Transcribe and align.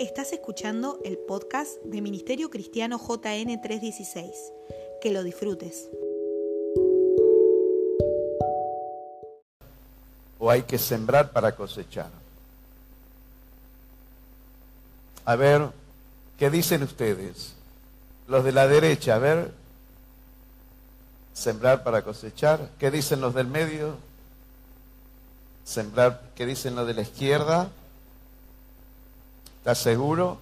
Estás 0.00 0.32
escuchando 0.32 0.98
el 1.04 1.18
podcast 1.18 1.80
de 1.84 2.00
Ministerio 2.00 2.50
Cristiano 2.50 2.98
JN 2.98 3.60
316. 3.62 4.52
Que 5.00 5.12
lo 5.12 5.22
disfrutes. 5.22 5.88
O 10.40 10.50
hay 10.50 10.62
que 10.62 10.78
sembrar 10.78 11.30
para 11.30 11.54
cosechar. 11.54 12.10
A 15.24 15.36
ver, 15.36 15.70
¿qué 16.38 16.50
dicen 16.50 16.82
ustedes? 16.82 17.54
Los 18.26 18.42
de 18.42 18.50
la 18.50 18.66
derecha, 18.66 19.14
a 19.14 19.18
ver, 19.18 19.52
sembrar 21.32 21.84
para 21.84 22.02
cosechar. 22.02 22.70
¿Qué 22.80 22.90
dicen 22.90 23.20
los 23.20 23.32
del 23.32 23.46
medio? 23.46 23.96
Sembrar, 25.62 26.32
¿qué 26.34 26.46
dicen 26.46 26.74
los 26.74 26.88
de 26.88 26.94
la 26.94 27.02
izquierda? 27.02 27.70
¿Estás 29.64 29.78
seguro? 29.78 30.36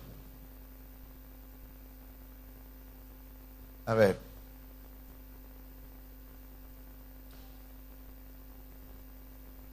A 3.86 3.94
ver. 3.94 4.18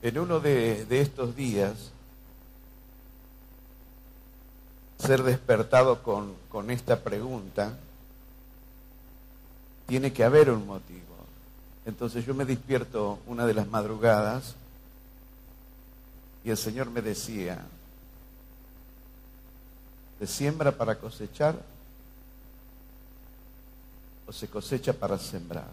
En 0.03 0.19
uno 0.19 0.39
de, 0.39 0.85
de 0.85 1.01
estos 1.01 1.35
días, 1.35 1.89
ser 4.99 5.23
despertado 5.23 6.03
con, 6.03 6.35
con 6.49 6.69
esta 6.69 6.99
pregunta, 6.99 7.75
tiene 9.87 10.13
que 10.13 10.23
haber 10.23 10.51
un 10.51 10.67
motivo. 10.67 10.99
Entonces 11.87 12.23
yo 12.23 12.35
me 12.35 12.45
despierto 12.45 13.17
una 13.25 13.47
de 13.47 13.55
las 13.55 13.67
madrugadas 13.67 14.53
y 16.43 16.51
el 16.51 16.57
Señor 16.57 16.91
me 16.91 17.01
decía, 17.01 17.65
¿se 20.19 20.27
siembra 20.27 20.71
para 20.71 20.95
cosechar 20.95 21.55
o 24.27 24.33
se 24.33 24.47
cosecha 24.47 24.93
para 24.93 25.17
sembrar? 25.17 25.69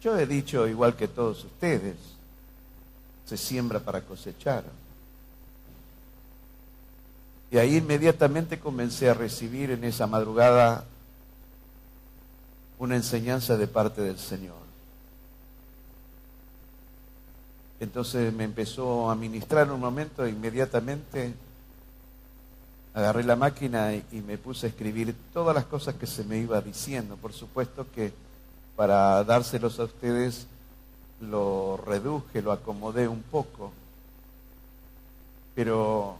Yo 0.00 0.18
he 0.18 0.26
dicho, 0.26 0.66
igual 0.66 0.96
que 0.96 1.08
todos 1.08 1.44
ustedes, 1.44 1.96
se 3.26 3.36
siembra 3.36 3.80
para 3.80 4.00
cosechar. 4.00 4.64
Y 7.50 7.58
ahí 7.58 7.76
inmediatamente 7.76 8.58
comencé 8.58 9.10
a 9.10 9.14
recibir 9.14 9.70
en 9.72 9.84
esa 9.84 10.06
madrugada 10.06 10.84
una 12.78 12.96
enseñanza 12.96 13.58
de 13.58 13.66
parte 13.66 14.00
del 14.00 14.18
Señor. 14.18 14.56
Entonces 17.78 18.32
me 18.32 18.44
empezó 18.44 19.10
a 19.10 19.14
ministrar 19.14 19.70
un 19.70 19.80
momento 19.80 20.24
e 20.24 20.30
inmediatamente 20.30 21.34
agarré 22.94 23.22
la 23.24 23.36
máquina 23.36 23.94
y, 23.94 24.20
me 24.26 24.38
puse 24.38 24.66
a 24.66 24.68
escribir 24.68 25.14
todas 25.32 25.54
las 25.54 25.64
cosas 25.64 25.94
que 25.94 26.06
se 26.06 26.24
me 26.24 26.38
iba 26.38 26.60
diciendo. 26.60 27.16
Por 27.16 27.32
supuesto 27.32 27.86
que 27.94 28.12
para 28.76 29.22
dárselos 29.24 29.78
a 29.78 29.84
ustedes 29.84 30.46
lo 31.20 31.76
reduje, 31.86 32.42
lo 32.42 32.52
acomodé 32.52 33.06
un 33.06 33.22
poco. 33.22 33.72
Pero 35.54 36.16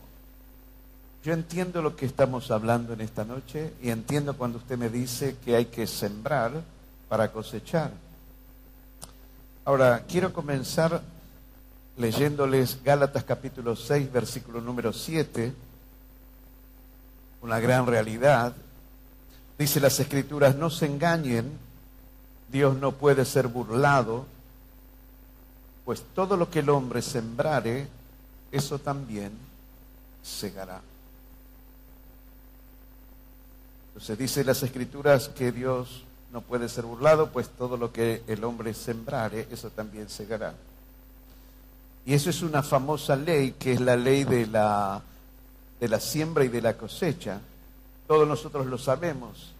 yo 1.24 1.32
entiendo 1.32 1.82
lo 1.82 1.96
que 1.96 2.06
estamos 2.06 2.50
hablando 2.50 2.92
en 2.92 3.00
esta 3.00 3.24
noche 3.24 3.72
y 3.82 3.90
entiendo 3.90 4.36
cuando 4.36 4.58
usted 4.58 4.78
me 4.78 4.88
dice 4.88 5.36
que 5.44 5.56
hay 5.56 5.66
que 5.66 5.86
sembrar 5.86 6.52
para 7.08 7.32
cosechar. 7.32 7.90
Ahora, 9.64 10.04
quiero 10.08 10.32
comenzar 10.32 11.02
leyéndoles 11.96 12.82
Gálatas 12.82 13.24
capítulo 13.24 13.76
6, 13.76 14.10
versículo 14.12 14.60
número 14.60 14.92
7, 14.92 15.52
una 17.42 17.60
gran 17.60 17.86
realidad. 17.86 18.54
Dice 19.58 19.80
las 19.80 19.98
escrituras, 20.00 20.56
no 20.56 20.70
se 20.70 20.86
engañen, 20.86 21.50
Dios 22.50 22.76
no 22.76 22.92
puede 22.92 23.24
ser 23.24 23.48
burlado, 23.48 24.26
pues 25.84 26.02
todo 26.14 26.36
lo 26.36 26.50
que 26.50 26.60
el 26.60 26.70
hombre 26.70 27.02
sembrare, 27.02 27.88
eso 28.52 28.78
también 28.78 29.32
segará. 30.22 30.80
Se 34.00 34.16
dice 34.16 34.44
las 34.44 34.62
escrituras 34.62 35.28
que 35.28 35.52
Dios 35.52 36.04
no 36.32 36.40
puede 36.40 36.68
ser 36.68 36.84
burlado, 36.84 37.30
pues 37.30 37.48
todo 37.50 37.76
lo 37.76 37.92
que 37.92 38.22
el 38.26 38.44
hombre 38.44 38.72
sembrare, 38.72 39.46
eso 39.50 39.70
también 39.70 40.08
segará. 40.08 40.54
Y 42.06 42.14
eso 42.14 42.30
es 42.30 42.42
una 42.42 42.62
famosa 42.62 43.14
ley, 43.14 43.52
que 43.58 43.72
es 43.72 43.80
la 43.80 43.96
ley 43.96 44.24
de 44.24 44.46
la, 44.46 45.02
de 45.80 45.88
la 45.88 45.98
siembra 45.98 46.44
y 46.44 46.48
de 46.48 46.62
la 46.62 46.76
cosecha. 46.76 47.40
Todos 48.06 48.28
nosotros 48.28 48.66
lo 48.66 48.78
sabemos. 48.78 49.52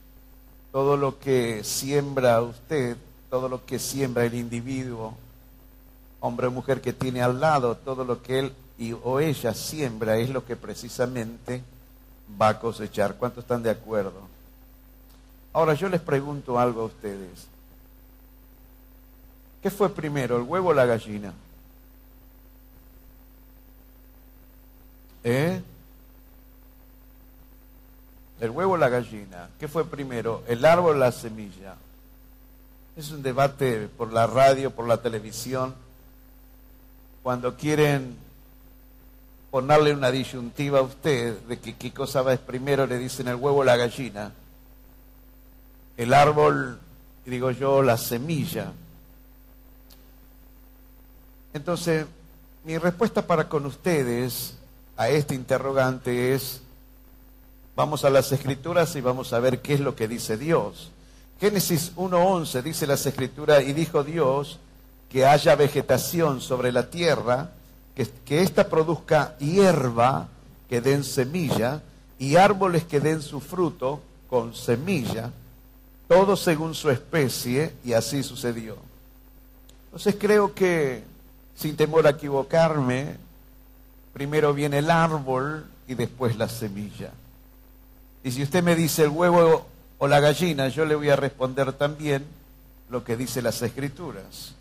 Todo 0.70 0.96
lo 0.96 1.18
que 1.18 1.64
siembra 1.64 2.40
usted, 2.42 2.96
todo 3.30 3.48
lo 3.48 3.64
que 3.64 3.78
siembra 3.78 4.24
el 4.24 4.34
individuo, 4.34 5.14
hombre 6.20 6.46
o 6.46 6.50
mujer 6.50 6.80
que 6.80 6.92
tiene 6.92 7.22
al 7.22 7.40
lado, 7.40 7.76
todo 7.76 8.04
lo 8.04 8.22
que 8.22 8.38
él 8.38 8.52
y, 8.78 8.92
o 8.92 9.20
ella 9.20 9.52
siembra 9.52 10.16
es 10.18 10.30
lo 10.30 10.44
que 10.44 10.56
precisamente 10.56 11.62
va 12.40 12.50
a 12.50 12.60
cosechar. 12.60 13.16
¿Cuántos 13.16 13.44
están 13.44 13.62
de 13.62 13.70
acuerdo? 13.70 14.28
Ahora 15.52 15.74
yo 15.74 15.88
les 15.88 16.00
pregunto 16.00 16.58
algo 16.58 16.82
a 16.82 16.84
ustedes. 16.84 17.48
¿Qué 19.62 19.70
fue 19.70 19.90
primero, 19.90 20.36
el 20.36 20.42
huevo 20.42 20.70
o 20.70 20.74
la 20.74 20.86
gallina? 20.86 21.32
¿Eh? 25.24 25.60
El 28.40 28.50
huevo 28.50 28.72
o 28.72 28.76
la 28.76 28.88
gallina. 28.88 29.50
¿Qué 29.58 29.68
fue 29.68 29.84
primero, 29.84 30.42
el 30.48 30.64
árbol 30.64 30.96
o 30.96 30.98
la 30.98 31.12
semilla? 31.12 31.76
Es 32.96 33.10
un 33.10 33.22
debate 33.22 33.88
por 33.88 34.12
la 34.12 34.26
radio, 34.26 34.70
por 34.70 34.88
la 34.88 34.96
televisión. 34.96 35.74
Cuando 37.22 37.56
quieren 37.56 38.16
ponerle 39.50 39.92
una 39.92 40.10
disyuntiva 40.10 40.78
a 40.78 40.82
usted 40.82 41.38
de 41.40 41.58
que 41.58 41.76
qué 41.76 41.92
cosa 41.92 42.22
va 42.22 42.36
primero, 42.36 42.86
le 42.86 42.98
dicen 42.98 43.28
el 43.28 43.36
huevo 43.36 43.58
o 43.58 43.64
la 43.64 43.76
gallina. 43.76 44.32
El 45.96 46.14
árbol, 46.14 46.78
digo 47.26 47.50
yo, 47.50 47.82
la 47.82 47.98
semilla. 47.98 48.72
Entonces, 51.52 52.06
mi 52.64 52.78
respuesta 52.78 53.26
para 53.26 53.48
con 53.48 53.66
ustedes 53.66 54.56
a 54.96 55.08
este 55.08 55.34
interrogante 55.34 56.34
es, 56.34 56.62
vamos 57.76 58.04
a 58.04 58.10
las 58.10 58.32
escrituras 58.32 58.94
y 58.96 59.00
vamos 59.00 59.32
a 59.32 59.40
ver 59.40 59.60
qué 59.60 59.74
es 59.74 59.80
lo 59.80 59.94
que 59.96 60.08
dice 60.08 60.36
Dios. 60.36 60.90
Génesis 61.40 61.92
1.11 61.96 62.62
dice 62.62 62.86
las 62.86 63.06
escrituras, 63.06 63.62
y 63.62 63.72
dijo 63.72 64.04
Dios 64.04 64.58
que 65.08 65.24
haya 65.24 65.56
vegetación 65.56 66.40
sobre 66.40 66.70
la 66.70 66.90
tierra, 66.90 67.50
que, 67.94 68.42
ésta 68.42 68.68
produzca 68.68 69.36
hierba 69.38 70.28
que 70.68 70.80
den 70.80 71.02
semilla 71.02 71.82
y 72.18 72.36
árboles 72.36 72.84
que 72.84 73.00
den 73.00 73.22
su 73.22 73.40
fruto 73.40 74.00
con 74.28 74.54
semilla, 74.54 75.32
todo 76.08 76.36
según 76.36 76.74
su 76.74 76.90
especie, 76.90 77.74
y 77.84 77.94
así 77.94 78.22
sucedió. 78.22 78.76
Entonces 79.86 80.16
creo 80.18 80.54
que, 80.54 81.02
sin 81.56 81.76
temor 81.76 82.06
a 82.06 82.10
equivocarme, 82.10 83.16
primero 84.12 84.52
viene 84.54 84.78
el 84.78 84.90
árbol 84.90 85.64
y 85.88 85.94
después 85.94 86.36
la 86.36 86.48
semilla. 86.48 87.10
Y 88.22 88.30
si 88.30 88.42
usted 88.42 88.62
me 88.62 88.76
dice 88.76 89.04
el 89.04 89.10
huevo 89.10 89.66
o 89.98 90.08
la 90.08 90.20
gallina, 90.20 90.68
yo 90.68 90.84
le 90.84 90.94
voy 90.94 91.10
a 91.10 91.16
responder 91.16 91.72
también 91.72 92.24
lo 92.90 93.04
que 93.04 93.16
dice 93.16 93.40
las 93.42 93.62
escrituras. 93.62 94.54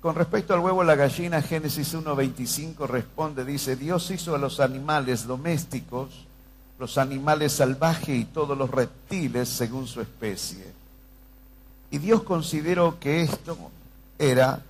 Con 0.00 0.14
respecto 0.14 0.54
al 0.54 0.60
huevo, 0.60 0.84
la 0.84 0.94
gallina, 0.94 1.42
Génesis 1.42 1.94
1.25 1.94 2.86
responde, 2.86 3.44
dice, 3.44 3.74
Dios 3.74 4.08
hizo 4.12 4.34
a 4.34 4.38
los 4.38 4.60
animales 4.60 5.26
domésticos, 5.26 6.24
los 6.78 6.98
animales 6.98 7.52
salvajes 7.52 8.08
y 8.10 8.24
todos 8.24 8.56
los 8.56 8.70
reptiles 8.70 9.48
según 9.48 9.88
su 9.88 10.00
especie. 10.00 10.64
Y 11.90 11.98
Dios 11.98 12.22
consideró 12.22 13.00
que 13.00 13.22
esto 13.22 13.58
era 14.18 14.62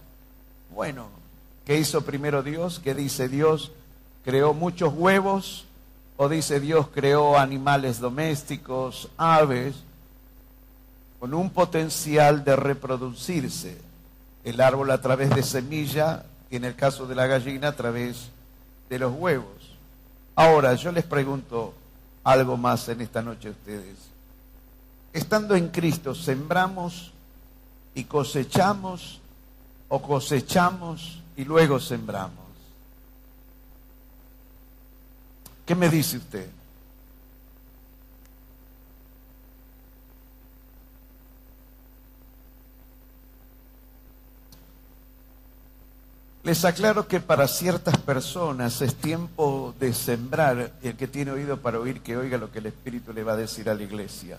bueno. 0.74 1.08
¿Qué 1.66 1.78
hizo 1.78 2.00
primero 2.02 2.42
Dios? 2.42 2.80
¿Qué 2.82 2.94
dice 2.94 3.28
Dios? 3.28 3.72
¿Creó 4.24 4.54
muchos 4.54 4.94
huevos? 4.94 5.66
¿O 6.18 6.28
dice 6.28 6.60
Dios 6.60 6.88
creó 6.92 7.38
animales 7.38 7.98
domésticos, 7.98 9.08
aves, 9.16 9.76
con 11.18 11.32
un 11.32 11.48
potencial 11.48 12.44
de 12.44 12.54
reproducirse? 12.56 13.88
el 14.48 14.60
árbol 14.62 14.90
a 14.90 15.00
través 15.00 15.30
de 15.30 15.42
semilla 15.42 16.24
y 16.50 16.56
en 16.56 16.64
el 16.64 16.74
caso 16.74 17.06
de 17.06 17.14
la 17.14 17.26
gallina 17.26 17.68
a 17.68 17.76
través 17.76 18.30
de 18.88 18.98
los 18.98 19.12
huevos. 19.14 19.76
Ahora, 20.34 20.74
yo 20.74 20.90
les 20.90 21.04
pregunto 21.04 21.74
algo 22.24 22.56
más 22.56 22.88
en 22.88 23.02
esta 23.02 23.20
noche 23.20 23.48
a 23.48 23.50
ustedes. 23.50 23.96
Estando 25.12 25.54
en 25.54 25.68
Cristo, 25.68 26.14
¿sembramos 26.14 27.12
y 27.94 28.04
cosechamos 28.04 29.20
o 29.88 30.00
cosechamos 30.00 31.20
y 31.36 31.44
luego 31.44 31.78
sembramos? 31.78 32.47
¿Qué 35.68 35.74
me 35.74 35.90
dice 35.90 36.16
usted? 36.16 36.48
Les 46.42 46.64
aclaro 46.64 47.06
que 47.06 47.20
para 47.20 47.46
ciertas 47.46 47.98
personas 47.98 48.80
es 48.80 48.94
tiempo 48.94 49.74
de 49.78 49.92
sembrar 49.92 50.72
el 50.82 50.96
que 50.96 51.06
tiene 51.06 51.32
oído 51.32 51.60
para 51.60 51.78
oír 51.78 52.00
que 52.00 52.16
oiga 52.16 52.38
lo 52.38 52.50
que 52.50 52.60
el 52.60 52.66
Espíritu 52.66 53.12
le 53.12 53.22
va 53.22 53.34
a 53.34 53.36
decir 53.36 53.68
a 53.68 53.74
la 53.74 53.82
iglesia. 53.82 54.38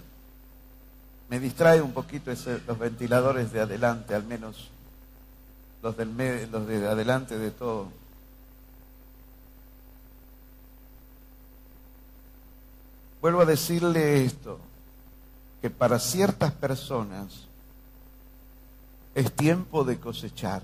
Me 1.30 1.40
distrae 1.40 1.80
un 1.80 1.92
poquito 1.92 2.32
los 2.66 2.80
ventiladores 2.80 3.52
de 3.52 3.60
adelante, 3.60 4.16
al 4.16 4.24
menos 4.24 4.72
los, 5.84 5.96
del 5.96 6.50
los 6.52 6.68
de 6.68 6.88
adelante 6.88 7.38
de 7.38 7.52
todo. 7.52 7.99
Vuelvo 13.22 13.42
a 13.42 13.46
decirle 13.46 14.24
esto, 14.24 14.60
que 15.62 15.70
para 15.70 16.00
ciertas 16.00 16.54
personas 16.54 17.48
es 19.16 19.32
tiempo 19.34 19.84
de 19.84 20.00
cosechar 20.00 20.62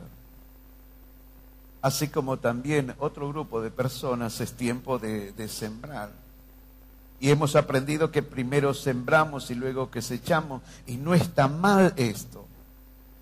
así 1.85 2.07
como 2.07 2.37
también 2.37 2.95
otro 2.97 3.29
grupo 3.29 3.61
de 3.61 3.69
personas 3.69 4.41
es 4.41 4.53
tiempo 4.53 4.97
de, 4.97 5.47
sembrar. 5.47 6.09
Y 7.19 7.29
hemos 7.29 7.55
aprendido 7.55 8.09
que 8.09 8.23
primero 8.23 8.73
sembramos 8.73 9.51
y 9.51 9.55
luego 9.55 9.91
cosechamos. 9.91 10.63
Y 10.87 10.97
no 10.97 11.13
está 11.13 11.47
mal 11.47 11.93
esto. 11.95 12.47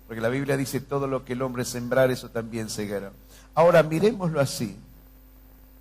Porque 0.06 0.22
la 0.22 0.30
Biblia 0.30 0.56
dice 0.56 0.80
todo 0.80 1.06
lo 1.06 1.26
que 1.26 1.34
el 1.34 1.42
hombre 1.42 1.66
sembrar, 1.66 2.10
eso 2.10 2.30
también 2.30 2.70
segará. 2.70 3.12
Ahora 3.54 3.82
miremoslo 3.82 4.40
así. 4.40 4.74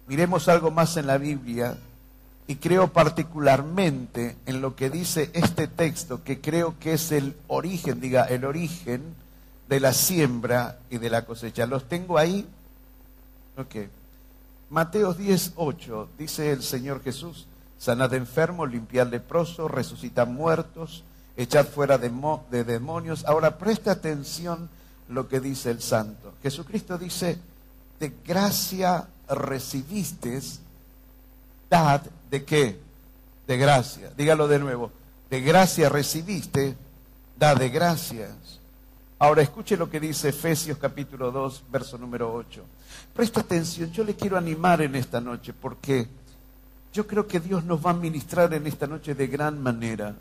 Miremos 0.05 0.49
algo 0.49 0.69
más 0.69 0.97
en 0.97 1.07
la 1.07 1.17
Biblia 1.17 1.77
y 2.47 2.55
creo 2.55 2.91
particularmente 2.91 4.35
en 4.45 4.61
lo 4.61 4.75
que 4.75 4.89
dice 4.89 5.29
este 5.33 5.67
texto, 5.67 6.23
que 6.23 6.41
creo 6.41 6.75
que 6.79 6.93
es 6.93 7.11
el 7.11 7.35
origen, 7.47 8.01
diga, 8.01 8.25
el 8.25 8.45
origen 8.45 9.01
de 9.69 9.79
la 9.79 9.93
siembra 9.93 10.77
y 10.89 10.97
de 10.97 11.09
la 11.09 11.25
cosecha. 11.25 11.65
Los 11.65 11.87
tengo 11.87 12.17
ahí 12.17 12.47
Ok. 13.57 13.75
Mateo 14.69 15.13
10, 15.13 15.53
8, 15.55 16.09
dice 16.17 16.51
el 16.51 16.63
Señor 16.63 17.03
Jesús, 17.03 17.45
sanad 17.77 18.13
enfermos, 18.15 18.71
limpiad 18.71 19.07
leprosos, 19.07 19.69
resucitad 19.69 20.25
muertos, 20.25 21.03
echad 21.37 21.67
fuera 21.67 21.99
de, 21.99 22.11
de 22.49 22.63
demonios. 22.63 23.23
Ahora 23.25 23.59
presta 23.59 23.91
atención 23.91 24.69
lo 25.07 25.27
que 25.27 25.39
dice 25.39 25.69
el 25.69 25.81
santo. 25.81 26.33
Jesucristo 26.41 26.97
dice, 26.97 27.37
de 27.99 28.13
gracia 28.25 29.07
recibiste, 29.29 30.41
de 32.29 32.43
qué? 32.43 32.79
De 33.47 33.57
gracia. 33.57 34.11
Dígalo 34.15 34.47
de 34.47 34.59
nuevo. 34.59 34.91
De 35.31 35.41
gracia 35.41 35.89
recibiste, 35.89 36.75
dad 37.35 37.57
de 37.57 37.69
gracias. 37.69 38.59
Ahora 39.17 39.41
escuche 39.41 39.75
lo 39.75 39.89
que 39.89 39.99
dice 39.99 40.29
Efesios 40.29 40.77
capítulo 40.77 41.31
2, 41.31 41.63
verso 41.71 41.97
número 41.97 42.31
8. 42.31 42.63
Presta 43.15 43.41
atención, 43.41 43.91
yo 43.91 44.03
le 44.03 44.13
quiero 44.15 44.37
animar 44.37 44.83
en 44.83 44.95
esta 44.95 45.19
noche 45.19 45.51
porque 45.51 46.07
yo 46.93 47.07
creo 47.07 47.25
que 47.25 47.39
Dios 47.39 47.63
nos 47.63 47.83
va 47.83 47.89
a 47.89 47.95
ministrar 47.95 48.53
en 48.53 48.67
esta 48.67 48.85
noche 48.85 49.15
de 49.15 49.25
gran 49.25 49.59
manera. 49.59 50.13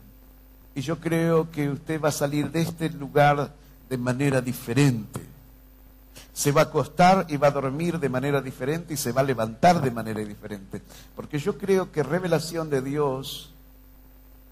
Y 0.75 0.81
yo 0.81 0.99
creo 0.99 1.51
que 1.51 1.69
usted 1.69 2.01
va 2.01 2.09
a 2.09 2.13
salir 2.13 2.51
de 2.51 2.63
este 2.63 2.89
lugar 2.89 3.53
de 3.91 3.99
manera 3.99 4.41
diferente. 4.41 5.21
Se 6.33 6.53
va 6.53 6.63
a 6.63 6.65
acostar 6.65 7.27
y 7.29 7.37
va 7.37 7.49
a 7.49 7.53
dormir 7.53 7.99
de 7.99 8.09
manera 8.09 8.41
diferente 8.41 8.95
y 8.95 8.97
se 8.97 9.13
va 9.13 9.21
a 9.21 9.25
levantar 9.25 9.81
de 9.81 9.91
manera 9.91 10.21
diferente. 10.21 10.83
Porque 11.15 11.39
yo 11.39 11.59
creo 11.59 11.93
que 11.93 12.03
revelación 12.03 12.71
de 12.71 12.83
Dios 12.83 13.53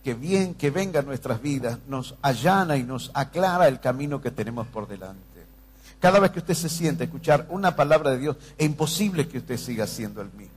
que 0.02 0.14
bien 0.14 0.54
que 0.54 0.70
venga 0.70 1.00
a 1.00 1.02
nuestras 1.02 1.42
vidas, 1.42 1.78
nos 1.88 2.14
allana 2.22 2.76
y 2.76 2.82
nos 2.82 3.10
aclara 3.14 3.68
el 3.68 3.80
camino 3.80 4.20
que 4.20 4.30
tenemos 4.30 4.66
por 4.66 4.88
delante. 4.88 5.20
Cada 6.00 6.18
vez 6.18 6.30
que 6.30 6.38
usted 6.38 6.54
se 6.54 6.70
siente 6.70 7.04
escuchar 7.04 7.46
una 7.50 7.76
palabra 7.76 8.10
de 8.10 8.18
Dios, 8.18 8.36
es 8.56 8.66
imposible 8.66 9.28
que 9.28 9.38
usted 9.38 9.58
siga 9.58 9.86
siendo 9.86 10.22
el 10.22 10.32
mismo. 10.32 10.54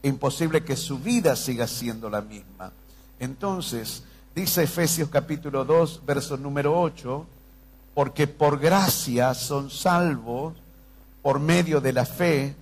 Es 0.00 0.10
imposible 0.10 0.62
que 0.62 0.76
su 0.76 0.98
vida 0.98 1.34
siga 1.34 1.66
siendo 1.66 2.08
la 2.08 2.20
misma. 2.20 2.70
Entonces, 3.18 4.04
dice 4.34 4.62
Efesios 4.62 5.08
capítulo 5.08 5.64
2, 5.64 6.02
verso 6.06 6.36
número 6.36 6.80
8, 6.80 7.26
porque 7.94 8.26
por 8.26 8.58
gracia 8.58 9.34
son 9.34 9.70
salvos 9.70 10.54
por 11.22 11.38
medio 11.38 11.80
de 11.80 11.92
la 11.92 12.04
fe, 12.04 12.54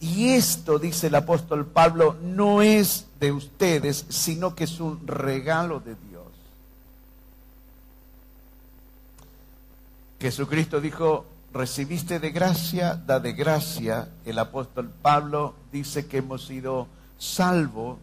y 0.00 0.34
esto, 0.34 0.78
dice 0.78 1.06
el 1.06 1.14
apóstol 1.14 1.64
Pablo, 1.64 2.16
no 2.22 2.60
es 2.60 3.06
de 3.20 3.32
ustedes, 3.32 4.04
sino 4.10 4.54
que 4.54 4.64
es 4.64 4.78
un 4.78 5.06
regalo 5.06 5.80
de 5.80 5.94
Dios. 5.94 6.26
Jesucristo 10.20 10.80
dijo, 10.80 11.24
recibiste 11.54 12.18
de 12.18 12.30
gracia, 12.32 12.94
da 12.94 13.18
de 13.18 13.32
gracia. 13.32 14.08
El 14.26 14.38
apóstol 14.38 14.90
Pablo 15.00 15.54
dice 15.72 16.06
que 16.06 16.18
hemos 16.18 16.44
sido 16.44 16.86
salvos 17.16 17.98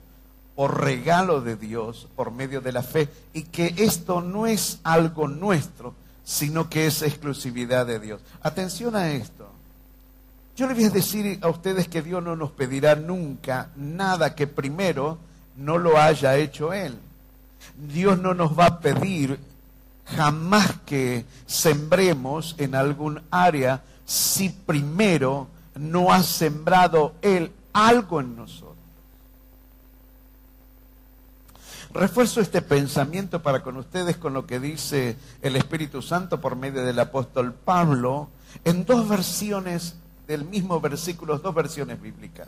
por 0.56 0.81
regalo 0.81 1.42
de 1.42 1.56
Dios, 1.56 2.07
por 2.16 2.31
medio 2.31 2.62
de 2.62 2.72
la 2.72 2.83
fe, 2.83 3.10
y 3.33 3.44
que 3.44 3.75
esto 3.78 4.22
no 4.22 4.48
es 4.48 4.80
algo 4.83 5.28
nuestro, 5.28 5.94
sino 6.23 6.69
que 6.69 6.88
es 6.88 7.01
exclusividad 7.01 7.85
de 7.85 8.00
Dios. 8.00 8.21
Atención 8.41 8.95
a 8.95 9.12
esto. 9.12 9.50
Yo 10.56 10.68
le 10.68 10.73
voy 10.73 10.85
a 10.85 10.89
decir 10.89 11.39
a 11.41 11.50
ustedes 11.50 11.88
que 11.88 12.01
Dios 12.01 12.21
no 12.21 12.35
nos 12.35 12.51
pedirá 12.51 12.95
nunca 12.95 13.69
nada 13.75 14.35
que 14.35 14.47
primero 14.47 15.18
no 15.56 15.77
lo 15.77 15.97
haya 15.97 16.38
hecho 16.38 16.73
Él. 16.73 16.97
Dios 17.75 18.19
no 18.19 18.33
nos 18.33 18.57
va 18.57 18.65
a 18.65 18.79
pedir 18.79 19.39
jamás 20.06 20.73
que 20.85 21.25
sembremos 21.45 22.56
en 22.57 22.75
algún 22.75 23.21
área 23.31 23.81
si 24.06 24.50
primero 24.50 25.47
no 25.75 26.12
ha 26.12 26.21
sembrado 26.21 27.13
Él 27.21 27.51
algo 27.73 28.19
en 28.19 28.35
nosotros. 28.35 28.70
Refuerzo 31.94 32.40
este 32.40 32.62
pensamiento 32.62 33.42
para 33.42 33.62
con 33.62 33.76
ustedes 33.76 34.16
con 34.16 34.34
lo 34.34 34.46
que 34.46 34.60
dice 34.62 35.18
el 35.42 35.58
Espíritu 35.58 36.02
Santo 36.02 36.40
por 36.40 36.56
medio 36.56 36.86
del 36.86 37.00
apóstol 37.00 37.54
Pablo 37.54 38.30
en 38.64 38.86
dos 38.86 39.10
versiones 39.10 39.95
del 40.26 40.45
mismo 40.45 40.80
versículo, 40.80 41.38
dos 41.40 41.54
versiones 41.54 42.02
bíblicas. 42.02 42.48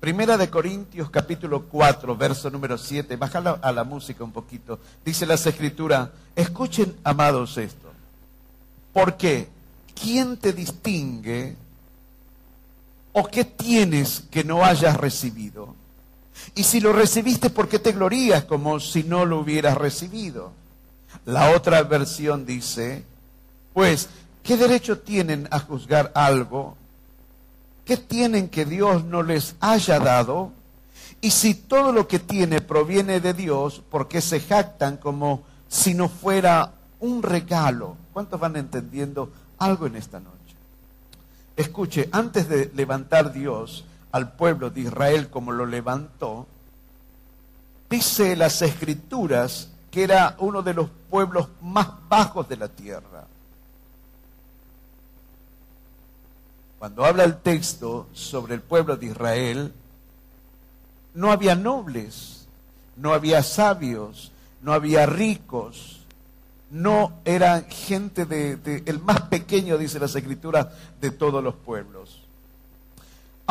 Primera 0.00 0.38
de 0.38 0.48
Corintios 0.48 1.10
capítulo 1.10 1.66
4, 1.66 2.16
verso 2.16 2.48
número 2.48 2.78
7, 2.78 3.16
bájala 3.16 3.58
a 3.60 3.72
la 3.72 3.84
música 3.84 4.24
un 4.24 4.32
poquito. 4.32 4.80
Dice 5.04 5.26
las 5.26 5.44
escrituras, 5.44 6.08
escuchen 6.34 6.96
amados 7.04 7.58
esto. 7.58 7.92
¿Por 8.94 9.18
qué? 9.18 9.48
¿Quién 10.00 10.38
te 10.38 10.54
distingue 10.54 11.56
o 13.12 13.24
qué 13.24 13.44
tienes 13.44 14.24
que 14.30 14.44
no 14.44 14.64
hayas 14.64 14.96
recibido? 14.96 15.74
Y 16.54 16.64
si 16.64 16.80
lo 16.80 16.92
recibiste, 16.92 17.50
¿por 17.50 17.68
qué 17.68 17.78
te 17.78 17.92
glorías 17.92 18.44
como 18.44 18.80
si 18.80 19.04
no 19.04 19.24
lo 19.24 19.40
hubieras 19.40 19.76
recibido? 19.76 20.52
La 21.26 21.50
otra 21.50 21.82
versión 21.82 22.46
dice, 22.46 23.04
pues 23.72 24.08
¿Qué 24.42 24.56
derecho 24.56 24.98
tienen 24.98 25.48
a 25.50 25.60
juzgar 25.60 26.12
algo? 26.14 26.76
¿Qué 27.84 27.96
tienen 27.96 28.48
que 28.48 28.64
Dios 28.64 29.04
no 29.04 29.22
les 29.22 29.54
haya 29.60 29.98
dado? 29.98 30.52
Y 31.20 31.30
si 31.30 31.54
todo 31.54 31.92
lo 31.92 32.08
que 32.08 32.18
tiene 32.18 32.60
proviene 32.60 33.20
de 33.20 33.34
Dios, 33.34 33.82
¿por 33.90 34.08
qué 34.08 34.20
se 34.20 34.40
jactan 34.40 34.96
como 34.96 35.42
si 35.68 35.94
no 35.94 36.08
fuera 36.08 36.72
un 37.00 37.22
regalo? 37.22 37.96
¿Cuántos 38.12 38.40
van 38.40 38.56
entendiendo 38.56 39.30
algo 39.58 39.86
en 39.86 39.96
esta 39.96 40.20
noche? 40.20 40.30
Escuche, 41.56 42.08
antes 42.10 42.48
de 42.48 42.70
levantar 42.74 43.32
Dios 43.32 43.84
al 44.12 44.32
pueblo 44.32 44.70
de 44.70 44.82
Israel 44.82 45.30
como 45.30 45.52
lo 45.52 45.66
levantó, 45.66 46.46
dice 47.88 48.36
las 48.36 48.62
escrituras 48.62 49.70
que 49.90 50.04
era 50.04 50.36
uno 50.38 50.62
de 50.62 50.74
los 50.74 50.88
pueblos 51.10 51.48
más 51.60 51.88
bajos 52.08 52.48
de 52.48 52.56
la 52.56 52.68
tierra. 52.68 53.26
Cuando 56.78 57.04
habla 57.04 57.24
el 57.24 57.36
texto 57.38 58.06
sobre 58.12 58.54
el 58.54 58.62
pueblo 58.62 58.96
de 58.96 59.06
Israel, 59.06 59.74
no 61.14 61.32
había 61.32 61.54
nobles, 61.54 62.46
no 62.96 63.12
había 63.12 63.42
sabios, 63.42 64.32
no 64.62 64.72
había 64.72 65.06
ricos, 65.06 66.00
no 66.70 67.12
eran 67.24 67.64
gente 67.64 68.24
de, 68.24 68.82
el 68.86 69.00
más 69.00 69.22
pequeño, 69.22 69.76
dice 69.76 69.98
las 69.98 70.14
escrituras, 70.14 70.68
de 71.00 71.10
todos 71.10 71.42
los 71.42 71.54
pueblos. 71.54 72.19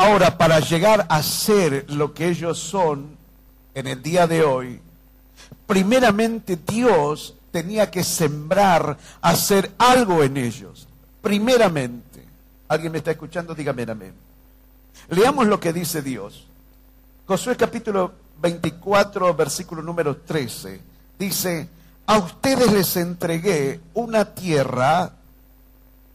Ahora, 0.02 0.38
para 0.38 0.60
llegar 0.60 1.06
a 1.10 1.22
ser 1.22 1.84
lo 1.90 2.14
que 2.14 2.28
ellos 2.28 2.58
son 2.58 3.18
en 3.74 3.86
el 3.86 4.02
día 4.02 4.26
de 4.26 4.42
hoy, 4.42 4.80
primeramente 5.66 6.56
Dios 6.56 7.34
tenía 7.50 7.90
que 7.90 8.02
sembrar, 8.02 8.96
hacer 9.20 9.72
algo 9.76 10.22
en 10.22 10.38
ellos. 10.38 10.88
Primeramente. 11.20 12.24
¿Alguien 12.68 12.92
me 12.92 12.98
está 12.98 13.10
escuchando? 13.10 13.54
Dígame 13.54 13.82
amén. 13.82 14.14
Leamos 15.10 15.46
lo 15.46 15.60
que 15.60 15.70
dice 15.70 16.00
Dios. 16.00 16.46
Josué 17.26 17.54
capítulo 17.58 18.14
24, 18.40 19.34
versículo 19.34 19.82
número 19.82 20.16
13, 20.16 20.80
dice, 21.18 21.68
a 22.06 22.16
ustedes 22.16 22.72
les 22.72 22.96
entregué 22.96 23.80
una 23.92 24.34
tierra 24.34 25.12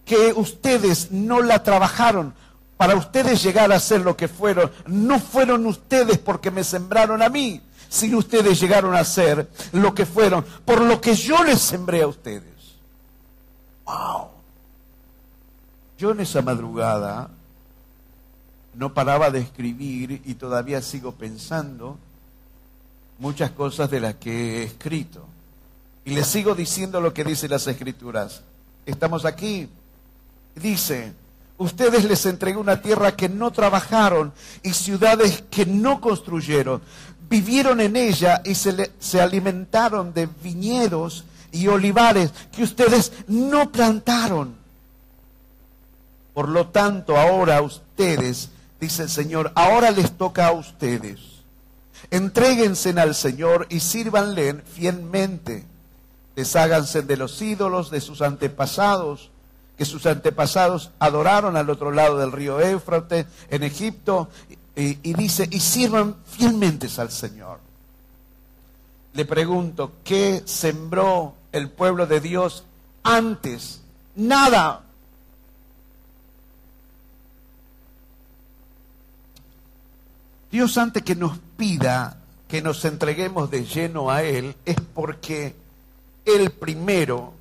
que 0.06 0.34
ustedes 0.34 1.12
no 1.12 1.44
la 1.44 1.62
trabajaron. 1.62 2.34
Para 2.78 2.96
ustedes 2.96 3.42
llegar 3.42 3.72
a 3.72 3.80
ser 3.80 4.02
lo 4.02 4.18
que 4.18 4.28
fueron, 4.28 4.72
no 4.88 5.20
fueron 5.20 5.66
ustedes 5.66 6.18
porque 6.18 6.52
me 6.52 6.64
sembraron 6.64 7.22
a 7.22 7.30
mí, 7.30 7.62
sino 7.88 8.18
ustedes 8.18 8.60
llegaron 8.60 8.94
a 8.96 9.04
ser 9.06 9.50
lo 9.72 9.94
que 9.94 10.06
fueron, 10.06 10.46
por 10.66 10.82
lo 10.82 11.00
que 11.00 11.16
yo 11.16 11.44
les 11.44 11.62
sembré 11.62 12.02
a 12.02 12.08
ustedes. 12.08 12.54
¡Wow! 13.86 14.28
Yo 15.98 16.12
en 16.12 16.20
esa 16.20 16.42
madrugada 16.42 17.30
no 18.74 18.94
paraba 18.94 19.32
de 19.32 19.40
escribir 19.40 20.22
y 20.26 20.34
todavía 20.34 20.82
sigo 20.82 21.14
pensando 21.14 21.98
muchas 23.20 23.52
cosas 23.52 23.90
de 23.90 24.02
las 24.02 24.16
que 24.16 24.32
he 24.32 24.64
escrito. 24.64 25.26
Y 26.04 26.12
les 26.12 26.28
sigo 26.28 26.54
diciendo 26.54 27.00
lo 27.00 27.14
que 27.14 27.24
dicen 27.24 27.52
las 27.52 27.66
escrituras. 27.68 28.44
Estamos 28.86 29.26
aquí. 29.26 29.70
Dice, 30.56 31.14
ustedes 31.58 32.06
les 32.06 32.26
entregué 32.26 32.58
una 32.58 32.82
tierra 32.82 33.16
que 33.16 33.30
no 33.30 33.52
trabajaron 33.52 34.34
y 34.64 34.74
ciudades 34.74 35.44
que 35.50 35.66
no 35.66 36.02
construyeron. 36.02 36.82
Vivieron 37.30 37.82
en 37.82 37.96
ella 37.96 38.42
y 38.46 38.56
se, 38.56 38.92
se 39.00 39.22
alimentaron 39.22 40.14
de 40.14 40.28
viñedos 40.44 41.26
y 41.52 41.68
olivares 41.68 42.32
que 42.52 42.64
ustedes 42.64 43.12
no 43.28 43.72
plantaron. 43.72 44.56
Por 46.34 46.50
lo 46.50 46.68
tanto, 46.68 47.18
ahora 47.18 47.62
ustedes 47.62 48.50
dice 48.80 49.04
el 49.04 49.10
Señor, 49.10 49.52
ahora 49.56 49.92
les 49.92 50.18
toca 50.18 50.48
a 50.48 50.52
ustedes. 50.52 51.20
Entréguense 52.12 52.90
al 52.92 53.16
Señor 53.16 53.68
y 53.70 53.80
sírvanle 53.80 54.56
fielmente. 54.56 55.66
Desháganse 56.36 57.02
de 57.02 57.18
los 57.18 57.42
ídolos 57.42 57.90
de 57.90 58.02
sus 58.02 58.22
antepasados, 58.22 59.32
que 59.78 59.86
sus 59.86 60.06
antepasados 60.06 60.92
adoraron 61.00 61.58
al 61.58 61.70
otro 61.70 61.92
lado 61.92 62.18
del 62.18 62.32
río 62.32 62.60
Éufrates, 62.60 63.26
en 63.50 63.64
Egipto, 63.64 64.30
y, 64.76 64.98
y 65.10 65.14
dice, 65.14 65.48
y 65.52 65.60
sirvan 65.60 66.16
fielmente 66.26 66.88
al 66.98 67.12
Señor. 67.12 67.60
Le 69.14 69.26
pregunto, 69.26 69.94
¿qué 70.04 70.44
sembró 70.46 71.36
el 71.52 71.70
pueblo 71.70 72.06
de 72.08 72.20
Dios 72.20 72.66
antes? 73.04 73.82
Nada. 74.16 74.82
Dios 80.52 80.78
antes 80.78 81.04
que 81.04 81.16
nos 81.16 81.38
pida 81.58 82.18
que 82.48 82.62
nos 82.62 82.86
entreguemos 82.86 83.50
de 83.50 83.66
lleno 83.66 84.12
a 84.12 84.24
Él 84.24 84.56
es 84.66 84.78
porque 84.94 85.56
Él 86.26 86.52
primero 86.52 87.34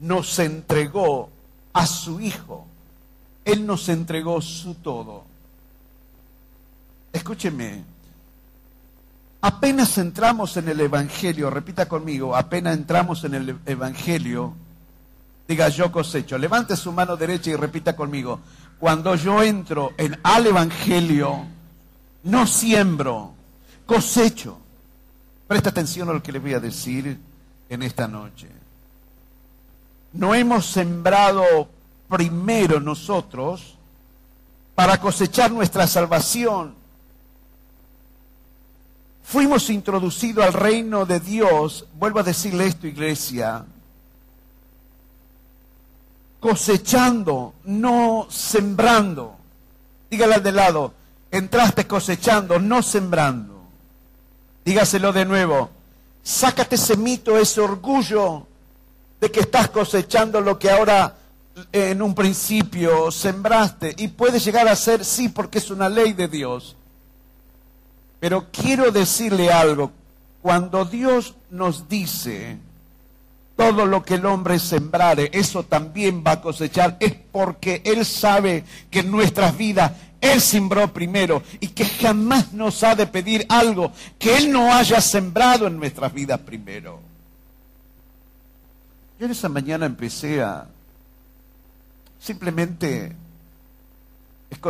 nos 0.00 0.38
entregó 0.38 1.30
a 1.72 1.86
su 1.86 2.20
Hijo. 2.20 2.66
Él 3.44 3.66
nos 3.66 3.88
entregó 3.88 4.40
su 4.40 4.74
todo. 4.74 5.24
Escúcheme, 7.12 7.84
apenas 9.40 9.96
entramos 9.98 10.56
en 10.56 10.68
el 10.68 10.80
Evangelio, 10.80 11.48
repita 11.48 11.88
conmigo, 11.88 12.36
apenas 12.36 12.76
entramos 12.76 13.24
en 13.24 13.34
el 13.34 13.58
Evangelio, 13.64 14.54
diga 15.48 15.68
yo 15.68 15.92
cosecho, 15.92 16.36
levante 16.36 16.76
su 16.76 16.92
mano 16.92 17.16
derecha 17.16 17.50
y 17.50 17.56
repita 17.56 17.94
conmigo, 17.94 18.40
cuando 18.78 19.14
yo 19.14 19.42
entro 19.42 19.92
en 19.96 20.18
al 20.22 20.46
Evangelio, 20.46 21.44
no 22.24 22.46
siembro, 22.46 23.32
cosecho. 23.86 24.58
Presta 25.46 25.70
atención 25.70 26.10
a 26.10 26.12
lo 26.12 26.22
que 26.22 26.32
les 26.32 26.42
voy 26.42 26.54
a 26.54 26.60
decir 26.60 27.18
en 27.68 27.82
esta 27.82 28.08
noche. 28.08 28.48
No 30.16 30.34
hemos 30.34 30.64
sembrado 30.64 31.68
primero 32.08 32.80
nosotros 32.80 33.76
para 34.74 34.98
cosechar 34.98 35.50
nuestra 35.50 35.86
salvación. 35.86 36.74
Fuimos 39.22 39.68
introducidos 39.68 40.46
al 40.46 40.54
reino 40.54 41.04
de 41.04 41.20
Dios, 41.20 41.86
vuelvo 41.98 42.20
a 42.20 42.22
decirle 42.22 42.66
esto 42.66 42.86
iglesia, 42.86 43.66
cosechando, 46.40 47.52
no 47.64 48.26
sembrando. 48.30 49.36
Dígale 50.10 50.36
al 50.36 50.42
de 50.42 50.52
lado, 50.52 50.94
entraste 51.30 51.86
cosechando, 51.86 52.58
no 52.58 52.82
sembrando. 52.82 53.64
Dígaselo 54.64 55.12
de 55.12 55.26
nuevo. 55.26 55.70
Sácate 56.22 56.76
ese 56.76 56.96
mito, 56.96 57.36
ese 57.36 57.60
orgullo 57.60 58.46
de 59.20 59.30
que 59.30 59.40
estás 59.40 59.68
cosechando 59.68 60.40
lo 60.40 60.58
que 60.58 60.70
ahora 60.70 61.16
en 61.72 62.02
un 62.02 62.14
principio 62.14 63.10
sembraste. 63.10 63.94
Y 63.98 64.08
puede 64.08 64.38
llegar 64.38 64.68
a 64.68 64.76
ser, 64.76 65.04
sí, 65.04 65.28
porque 65.28 65.58
es 65.58 65.70
una 65.70 65.88
ley 65.88 66.12
de 66.12 66.28
Dios. 66.28 66.76
Pero 68.20 68.46
quiero 68.50 68.90
decirle 68.90 69.50
algo. 69.50 69.92
Cuando 70.42 70.84
Dios 70.84 71.34
nos 71.50 71.88
dice, 71.88 72.58
todo 73.56 73.84
lo 73.86 74.04
que 74.04 74.14
el 74.14 74.26
hombre 74.26 74.58
sembrare, 74.58 75.30
eso 75.32 75.64
también 75.64 76.22
va 76.24 76.32
a 76.32 76.40
cosechar, 76.40 76.96
es 77.00 77.14
porque 77.32 77.82
Él 77.84 78.04
sabe 78.04 78.64
que 78.90 79.00
en 79.00 79.10
nuestras 79.10 79.56
vidas 79.56 79.92
él 80.20 80.40
sembró 80.40 80.92
primero 80.92 81.42
y 81.60 81.68
que 81.68 81.84
jamás 81.84 82.52
nos 82.52 82.82
ha 82.82 82.94
de 82.94 83.06
pedir 83.06 83.46
algo 83.48 83.92
que 84.18 84.36
Él 84.36 84.50
no 84.50 84.72
haya 84.72 85.00
sembrado 85.00 85.66
en 85.66 85.76
nuestras 85.76 86.12
vidas 86.12 86.40
primero. 86.40 87.00
Yo 89.18 89.26
en 89.26 89.32
esa 89.32 89.48
mañana 89.48 89.86
empecé 89.86 90.42
a 90.42 90.66
simplemente, 92.18 93.14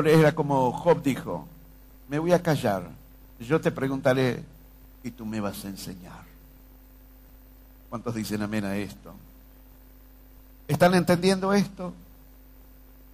era 0.04 0.34
como 0.34 0.72
Job 0.72 1.02
dijo, 1.02 1.46
me 2.08 2.18
voy 2.18 2.32
a 2.32 2.42
callar, 2.42 2.88
yo 3.40 3.60
te 3.60 3.70
preguntaré 3.70 4.42
y 5.02 5.10
tú 5.10 5.26
me 5.26 5.40
vas 5.40 5.64
a 5.64 5.68
enseñar. 5.68 6.24
¿Cuántos 7.88 8.14
dicen 8.14 8.42
amén 8.42 8.64
a 8.64 8.76
esto? 8.76 9.14
¿Están 10.68 10.94
entendiendo 10.94 11.52
esto? 11.52 11.92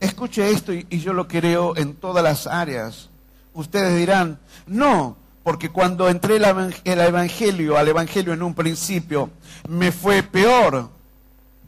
Escuche 0.00 0.50
esto 0.50 0.72
y, 0.72 0.86
yo 0.98 1.12
lo 1.12 1.28
creo 1.28 1.76
en 1.76 1.94
todas 1.94 2.24
las 2.24 2.46
áreas. 2.46 3.08
Ustedes 3.54 3.96
dirán, 3.96 4.38
no, 4.66 5.16
porque 5.44 5.68
cuando 5.68 6.08
entré 6.08 6.36
el 6.36 7.00
evangelio, 7.00 7.76
al 7.76 7.88
evangelio 7.88 8.32
en 8.32 8.42
un 8.42 8.54
principio, 8.54 9.30
me 9.68 9.92
fue 9.92 10.22
peor, 10.22 10.90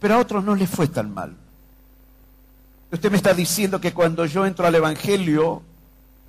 pero 0.05 0.17
a 0.17 0.19
otros 0.19 0.45
no 0.45 0.55
les 0.55 0.69
fue 0.69 0.87
tan 0.89 1.15
mal. 1.15 1.35
Usted 2.93 3.11
me 3.11 3.17
está 3.17 3.33
diciendo 3.33 3.81
que 3.81 3.95
cuando 3.95 4.27
yo 4.27 4.45
entro 4.45 4.67
al 4.67 4.75
evangelio, 4.75 5.63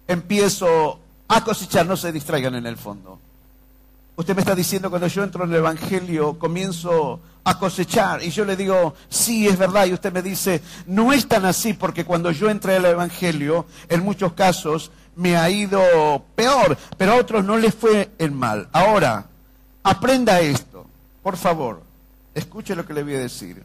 empiezo 0.07 1.01
a 1.27 1.43
cosechar, 1.43 1.85
no 1.85 1.97
se 1.97 2.13
distraigan 2.13 2.55
en 2.55 2.67
el 2.67 2.77
fondo. 2.77 3.19
Usted 4.15 4.33
me 4.33 4.39
está 4.39 4.55
diciendo 4.55 4.89
cuando 4.89 5.07
yo 5.07 5.25
entro 5.25 5.43
en 5.43 5.49
el 5.49 5.57
Evangelio 5.57 6.39
comienzo 6.39 7.19
a 7.43 7.59
cosechar 7.59 8.23
y 8.23 8.29
yo 8.29 8.45
le 8.45 8.55
digo, 8.55 8.93
sí, 9.09 9.45
es 9.45 9.57
verdad, 9.57 9.87
y 9.87 9.93
usted 9.93 10.13
me 10.13 10.21
dice, 10.21 10.61
no 10.85 11.11
es 11.11 11.27
tan 11.27 11.43
así 11.43 11.73
porque 11.73 12.05
cuando 12.05 12.31
yo 12.31 12.49
entré 12.49 12.77
al 12.77 12.85
Evangelio, 12.85 13.65
en 13.89 14.05
muchos 14.05 14.31
casos 14.31 14.89
me 15.17 15.35
ha 15.35 15.49
ido 15.49 16.23
peor, 16.33 16.77
pero 16.97 17.11
a 17.11 17.15
otros 17.17 17.43
no 17.43 17.57
les 17.57 17.75
fue 17.75 18.11
el 18.19 18.31
mal. 18.31 18.69
Ahora, 18.71 19.25
aprenda 19.83 20.39
esto, 20.39 20.85
por 21.21 21.35
favor, 21.35 21.81
escuche 22.35 22.75
lo 22.75 22.85
que 22.85 22.93
le 22.93 23.03
voy 23.03 23.15
a 23.15 23.19
decir. 23.19 23.63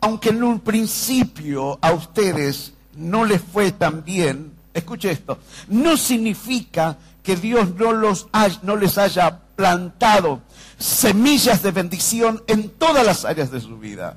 Aunque 0.00 0.30
en 0.30 0.42
un 0.42 0.60
principio 0.60 1.78
a 1.80 1.92
ustedes 1.92 2.72
no 2.96 3.24
les 3.24 3.40
fue 3.40 3.70
tan 3.70 4.02
bien, 4.02 4.52
escuche 4.74 5.10
esto, 5.10 5.38
no 5.68 5.96
significa 5.96 6.96
que 7.22 7.36
Dios 7.36 7.74
no, 7.76 7.92
los 7.92 8.28
les 8.80 8.98
haya 8.98 9.40
plantado 9.54 10.40
semillas 10.78 11.62
de 11.62 11.70
bendición 11.70 12.42
en 12.46 12.70
todas 12.70 13.04
las 13.04 13.26
áreas 13.26 13.50
de 13.50 13.60
su 13.60 13.78
vida. 13.78 14.16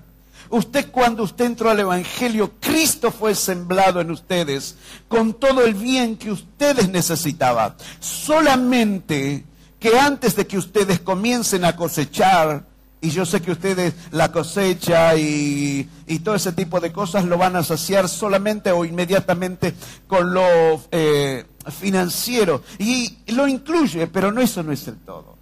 Usted 0.50 0.92
cuando 0.92 1.24
usted 1.24 1.46
entró 1.46 1.70
al 1.70 1.80
Evangelio, 1.80 2.54
Cristo 2.60 3.12
fue 3.12 3.36
sembrado 3.36 4.00
en 4.00 4.12
ustedes 4.12 4.76
con 5.08 5.34
todo 5.34 5.66
el 5.66 5.74
bien 5.74 6.16
que 6.16 6.32
ustedes 6.32 6.90
necesitaban. 6.90 7.76
Solamente 8.00 9.44
que 9.80 10.00
antes 10.00 10.36
de 10.36 10.48
que 10.48 10.58
ustedes 10.58 11.00
comiencen 11.00 11.66
a 11.66 11.76
cosechar, 11.76 12.66
y 13.04 13.10
yo 13.10 13.26
sé 13.26 13.42
que 13.42 13.52
ustedes 13.52 13.94
la 14.12 14.32
cosecha 14.32 15.14
y, 15.18 15.90
todo 16.24 16.36
ese 16.36 16.54
tipo 16.54 16.80
de 16.80 16.94
cosas 16.94 17.26
lo 17.26 17.38
van 17.38 17.58
a 17.58 17.64
saciar 17.64 18.08
solamente 18.08 18.72
o 18.72 18.86
inmediatamente 18.86 19.74
con 20.08 20.34
lo 20.34 20.82
eh, 20.90 21.46
financiero. 21.70 22.64
Y 22.80 23.18
lo 23.34 23.46
incluye, 23.46 24.08
pero 24.08 24.32
no 24.32 24.40
eso 24.40 24.64
no 24.64 24.72
es 24.72 24.88
el 24.88 24.96
todo. 25.00 25.36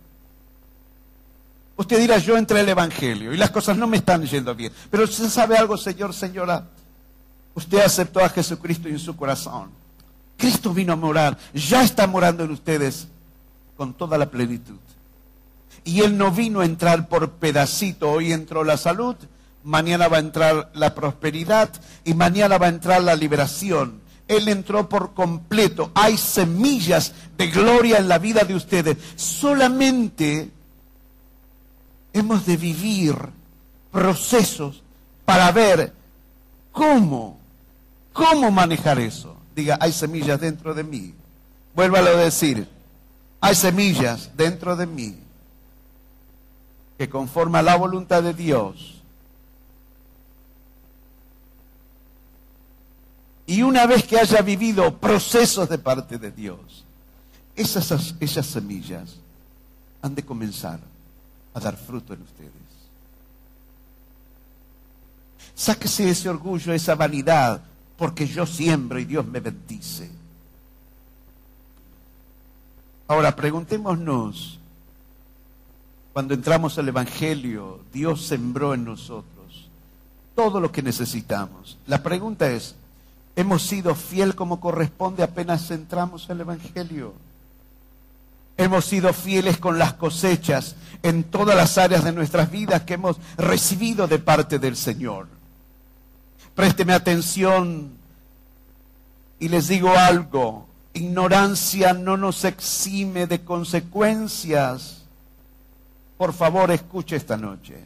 Usted 1.78 2.00
dirá, 2.00 2.18
yo 2.18 2.36
entré 2.36 2.62
al 2.62 2.70
Evangelio 2.70 3.32
y 3.32 3.38
las 3.38 3.52
cosas 3.52 3.78
no 3.78 3.86
me 3.86 3.98
están 3.98 4.26
yendo 4.26 4.56
bien. 4.56 4.74
Pero 4.90 5.04
usted 5.04 5.30
sabe 5.30 5.56
algo, 5.56 5.78
señor, 5.78 6.16
señora. 6.16 6.66
Usted 7.54 7.82
aceptó 7.82 8.22
a 8.22 8.30
Jesucristo 8.30 8.88
en 8.88 8.98
su 8.98 9.16
corazón. 9.16 9.70
Cristo 10.36 10.74
vino 10.74 10.94
a 10.94 10.96
morar, 10.96 11.38
ya 11.54 11.84
está 11.84 12.08
morando 12.08 12.44
en 12.44 12.50
ustedes 12.50 13.08
con 13.78 13.94
toda 13.94 14.18
la 14.18 14.32
plenitud. 14.32 14.80
Y 15.84 16.02
Él 16.02 16.18
no 16.18 16.32
vino 16.32 16.62
a 16.62 16.66
entrar 16.66 17.08
por 17.08 17.32
pedacito, 17.32 18.12
hoy 18.12 18.32
entró 18.32 18.64
la 18.64 18.78
salud, 18.78 19.16
mañana 19.64 20.08
va 20.08 20.18
a 20.18 20.22
entrar 20.22 20.72
la 20.74 20.94
prosperidad 20.94 21.70
y 22.04 22.14
mañana 22.14 22.58
va 22.58 22.68
a 22.68 22.70
entrar 22.70 23.02
la 23.02 23.16
liberación. 23.16 24.02
Él 24.28 24.48
entró 24.48 24.88
por 24.88 25.14
completo. 25.14 25.92
Hay 25.94 26.18
semillas 26.18 27.14
de 27.38 27.48
gloria 27.48 27.98
en 27.98 28.08
la 28.08 28.18
vida 28.18 28.44
de 28.44 28.56
ustedes. 28.56 28.98
Solamente 29.16 30.50
hemos 32.14 32.46
de 32.46 32.58
vivir 32.58 33.16
procesos 33.92 34.84
para 35.26 35.52
ver 35.52 35.94
cómo, 36.72 37.40
cómo 38.14 38.52
manejar 38.52 39.00
eso. 39.00 39.36
Diga, 39.54 39.78
hay 39.82 39.92
semillas 39.92 40.40
dentro 40.40 40.74
de 40.74 40.84
mí. 40.84 41.14
Vuélvalo 41.76 42.12
a 42.12 42.22
decir, 42.22 42.70
hay 43.42 43.56
semillas 43.56 44.30
dentro 44.38 44.76
de 44.78 44.86
mí 44.86 45.18
que 47.02 47.10
conforman 47.10 47.66
la 47.66 47.78
voluntad 47.78 48.22
de 48.22 48.32
Dios. 48.32 49.02
Y 53.48 53.64
una 53.64 53.88
vez 53.88 54.04
que 54.04 54.20
haya 54.20 54.44
vivido 54.44 55.00
procesos 55.00 55.68
de 55.68 55.80
parte 55.80 56.20
de 56.20 56.30
Dios, 56.30 56.86
esas, 57.56 58.14
esas 58.20 58.46
semillas 58.46 59.16
han 60.04 60.14
de 60.14 60.24
comenzar 60.24 60.80
a 61.56 61.60
dar 61.60 61.76
fruto 61.76 62.14
en 62.14 62.22
ustedes. 62.22 62.52
Sáquese 65.56 66.08
ese 66.08 66.30
orgullo, 66.30 66.72
esa 66.72 66.94
vanidad, 66.94 67.64
porque 67.98 68.28
yo 68.28 68.46
siembro 68.46 69.00
y 69.00 69.06
Dios 69.06 69.26
me 69.26 69.40
bendice. 69.40 70.08
Ahora 73.08 73.36
preguntémonos, 73.36 74.61
cuando 76.14 76.34
entramos 76.34 76.78
al 76.78 76.90
Evangelio, 76.90 77.80
Dios 77.94 78.26
sembró 78.26 78.74
en 78.74 78.84
nosotros 78.86 79.70
todo 80.36 80.60
lo 80.60 80.72
que 80.72 80.82
necesitamos. 80.82 81.78
La 81.88 82.04
pregunta 82.04 82.50
es, 82.50 82.76
¿hemos 83.36 83.62
sido 83.64 83.96
fiel 83.96 84.36
como 84.36 84.60
corresponde 84.60 85.24
apenas 85.24 85.70
entramos 85.72 86.30
al 86.30 86.42
Evangelio? 86.42 87.14
Hemos 88.58 88.86
sido 88.86 89.14
fieles 89.14 89.58
con 89.58 89.80
las 89.80 89.94
cosechas 89.94 90.76
en 91.04 91.24
todas 91.24 91.56
las 91.56 91.78
áreas 91.78 92.04
de 92.04 92.12
nuestras 92.12 92.52
vidas 92.52 92.84
que 92.84 92.96
hemos 92.96 93.18
recibido 93.38 94.08
de 94.08 94.20
parte 94.20 94.60
del 94.60 94.76
Señor. 94.76 95.28
Présteme 96.56 96.94
atención 96.94 97.92
y 99.40 99.48
les 99.48 99.68
digo 99.68 99.92
algo. 99.96 100.68
Ignorancia 100.94 101.94
no 101.94 102.18
nos 102.18 102.44
exime 102.44 103.26
de 103.26 103.44
consecuencias. 103.44 105.01
Por 106.22 106.34
favor, 106.34 106.70
escuche 106.70 107.16
esta 107.16 107.36
noche. 107.36 107.84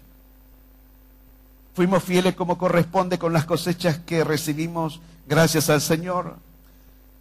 Fuimos 1.74 2.04
fieles 2.04 2.36
como 2.36 2.58
corresponde 2.58 3.18
con 3.18 3.32
las 3.32 3.46
cosechas 3.46 4.00
que 4.00 4.26
recibimos 4.26 5.00
gracias 5.26 5.70
al 5.70 5.80
Señor. 5.80 6.36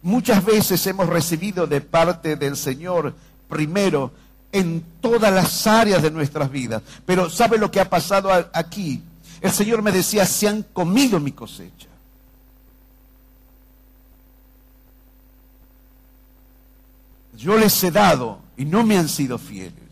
Muchas 0.01 0.43
veces 0.43 0.85
hemos 0.87 1.07
recibido 1.07 1.67
de 1.67 1.79
parte 1.79 2.35
del 2.35 2.57
Señor 2.57 3.15
primero 3.47 4.11
en 4.51 4.83
todas 4.99 5.33
las 5.33 5.65
áreas 5.65 6.01
de 6.01 6.11
nuestras 6.11 6.51
vidas. 6.51 6.81
Pero 7.05 7.29
¿sabe 7.29 7.57
lo 7.57 7.71
que 7.71 7.79
ha 7.79 7.89
pasado 7.89 8.29
aquí? 8.51 9.01
El 9.39 9.51
Señor 9.51 9.81
me 9.81 9.93
decía, 9.93 10.25
se 10.25 10.49
han 10.49 10.63
comido 10.63 11.21
mi 11.21 11.31
cosecha. 11.31 11.87
Yo 17.37 17.57
les 17.57 17.81
he 17.85 17.91
dado 17.91 18.39
y 18.57 18.65
no 18.65 18.83
me 18.83 18.97
han 18.97 19.07
sido 19.07 19.37
fieles. 19.37 19.84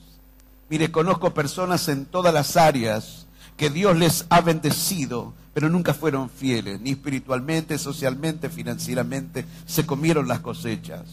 Mire, 0.74 0.90
conozco 0.90 1.36
personas 1.36 1.88
en 1.88 2.06
todas 2.06 2.34
las 2.34 2.58
áreas 2.58 3.28
que 3.58 3.70
Dios 3.70 3.96
les 3.96 4.26
ha 4.30 4.42
bendecido, 4.42 5.36
pero 5.54 5.70
nunca 5.70 5.94
fueron 5.94 6.32
fieles, 6.32 6.82
ni 6.82 6.90
espiritualmente, 6.90 7.78
socialmente, 7.78 8.50
financieramente, 8.50 9.46
se 9.68 9.86
comieron 9.86 10.28
las 10.28 10.40
cosechas 10.40 11.04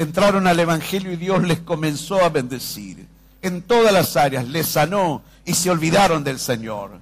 entraron 0.00 0.46
al 0.46 0.58
Evangelio 0.58 1.12
y 1.12 1.16
Dios 1.16 1.42
les 1.42 1.60
comenzó 1.60 2.24
a 2.24 2.30
bendecir. 2.30 3.06
En 3.42 3.60
todas 3.60 3.92
las 3.92 4.16
áreas 4.16 4.48
les 4.48 4.66
sanó 4.66 5.22
y 5.44 5.52
se 5.52 5.68
olvidaron 5.68 6.24
del 6.24 6.38
Señor. 6.38 7.00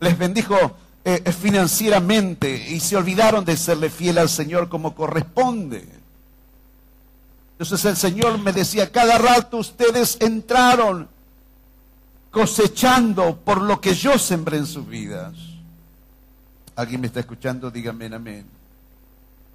Les 0.00 0.18
bendijo 0.18 0.56
eh, 1.04 1.22
eh, 1.24 1.32
financieramente 1.32 2.70
y 2.70 2.80
se 2.80 2.96
olvidaron 2.96 3.44
de 3.44 3.56
serle 3.56 3.90
fiel 3.90 4.18
al 4.18 4.28
Señor 4.28 4.68
como 4.68 4.96
corresponde. 4.96 6.01
Entonces 7.52 7.84
el 7.84 7.96
Señor 7.96 8.38
me 8.38 8.52
decía, 8.52 8.90
cada 8.90 9.18
rato 9.18 9.58
ustedes 9.58 10.18
entraron 10.20 11.08
cosechando 12.30 13.36
por 13.36 13.60
lo 13.60 13.80
que 13.80 13.94
yo 13.94 14.18
sembré 14.18 14.58
en 14.58 14.66
sus 14.66 14.86
vidas. 14.86 15.34
¿Alguien 16.74 17.00
me 17.00 17.06
está 17.06 17.20
escuchando? 17.20 17.70
Dígame 17.70 18.06
amén. 18.06 18.46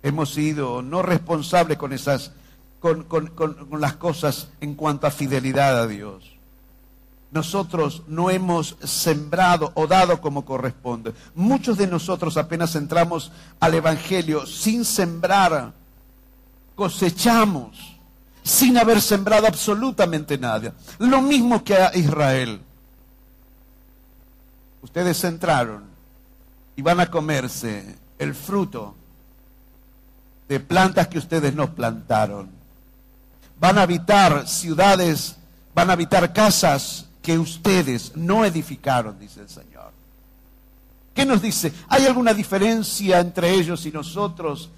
Hemos 0.03 0.33
sido 0.33 0.81
no 0.81 1.01
responsables 1.01 1.77
con 1.77 1.91
esas 1.91 2.31
con, 2.79 3.07
las 3.79 3.93
cosas 3.93 4.49
en 4.61 4.75
cuanto 4.75 5.07
a 5.07 5.11
fidelidad 5.11 5.81
a 5.81 5.87
Dios. 5.87 6.35
Nosotros 7.31 8.03
no 8.07 8.29
hemos 8.29 8.77
sembrado 8.83 9.71
o 9.75 9.87
dado 9.87 10.21
como 10.21 10.45
corresponde. 10.45 11.13
Muchos 11.35 11.77
de 11.77 11.87
nosotros 11.87 12.37
apenas 12.37 12.75
entramos 12.75 13.31
al 13.59 13.73
Evangelio 13.73 14.45
sin 14.45 14.85
sembrar, 14.85 15.73
cosechamos 16.77 17.97
sin 18.43 18.77
haber 18.77 19.01
sembrado 19.01 19.47
absolutamente 19.47 20.37
nada. 20.37 20.73
Lo 20.99 21.21
mismo 21.21 21.63
que 21.63 21.75
a 21.75 21.91
Israel. 21.93 22.61
Ustedes 24.81 25.21
entraron 25.25 25.83
y 26.77 26.81
van 26.81 27.01
a 27.01 27.07
comerse 27.07 27.97
el 28.17 28.33
fruto 28.33 28.95
de 30.47 30.61
plantas 30.61 31.09
que 31.09 31.17
ustedes 31.17 31.53
no 31.53 31.75
plantaron 31.75 32.55
van 33.59 33.77
a 33.77 33.81
habitar 33.81 34.47
ciudades, 34.47 35.35
van 35.73 35.89
a 35.89 35.93
habitar 35.93 36.31
casas 36.33 37.07
que 37.21 37.37
ustedes 37.37 38.15
no 38.15 38.45
edificaron, 38.45 39.19
dice 39.19 39.41
el 39.41 39.49
Señor. 39.49 39.91
¿Qué 41.13 41.25
nos 41.25 41.41
dice? 41.41 41.73
¿Hay 41.89 42.05
alguna 42.05 42.33
diferencia 42.33 43.19
entre 43.19 43.49
ellos 43.49 43.85
y 43.85 43.91
nosotros? 43.91 44.69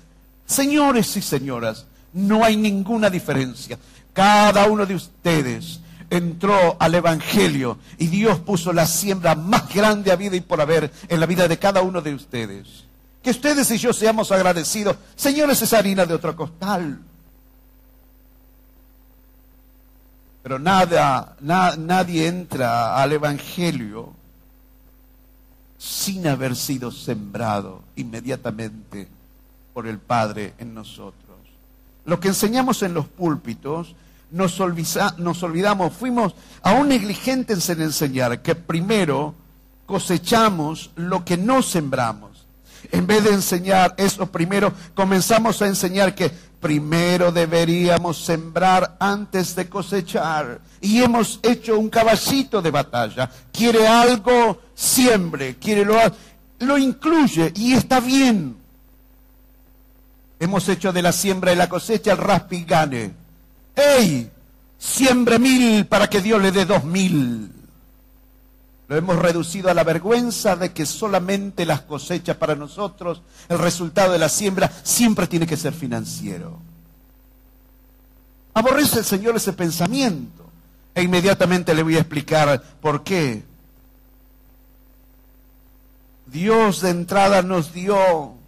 Señores 0.49 1.15
y 1.15 1.21
señoras, 1.21 1.85
no 2.12 2.43
hay 2.43 2.57
ninguna 2.57 3.12
diferencia. 3.12 3.77
Cada 4.13 4.65
uno 4.65 4.88
de 4.88 4.95
ustedes 4.95 5.79
entró 6.09 6.75
al 6.79 6.95
Evangelio 6.95 7.77
y 7.99 8.07
Dios 8.07 8.39
puso 8.39 8.73
la 8.73 8.88
siembra 8.88 9.35
más 9.35 9.71
grande 9.71 10.12
a 10.12 10.15
vida 10.15 10.35
y 10.35 10.41
por 10.41 10.59
haber 10.59 10.91
en 11.07 11.19
la 11.19 11.27
vida 11.27 11.47
de 11.47 11.59
cada 11.59 11.83
uno 11.83 12.01
de 12.01 12.15
ustedes. 12.15 12.85
Que 13.21 13.29
ustedes 13.29 13.69
y 13.69 13.77
yo 13.77 13.93
seamos 13.93 14.31
agradecidos. 14.31 14.97
Señores, 15.15 15.62
es 15.62 15.71
harina 15.71 16.07
de 16.07 16.15
otro 16.15 16.35
costal. 16.35 16.99
Pero 20.41 20.57
nada, 20.57 21.35
nadie 21.41 22.25
entra 22.25 22.99
al 22.99 23.12
Evangelio 23.12 24.15
sin 25.77 26.25
haber 26.25 26.55
sido 26.55 26.89
sembrado 26.89 27.83
inmediatamente 27.95 29.18
por 29.73 29.88
el 29.88 29.99
Padre 29.99 30.53
en 30.58 30.73
nosotros. 30.73 31.38
Lo 32.05 32.19
que 32.19 32.29
enseñamos 32.29 32.82
en 32.84 32.93
los 32.93 33.08
púlpitos, 33.08 33.95
nos, 34.32 34.60
nos 35.17 35.43
olvidamos, 35.43 35.93
fuimos 35.93 36.36
aún 36.62 36.89
negligentes 36.89 37.69
en 37.69 37.82
enseñar 37.82 38.41
que 38.41 38.55
primero 38.55 39.36
cosechamos 39.86 40.91
lo 40.95 41.25
que 41.25 41.38
no 41.38 41.62
sembramos. 41.62 42.45
En 42.91 43.08
vez 43.08 43.23
de 43.23 43.32
enseñar 43.32 43.93
eso 43.97 44.27
primero, 44.27 44.71
comenzamos 44.95 45.62
a 45.62 45.67
enseñar 45.67 46.15
que 46.15 46.32
primero 46.60 47.32
deberíamos 47.32 48.23
sembrar 48.23 48.97
antes 48.99 49.55
de 49.55 49.67
cosechar. 49.67 50.62
Y 50.82 51.01
hemos 51.01 51.39
hecho 51.43 51.77
un 51.77 51.89
caballito 51.89 52.62
de 52.62 52.71
batalla. 52.71 53.29
Quiere 53.51 53.88
algo, 53.88 54.62
siembre. 54.75 55.58
Quiere 55.60 55.84
lo, 55.84 55.95
lo 56.60 56.77
incluye 56.77 57.51
y 57.55 57.73
está 57.73 57.99
bien. 57.99 58.59
Hemos 60.39 60.69
hecho 60.69 60.93
de 60.93 61.02
la 61.02 61.12
siembra 61.12 61.52
y 61.52 61.56
la 61.56 61.67
cosecha 61.67 62.13
el 62.13 62.17
raspi 62.17 62.63
gane. 62.63 63.12
¡Ey! 63.75 64.32
Siembre 64.78 65.38
mil 65.38 65.86
para 65.86 66.10
que 66.10 66.21
Dios 66.21 66.41
le 66.41 66.52
dé 66.52 66.65
dos 66.65 66.86
mil. 66.86 67.52
Lo 68.88 68.95
hemos 68.95 69.19
reducido 69.19 69.69
a 69.69 69.73
la 69.73 69.84
vergüenza 69.84 70.56
de 70.56 70.71
que 70.71 70.86
solamente 70.86 71.65
las 71.65 71.82
cosechas 71.82 72.38
para 72.38 72.56
nosotros, 72.56 73.21
el 73.49 73.60
resultado 73.60 74.13
de 74.13 74.19
la 74.19 74.30
siembra, 74.30 74.71
siempre 74.84 75.28
tiene 75.28 75.45
que 75.45 75.58
ser 75.58 75.73
financiero. 75.73 76.58
Aborrece 78.54 78.99
el 78.99 79.06
Señor 79.06 79.36
ese 79.36 79.54
pensamiento. 79.54 80.49
E 80.95 81.04
inmediatamente 81.04 81.75
le 81.75 81.84
voy 81.84 81.97
a 81.97 81.99
explicar 81.99 82.62
por 82.82 83.04
qué. 83.04 83.43
Dios 86.25 86.82
de 86.82 86.89
entrada 86.89 87.41
nos 87.41 87.73
dio 87.73 88.38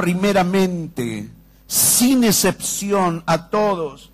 primeramente 0.00 1.28
sin 1.66 2.24
excepción 2.24 3.22
a 3.26 3.50
todos 3.50 4.10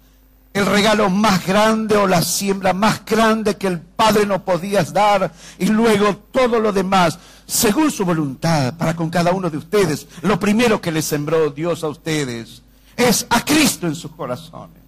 el 0.53 0.67
regalo 0.67 1.09
más 1.11 1.47
grande 1.47 1.97
o 1.97 2.09
la 2.09 2.23
siembra 2.23 2.73
más 2.73 3.05
grande 3.05 3.57
que 3.57 3.69
el 3.69 3.79
Padre 3.79 4.27
no 4.27 4.45
podía 4.45 4.83
dar 4.83 5.33
y 5.59 5.67
luego 5.67 6.17
todo 6.17 6.59
lo 6.59 6.73
demás, 6.73 7.21
según 7.47 7.93
su 7.93 8.05
voluntad, 8.05 8.75
para 8.77 8.97
con 8.97 9.11
cada 9.11 9.31
uno 9.31 9.49
de 9.49 9.59
ustedes. 9.59 10.09
Lo 10.23 10.41
primero 10.41 10.81
que 10.81 10.91
le 10.91 11.03
sembró 11.03 11.51
Dios 11.51 11.85
a 11.85 11.89
ustedes 11.89 12.63
es 12.97 13.25
a 13.31 13.45
Cristo 13.45 13.87
en 13.87 13.95
sus 13.95 14.11
corazones. 14.11 14.83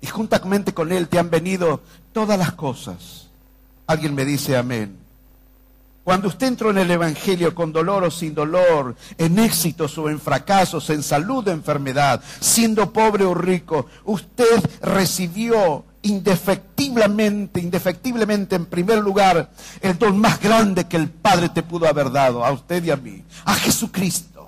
Y 0.00 0.08
juntamente 0.08 0.74
con 0.74 0.90
Él 0.90 1.06
te 1.06 1.20
han 1.20 1.30
venido 1.30 1.82
todas 2.12 2.36
las 2.36 2.52
cosas. 2.52 3.28
Alguien 3.86 4.14
me 4.14 4.24
dice 4.24 4.56
amén. 4.56 4.99
Cuando 6.10 6.26
usted 6.26 6.48
entró 6.48 6.70
en 6.72 6.78
el 6.78 6.90
Evangelio 6.90 7.54
con 7.54 7.72
dolor 7.72 8.02
o 8.02 8.10
sin 8.10 8.34
dolor, 8.34 8.96
en 9.16 9.38
éxitos 9.38 9.96
o 9.96 10.10
en 10.10 10.18
fracasos, 10.18 10.90
en 10.90 11.04
salud 11.04 11.46
o 11.46 11.52
enfermedad, 11.52 12.20
siendo 12.40 12.92
pobre 12.92 13.24
o 13.24 13.32
rico, 13.32 13.86
usted 14.02 14.60
recibió 14.82 15.84
indefectiblemente, 16.02 17.60
indefectiblemente 17.60 18.56
en 18.56 18.66
primer 18.66 18.98
lugar 18.98 19.52
el 19.80 19.96
don 20.00 20.18
más 20.18 20.40
grande 20.40 20.88
que 20.88 20.96
el 20.96 21.08
Padre 21.10 21.48
te 21.50 21.62
pudo 21.62 21.86
haber 21.86 22.10
dado, 22.10 22.44
a 22.44 22.50
usted 22.50 22.82
y 22.82 22.90
a 22.90 22.96
mí, 22.96 23.22
a 23.44 23.54
Jesucristo. 23.54 24.39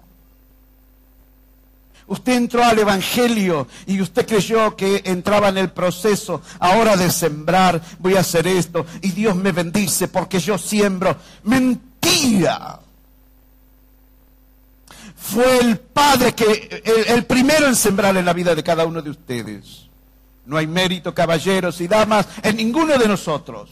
Usted 2.12 2.34
entró 2.34 2.62
al 2.62 2.78
Evangelio 2.78 3.66
y 3.86 3.98
usted 4.02 4.26
creyó 4.26 4.76
que 4.76 5.00
entraba 5.06 5.48
en 5.48 5.56
el 5.56 5.70
proceso 5.70 6.42
ahora 6.58 6.94
de 6.94 7.10
sembrar, 7.10 7.80
voy 8.00 8.16
a 8.16 8.20
hacer 8.20 8.46
esto 8.46 8.84
y 9.00 9.12
Dios 9.12 9.34
me 9.34 9.50
bendice 9.50 10.08
porque 10.08 10.38
yo 10.38 10.58
siembro. 10.58 11.16
Mentira. 11.44 12.80
Fue 15.16 15.56
el 15.60 15.78
Padre 15.78 16.34
que, 16.34 16.82
el, 17.08 17.24
primero 17.24 17.66
en 17.66 17.74
sembrar 17.74 18.14
en 18.18 18.26
la 18.26 18.34
vida 18.34 18.54
de 18.54 18.62
cada 18.62 18.84
uno 18.84 19.00
de 19.00 19.08
ustedes. 19.08 19.88
No 20.44 20.58
hay 20.58 20.66
mérito, 20.66 21.14
caballeros 21.14 21.80
y 21.80 21.88
damas, 21.88 22.28
en 22.42 22.56
ninguno 22.56 22.98
de 22.98 23.08
nosotros. 23.08 23.70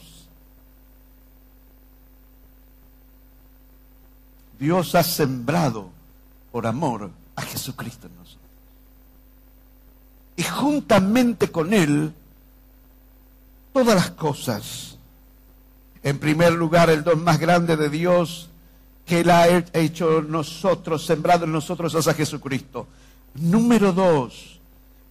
Dios 4.57 4.95
ha 4.95 5.03
sembrado 5.03 5.91
por 6.51 6.65
amor 6.65 7.11
a 7.35 7.43
Jesucristo. 7.43 8.09
Y 10.41 10.43
juntamente 10.43 11.51
con 11.51 11.71
Él, 11.71 12.11
todas 13.73 13.93
las 13.93 14.09
cosas. 14.09 14.97
En 16.01 16.17
primer 16.17 16.53
lugar, 16.53 16.89
el 16.89 17.03
don 17.03 17.23
más 17.23 17.39
grande 17.39 17.77
de 17.77 17.91
Dios 17.91 18.49
que 19.05 19.19
Él 19.19 19.29
ha 19.29 19.47
hecho 19.47 20.23
nosotros, 20.23 21.05
sembrado 21.05 21.45
en 21.45 21.51
nosotros, 21.51 22.07
a 22.07 22.13
Jesucristo. 22.15 22.87
Número 23.35 23.93
dos, 23.93 24.59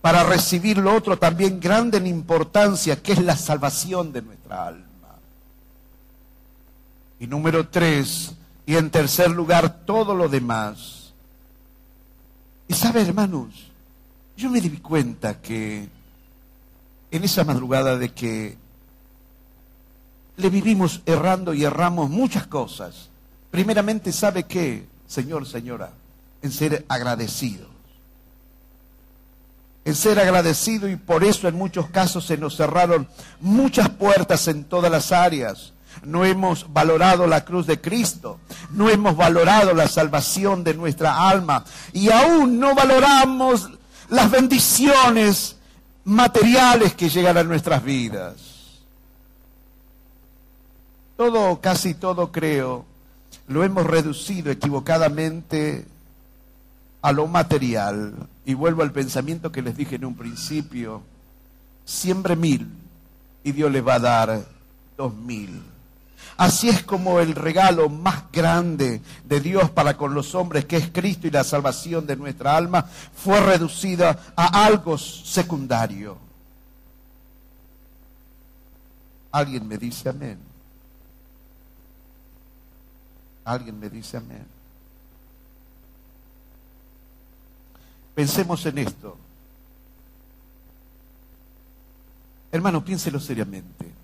para 0.00 0.24
recibir 0.24 0.78
lo 0.78 0.96
otro 0.96 1.16
también 1.16 1.60
grande 1.60 1.98
en 1.98 2.08
importancia, 2.08 3.00
que 3.00 3.12
es 3.12 3.22
la 3.22 3.36
salvación 3.36 4.12
de 4.12 4.22
nuestra 4.22 4.66
alma. 4.66 5.14
Y 7.20 7.28
número 7.28 7.68
tres, 7.68 8.32
y 8.66 8.74
en 8.74 8.90
tercer 8.90 9.30
lugar, 9.30 9.84
todo 9.86 10.12
lo 10.12 10.28
demás 10.28 11.00
y 12.70 12.74
sabe, 12.74 13.02
hermanos, 13.02 13.69
yo 14.40 14.48
me 14.48 14.60
di 14.60 14.70
cuenta 14.78 15.40
que 15.40 15.86
en 17.10 17.24
esa 17.24 17.44
madrugada 17.44 17.98
de 17.98 18.08
que 18.14 18.56
le 20.36 20.48
vivimos 20.48 21.02
errando 21.04 21.52
y 21.52 21.64
erramos 21.64 22.08
muchas 22.08 22.46
cosas. 22.46 23.10
Primeramente, 23.50 24.12
¿sabe 24.12 24.44
qué, 24.44 24.86
señor, 25.06 25.46
señora? 25.46 25.90
En 26.40 26.50
ser 26.52 26.86
agradecidos. 26.88 27.68
En 29.84 29.94
ser 29.94 30.18
agradecido 30.18 30.88
y 30.88 30.96
por 30.96 31.22
eso 31.22 31.46
en 31.46 31.56
muchos 31.56 31.90
casos 31.90 32.24
se 32.24 32.38
nos 32.38 32.56
cerraron 32.56 33.08
muchas 33.40 33.90
puertas 33.90 34.48
en 34.48 34.64
todas 34.64 34.90
las 34.90 35.12
áreas 35.12 35.74
no 36.04 36.24
hemos 36.24 36.72
valorado 36.72 37.26
la 37.26 37.44
cruz 37.44 37.66
de 37.66 37.80
Cristo, 37.80 38.38
no 38.70 38.88
hemos 38.88 39.16
valorado 39.16 39.74
la 39.74 39.88
salvación 39.88 40.62
de 40.62 40.72
nuestra 40.72 41.28
alma 41.28 41.64
y 41.92 42.10
aún 42.10 42.60
no 42.60 42.74
valoramos 42.74 43.70
las 44.10 44.30
bendiciones 44.30 45.56
materiales 46.04 46.94
que 46.94 47.08
llegan 47.08 47.36
a 47.36 47.44
nuestras 47.44 47.82
vidas. 47.82 48.34
Todo, 51.16 51.60
casi 51.60 51.94
todo 51.94 52.32
creo, 52.32 52.84
lo 53.46 53.62
hemos 53.62 53.86
reducido 53.86 54.50
equivocadamente 54.50 55.86
a 57.02 57.12
lo 57.12 57.26
material. 57.26 58.14
Y 58.44 58.54
vuelvo 58.54 58.82
al 58.82 58.92
pensamiento 58.92 59.52
que 59.52 59.62
les 59.62 59.76
dije 59.76 59.96
en 59.96 60.04
un 60.04 60.16
principio, 60.16 61.02
siembre 61.84 62.36
mil 62.36 62.68
y 63.44 63.52
Dios 63.52 63.70
le 63.70 63.80
va 63.80 63.94
a 63.94 64.00
dar 64.00 64.44
dos 64.96 65.14
mil. 65.14 65.62
Así 66.40 66.70
es 66.70 66.82
como 66.82 67.20
el 67.20 67.34
regalo 67.34 67.90
más 67.90 68.32
grande 68.32 69.02
de 69.26 69.40
Dios 69.40 69.68
para 69.68 69.98
con 69.98 70.14
los 70.14 70.34
hombres, 70.34 70.64
que 70.64 70.78
es 70.78 70.88
Cristo 70.90 71.26
y 71.26 71.30
la 71.30 71.44
salvación 71.44 72.06
de 72.06 72.16
nuestra 72.16 72.56
alma, 72.56 72.82
fue 72.82 73.38
reducida 73.40 74.32
a 74.34 74.64
algo 74.64 74.96
secundario. 74.96 76.16
Alguien 79.30 79.68
me 79.68 79.76
dice 79.76 80.08
amén. 80.08 80.38
Alguien 83.44 83.78
me 83.78 83.90
dice 83.90 84.16
amén. 84.16 84.46
Pensemos 88.14 88.64
en 88.64 88.78
esto. 88.78 89.14
Hermano, 92.50 92.82
piénselo 92.82 93.20
seriamente. 93.20 93.99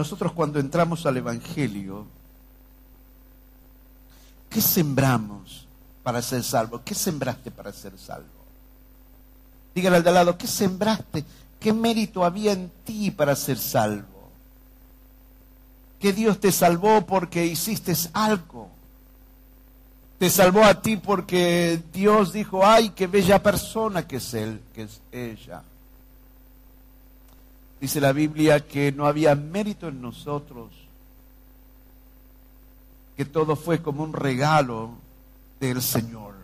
Nosotros 0.00 0.32
cuando 0.32 0.58
entramos 0.58 1.04
al 1.04 1.18
Evangelio, 1.18 2.06
¿qué 4.48 4.62
sembramos 4.62 5.66
para 6.02 6.22
ser 6.22 6.42
salvo? 6.42 6.80
¿Qué 6.82 6.94
sembraste 6.94 7.50
para 7.50 7.70
ser 7.70 7.98
salvo? 7.98 8.40
Dígale 9.74 9.96
al 9.96 10.02
de 10.02 10.08
al 10.08 10.14
lado, 10.14 10.38
¿qué 10.38 10.46
sembraste? 10.46 11.22
¿Qué 11.60 11.74
mérito 11.74 12.24
había 12.24 12.52
en 12.52 12.72
ti 12.82 13.10
para 13.10 13.36
ser 13.36 13.58
salvo? 13.58 14.30
Que 15.98 16.14
Dios 16.14 16.40
te 16.40 16.50
salvó 16.50 17.04
porque 17.04 17.44
hiciste 17.44 17.92
algo. 18.14 18.70
Te 20.18 20.30
salvó 20.30 20.64
a 20.64 20.80
ti 20.80 20.96
porque 20.96 21.78
Dios 21.92 22.32
dijo, 22.32 22.64
ay, 22.64 22.88
qué 22.96 23.06
bella 23.06 23.42
persona 23.42 24.08
que 24.08 24.16
es 24.16 24.32
él, 24.32 24.62
que 24.72 24.84
es 24.84 25.02
ella. 25.12 25.62
Dice 27.80 28.00
la 28.00 28.12
Biblia 28.12 28.66
que 28.66 28.92
no 28.92 29.06
había 29.06 29.34
mérito 29.34 29.88
en 29.88 30.02
nosotros, 30.02 30.68
que 33.16 33.24
todo 33.24 33.56
fue 33.56 33.80
como 33.80 34.02
un 34.02 34.12
regalo 34.12 34.90
del 35.60 35.80
Señor. 35.80 36.34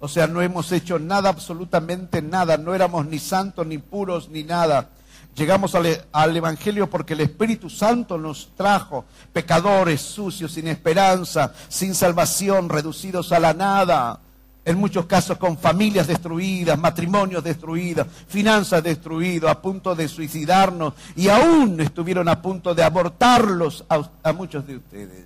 O 0.00 0.08
sea, 0.08 0.26
no 0.26 0.40
hemos 0.40 0.72
hecho 0.72 0.98
nada, 0.98 1.28
absolutamente 1.28 2.22
nada, 2.22 2.56
no 2.56 2.74
éramos 2.74 3.06
ni 3.06 3.18
santos, 3.18 3.66
ni 3.66 3.78
puros, 3.78 4.30
ni 4.30 4.42
nada. 4.42 4.90
Llegamos 5.34 5.74
al, 5.74 6.06
al, 6.12 6.36
Evangelio 6.36 6.88
porque 6.88 7.12
el 7.12 7.20
Espíritu 7.20 7.68
Santo 7.68 8.16
nos 8.16 8.52
trajo 8.56 9.04
pecadores, 9.32 10.00
sucios, 10.00 10.52
sin 10.52 10.68
esperanza, 10.68 11.52
sin 11.68 11.94
salvación, 11.94 12.68
reducidos 12.68 13.32
a 13.32 13.38
la 13.38 13.52
nada 13.52 14.20
en 14.68 14.76
muchos 14.76 15.06
casos 15.06 15.38
con 15.38 15.56
familias 15.56 16.06
destruidas, 16.06 16.78
matrimonios 16.78 17.42
destruidos, 17.42 18.06
finanzas 18.28 18.82
destruidas, 18.82 19.50
a 19.50 19.62
punto 19.62 19.94
de 19.94 20.06
suicidarnos 20.06 20.92
y 21.16 21.28
aún 21.28 21.80
estuvieron 21.80 22.28
a 22.28 22.42
punto 22.42 22.74
de 22.74 22.82
abortarlos 22.82 23.86
a, 23.88 24.10
a 24.22 24.32
muchos 24.34 24.66
de 24.66 24.76
ustedes. 24.76 25.24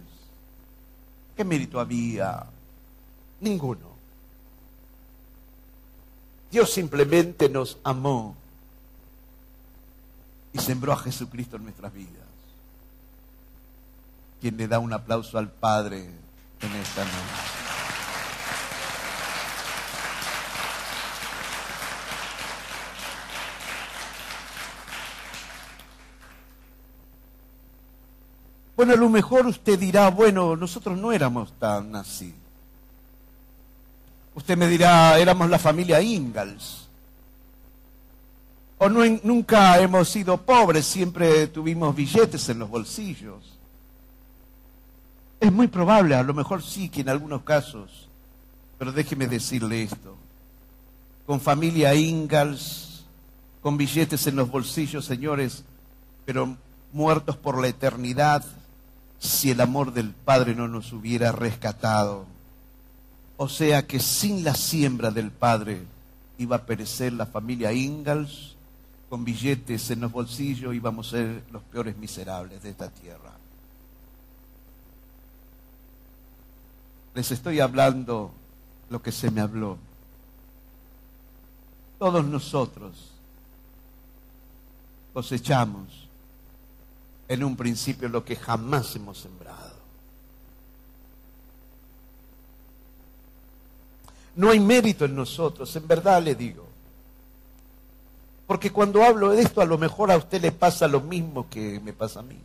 ¿Qué 1.36 1.42
mérito 1.42 1.80
había? 1.80 2.44
Ninguno. 3.40 3.90
Dios 6.52 6.72
simplemente 6.72 7.48
nos 7.48 7.78
amó 7.82 8.36
y 10.52 10.58
sembró 10.60 10.92
a 10.92 10.98
Jesucristo 10.98 11.56
en 11.56 11.64
nuestras 11.64 11.92
vidas. 11.92 12.12
Quien 14.40 14.56
le 14.56 14.68
da 14.68 14.78
un 14.78 14.92
aplauso 14.92 15.36
al 15.36 15.50
Padre 15.50 15.98
en 15.98 16.72
esta 16.76 17.02
noche. 17.02 17.51
Bueno, 28.82 28.94
a 28.94 28.96
lo 28.96 29.10
mejor 29.10 29.46
usted 29.46 29.78
dirá, 29.78 30.10
bueno, 30.10 30.56
nosotros 30.56 30.98
no 30.98 31.12
éramos 31.12 31.52
tan 31.60 31.94
así. 31.94 32.34
Usted 34.34 34.58
me 34.58 34.66
dirá, 34.66 35.16
éramos 35.20 35.48
la 35.48 35.60
familia 35.60 36.02
Ingalls. 36.02 36.88
O 38.78 38.88
nunca 38.88 39.78
hemos 39.78 40.08
sido 40.08 40.36
pobres, 40.36 40.84
siempre 40.84 41.46
tuvimos 41.46 41.94
billetes 41.94 42.48
en 42.48 42.58
los 42.58 42.68
bolsillos. 42.68 43.56
Es 45.38 45.52
muy 45.52 45.68
probable, 45.68 46.16
a 46.16 46.24
lo 46.24 46.34
mejor 46.34 46.60
sí 46.60 46.88
que 46.88 47.02
en 47.02 47.08
algunos 47.08 47.42
casos, 47.42 48.08
pero 48.80 48.90
déjeme 48.90 49.28
decirle 49.28 49.84
esto. 49.84 50.16
Con 51.24 51.40
familia 51.40 51.94
Ingalls, 51.94 53.04
con 53.60 53.76
billetes 53.76 54.26
en 54.26 54.34
los 54.34 54.50
bolsillos, 54.50 55.04
señores, 55.04 55.62
pero 56.24 56.56
muertos 56.92 57.36
por 57.36 57.60
la 57.60 57.68
eternidad, 57.68 58.44
si 59.22 59.52
el 59.52 59.60
amor 59.60 59.92
del 59.92 60.10
Padre 60.10 60.52
no 60.52 60.66
nos 60.66 60.92
hubiera 60.92 61.30
rescatado. 61.30 62.26
O 63.36 63.48
sea 63.48 63.86
que 63.86 64.00
sin 64.00 64.42
la 64.42 64.52
siembra 64.54 65.12
del 65.12 65.30
Padre 65.30 65.82
iba 66.38 66.56
a 66.56 66.66
perecer 66.66 67.12
la 67.12 67.26
familia 67.26 67.72
Ingalls, 67.72 68.56
con 69.08 69.24
billetes 69.24 69.90
en 69.92 70.00
los 70.00 70.10
bolsillos 70.10 70.74
íbamos 70.74 71.06
a 71.08 71.10
ser 71.10 71.44
los 71.52 71.62
peores 71.62 71.96
miserables 71.98 72.64
de 72.64 72.70
esta 72.70 72.88
tierra. 72.88 73.30
Les 77.14 77.30
estoy 77.30 77.60
hablando 77.60 78.32
lo 78.90 79.02
que 79.02 79.12
se 79.12 79.30
me 79.30 79.40
habló. 79.40 79.78
Todos 82.00 82.24
nosotros 82.24 83.12
cosechamos 85.12 86.01
en 87.28 87.44
un 87.44 87.56
principio 87.56 88.08
lo 88.08 88.24
que 88.24 88.36
jamás 88.36 88.94
hemos 88.96 89.18
sembrado. 89.18 89.72
No 94.34 94.50
hay 94.50 94.60
mérito 94.60 95.04
en 95.04 95.14
nosotros, 95.14 95.74
en 95.76 95.86
verdad 95.86 96.22
le 96.22 96.34
digo. 96.34 96.66
Porque 98.46 98.70
cuando 98.70 99.02
hablo 99.02 99.30
de 99.30 99.42
esto, 99.42 99.60
a 99.60 99.66
lo 99.66 99.78
mejor 99.78 100.10
a 100.10 100.16
usted 100.16 100.40
le 100.40 100.52
pasa 100.52 100.88
lo 100.88 101.00
mismo 101.00 101.48
que 101.48 101.80
me 101.80 101.92
pasa 101.92 102.20
a 102.20 102.22
mí, 102.22 102.38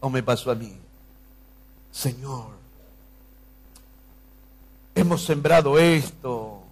o 0.00 0.10
me 0.10 0.22
pasó 0.22 0.50
a 0.50 0.54
mí. 0.54 0.76
Señor, 1.92 2.50
hemos 4.94 5.24
sembrado 5.24 5.78
esto 5.78 6.62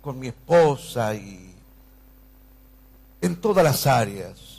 con 0.00 0.18
mi 0.18 0.28
esposa 0.28 1.14
y 1.14 1.54
en 3.20 3.36
todas 3.36 3.64
las 3.64 3.86
áreas. 3.86 4.49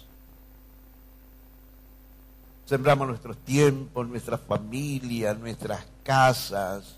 Sembramos 2.72 3.06
nuestros 3.06 3.36
tiempos, 3.40 4.08
nuestra 4.08 4.38
familia, 4.38 5.34
nuestras 5.34 5.86
casas. 6.06 6.96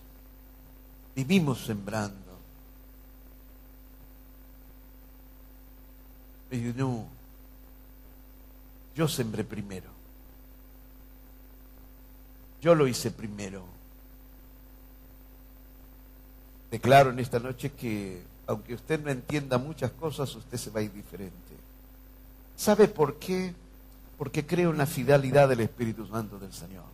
Vivimos 1.15 1.65
sembrando. 1.65 2.37
Y 6.51 6.57
no, 6.57 7.07
yo 8.95 9.07
sembré 9.07 9.43
primero. 9.43 9.89
Yo 12.61 12.75
lo 12.75 12.87
hice 12.87 13.09
primero. 13.09 13.63
Declaro 16.69 17.09
en 17.09 17.17
esta 17.17 17.39
noche 17.39 17.71
que, 17.71 18.21
aunque 18.45 18.75
usted 18.75 19.03
no 19.03 19.09
entienda 19.09 19.57
muchas 19.57 19.89
cosas, 19.89 20.35
usted 20.35 20.59
se 20.59 20.69
va 20.69 20.81
a 20.81 20.83
ir 20.83 20.93
diferente. 20.93 21.33
¿Sabe 22.55 22.87
por 22.87 23.17
qué? 23.17 23.55
Porque 24.17 24.45
creo 24.45 24.71
en 24.71 24.77
la 24.77 24.85
fidelidad 24.85 25.49
del 25.49 25.61
Espíritu 25.61 26.07
Santo 26.07 26.39
del 26.39 26.53
Señor. 26.53 26.85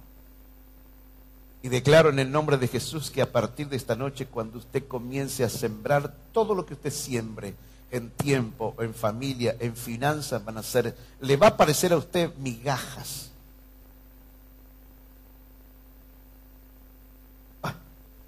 Y 1.62 1.70
declaro 1.70 2.10
en 2.10 2.20
el 2.20 2.32
nombre 2.32 2.58
de 2.58 2.68
Jesús 2.68 3.12
que 3.12 3.22
a 3.22 3.32
partir 3.32 3.68
de 3.68 3.76
esta 3.76 3.96
noche, 3.96 4.28
cuando 4.28 4.60
usted 4.60 4.88
comience 4.88 5.44
a 5.44 5.50
sembrar 5.50 6.14
todo 6.32 6.56
lo 6.56 6.66
que 6.66 6.74
usted 6.74 6.92
siembre, 6.92 7.54
en 7.92 8.12
tiempo, 8.12 8.76
en 8.80 8.94
familia, 8.94 9.56
en 9.60 9.76
finanzas, 9.76 10.44
van 10.46 10.58
a 10.58 10.64
ser, 10.64 10.96
le 11.22 11.38
va 11.38 11.48
a 11.48 11.58
parecer 11.58 11.92
a 11.92 11.98
usted 11.98 12.32
migajas 12.38 13.30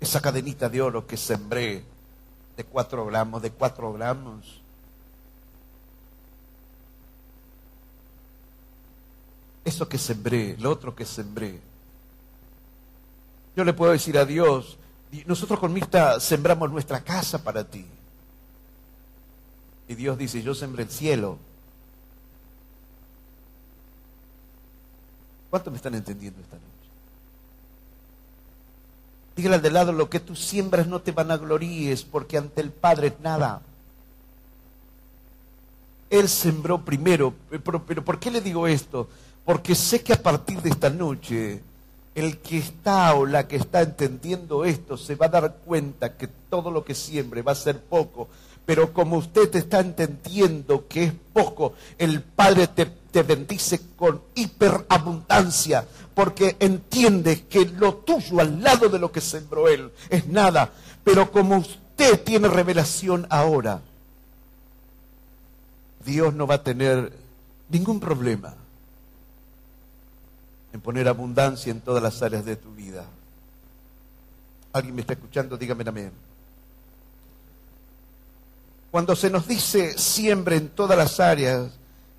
esa 0.02 0.20
cadenita 0.20 0.68
de 0.68 0.82
oro 0.82 1.06
que 1.06 1.16
sembré 1.16 1.84
de 2.58 2.64
cuatro 2.64 3.06
gramos, 3.06 3.42
de 3.42 3.52
cuatro 3.52 3.94
gramos. 3.94 4.61
Eso 9.72 9.88
que 9.88 9.98
sembré, 9.98 10.58
lo 10.60 10.70
otro 10.70 10.94
que 10.94 11.06
sembré. 11.06 11.58
Yo 13.56 13.64
le 13.64 13.72
puedo 13.72 13.94
decir 13.94 14.18
a 14.18 14.26
Dios, 14.26 14.78
nosotros 15.26 15.62
con 15.62 15.72
Mirta 15.72 16.20
sembramos 16.20 16.70
nuestra 16.70 17.02
casa 17.02 17.42
para 17.42 17.64
ti. 17.64 17.86
Y 19.88 19.96
Dios 19.96 20.18
dice, 20.18 20.44
yo 20.44 20.54
sembré 20.54 20.84
el 20.84 20.90
cielo. 20.90 21.38
¿Cuánto 25.50 25.72
me 25.72 25.78
están 25.78 25.96
entendiendo 25.96 26.42
esta 26.42 26.58
noche? 26.58 26.68
Dígale 29.38 29.56
al 29.56 29.62
de 29.62 29.72
lado, 29.72 29.94
lo 29.94 30.10
que 30.10 30.20
tú 30.20 30.36
siembras 30.36 30.86
no 30.86 31.00
te 31.00 31.14
van 31.14 31.32
a 31.32 31.38
gloríes, 31.38 32.04
porque 32.04 32.38
ante 32.38 32.60
el 32.60 32.72
Padre 32.72 33.08
es 33.08 33.20
nada. 33.22 33.62
Él 36.10 36.28
sembró 36.28 36.84
primero, 36.84 37.34
pero, 37.64 37.86
pero 37.86 38.04
¿por 38.04 38.20
qué 38.20 38.32
le 38.32 38.42
digo 38.42 38.68
esto? 38.68 39.08
Porque 39.46 39.76
sé 39.76 40.02
que 40.02 40.14
a 40.14 40.22
partir 40.22 40.62
de 40.62 40.70
esta 40.70 40.90
noche, 40.90 41.62
el 42.14 42.38
que 42.40 42.58
está 42.58 43.16
o 43.16 43.26
la 43.26 43.48
que 43.48 43.56
está 43.56 43.82
entendiendo 43.82 44.66
esto 44.66 44.98
se 44.98 45.16
va 45.16 45.28
a 45.28 45.30
dar 45.30 45.56
cuenta 45.66 46.18
que 46.18 46.28
todo 46.28 46.70
lo 46.70 46.84
que 46.84 46.94
siembre 46.94 47.42
va 47.42 47.54
a 47.54 47.56
ser 47.56 47.80
poco, 47.80 48.28
pero 48.66 48.94
como 48.94 49.18
usted 49.18 49.54
está 49.56 49.80
entendiendo 49.80 50.88
que 50.88 51.06
es 51.06 51.14
poco, 51.34 51.74
el 51.98 52.22
Padre 52.22 52.68
te, 52.68 52.86
te 52.86 53.24
bendice 53.24 53.82
con 53.96 54.22
hiperabundancia, 54.36 55.88
porque 56.14 56.58
entiende 56.60 57.46
que 57.46 57.66
lo 57.66 57.96
tuyo 57.96 58.40
al 58.40 58.62
lado 58.62 58.90
de 58.90 59.00
lo 59.00 59.12
que 59.12 59.22
sembró 59.22 59.68
Él 59.68 59.92
es 60.10 60.28
nada. 60.28 60.72
Pero 61.04 61.32
como 61.32 61.58
usted 61.58 62.24
tiene 62.24 62.48
revelación 62.48 63.26
ahora, 63.30 63.82
Dios 66.06 66.34
no 66.34 66.46
va 66.46 66.56
a 66.56 66.64
tener 66.64 67.12
ningún 67.70 68.00
problema 68.00 68.56
en 70.74 70.82
poner 70.82 71.08
abundancia 71.08 71.72
en 71.72 71.82
todas 71.82 72.02
las 72.02 72.22
áreas 72.22 72.46
de 72.46 72.56
tu 72.56 72.74
vida. 72.74 73.06
¿Alguien 74.74 74.96
me 74.96 75.02
está 75.02 75.14
escuchando? 75.14 75.58
Dígame 75.58 75.84
amén. 75.88 76.12
Cuando 78.90 79.16
se 79.16 79.30
nos 79.30 79.48
dice 79.48 79.98
siempre 79.98 80.58
en 80.58 80.70
todas 80.70 80.98
las 80.98 81.20
áreas 81.20 81.72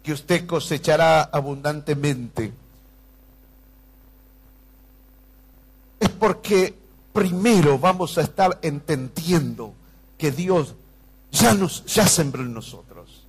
que 0.02 0.12
usted 0.12 0.46
cosechará 0.46 1.22
abundantemente, 1.22 2.52
es 6.00 6.08
porque 6.08 6.74
primero 7.12 7.78
vamos 7.78 8.16
a 8.18 8.22
estar 8.22 8.58
entendiendo 8.62 9.74
que 10.18 10.30
Dios 10.30 10.74
ya 11.30 11.54
nos 11.54 11.84
ya 11.86 12.06
sembró 12.06 12.42
en 12.42 12.54
nosotros. 12.54 13.26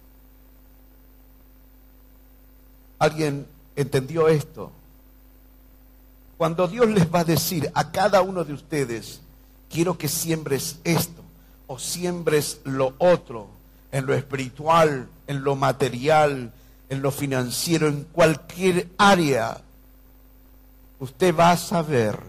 ¿Alguien 3.00 3.46
entendió 3.76 4.30
esto? 4.30 4.72
Cuando 6.38 6.68
Dios 6.68 6.88
les 6.88 7.14
va 7.14 7.20
a 7.20 7.26
decir 7.26 7.72
a 7.74 7.92
cada 7.92 8.22
uno 8.22 8.44
de 8.44 8.54
ustedes, 8.54 9.22
quiero 9.70 9.98
que 9.98 10.08
siembres 10.08 10.80
esto 10.84 11.22
o 11.68 11.80
siembres 11.80 12.62
lo 12.64 12.96
otro, 12.98 13.48
en 13.92 14.06
lo 14.06 14.14
espiritual, 14.14 15.08
en 15.28 15.44
lo 15.44 15.56
material, 15.56 16.52
en 16.90 17.02
lo 17.02 17.12
financiero, 17.12 17.88
en 17.88 18.04
cualquier 18.06 18.90
área, 18.98 19.62
usted 21.00 21.36
va 21.36 21.52
a 21.52 21.58
saber 21.58 22.20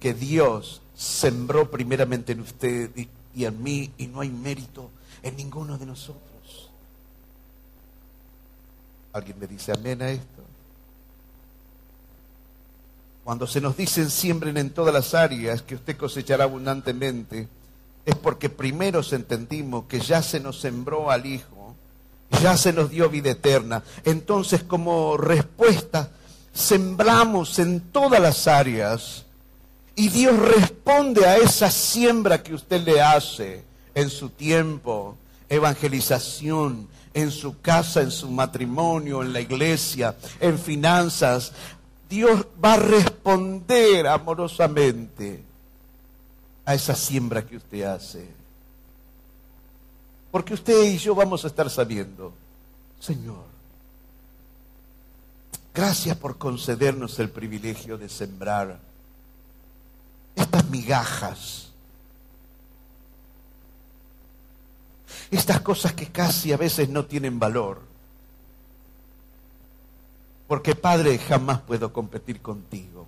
que 0.00 0.14
Dios 0.14 0.80
sembró 0.94 1.70
primeramente 1.70 2.32
en 2.32 2.40
usted 2.40 2.90
y 3.34 3.44
en 3.44 3.62
mí 3.62 3.92
y 3.98 4.06
no 4.06 4.20
hay 4.20 4.30
mérito 4.30 4.90
en 5.22 5.36
ninguno 5.36 5.78
de 5.78 5.86
nosotros. 5.86 6.70
¿Alguien 9.12 9.38
me 9.38 9.46
dice 9.46 9.72
amén 9.72 10.02
a 10.02 10.10
esto? 10.10 10.47
Cuando 13.28 13.46
se 13.46 13.60
nos 13.60 13.76
dicen 13.76 14.08
siembren 14.08 14.56
en 14.56 14.70
todas 14.70 14.94
las 14.94 15.12
áreas 15.12 15.60
que 15.60 15.74
usted 15.74 15.98
cosechará 15.98 16.44
abundantemente, 16.44 17.46
es 18.06 18.14
porque 18.14 18.48
primero 18.48 19.02
se 19.02 19.16
entendimos 19.16 19.84
que 19.84 20.00
ya 20.00 20.22
se 20.22 20.40
nos 20.40 20.58
sembró 20.58 21.10
al 21.10 21.26
Hijo, 21.26 21.74
ya 22.40 22.56
se 22.56 22.72
nos 22.72 22.88
dio 22.88 23.10
vida 23.10 23.32
eterna. 23.32 23.82
Entonces 24.06 24.62
como 24.62 25.18
respuesta, 25.18 26.08
sembramos 26.54 27.58
en 27.58 27.80
todas 27.80 28.18
las 28.18 28.48
áreas 28.48 29.26
y 29.94 30.08
Dios 30.08 30.34
responde 30.38 31.26
a 31.26 31.36
esa 31.36 31.70
siembra 31.70 32.42
que 32.42 32.54
usted 32.54 32.80
le 32.80 33.02
hace 33.02 33.62
en 33.94 34.08
su 34.08 34.30
tiempo, 34.30 35.18
evangelización, 35.50 36.88
en 37.12 37.30
su 37.30 37.60
casa, 37.60 38.00
en 38.00 38.10
su 38.10 38.30
matrimonio, 38.30 39.22
en 39.22 39.32
la 39.32 39.40
iglesia, 39.40 40.16
en 40.40 40.58
finanzas. 40.58 41.52
Dios 42.08 42.46
va 42.62 42.74
a 42.74 42.78
responder 42.78 44.06
amorosamente 44.06 45.42
a 46.64 46.74
esa 46.74 46.94
siembra 46.94 47.46
que 47.46 47.56
usted 47.56 47.82
hace. 47.82 48.28
Porque 50.30 50.54
usted 50.54 50.84
y 50.84 50.98
yo 50.98 51.14
vamos 51.14 51.44
a 51.44 51.48
estar 51.48 51.68
sabiendo, 51.70 52.32
Señor, 52.98 53.58
Gracias 55.78 56.16
por 56.16 56.38
concedernos 56.38 57.20
el 57.20 57.30
privilegio 57.30 57.96
de 57.96 58.08
sembrar 58.08 58.80
estas 60.34 60.68
migajas, 60.70 61.68
estas 65.30 65.60
cosas 65.60 65.92
que 65.92 66.08
casi 66.08 66.52
a 66.52 66.56
veces 66.56 66.88
no 66.88 67.04
tienen 67.04 67.38
valor. 67.38 67.87
Porque 70.48 70.74
Padre, 70.74 71.18
jamás 71.18 71.60
puedo 71.60 71.92
competir 71.92 72.40
contigo. 72.40 73.06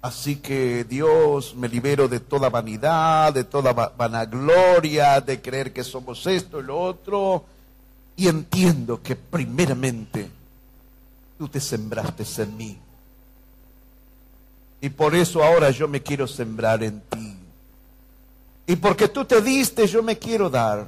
Así 0.00 0.36
que 0.36 0.84
Dios 0.84 1.54
me 1.54 1.68
libero 1.68 2.08
de 2.08 2.20
toda 2.20 2.48
vanidad, 2.48 3.34
de 3.34 3.44
toda 3.44 3.72
vanagloria, 3.72 5.20
de 5.20 5.42
creer 5.42 5.72
que 5.72 5.84
somos 5.84 6.26
esto 6.26 6.60
y 6.60 6.62
lo 6.62 6.80
otro. 6.80 7.44
Y 8.16 8.28
entiendo 8.28 9.02
que 9.02 9.16
primeramente 9.16 10.30
tú 11.36 11.48
te 11.48 11.60
sembraste 11.60 12.24
en 12.42 12.56
mí. 12.56 12.78
Y 14.80 14.88
por 14.88 15.14
eso 15.14 15.42
ahora 15.42 15.70
yo 15.70 15.88
me 15.88 16.02
quiero 16.02 16.26
sembrar 16.26 16.82
en 16.82 17.00
ti. 17.02 17.36
Y 18.66 18.76
porque 18.76 19.08
tú 19.08 19.24
te 19.24 19.42
diste, 19.42 19.86
yo 19.86 20.02
me 20.02 20.16
quiero 20.16 20.48
dar. 20.48 20.86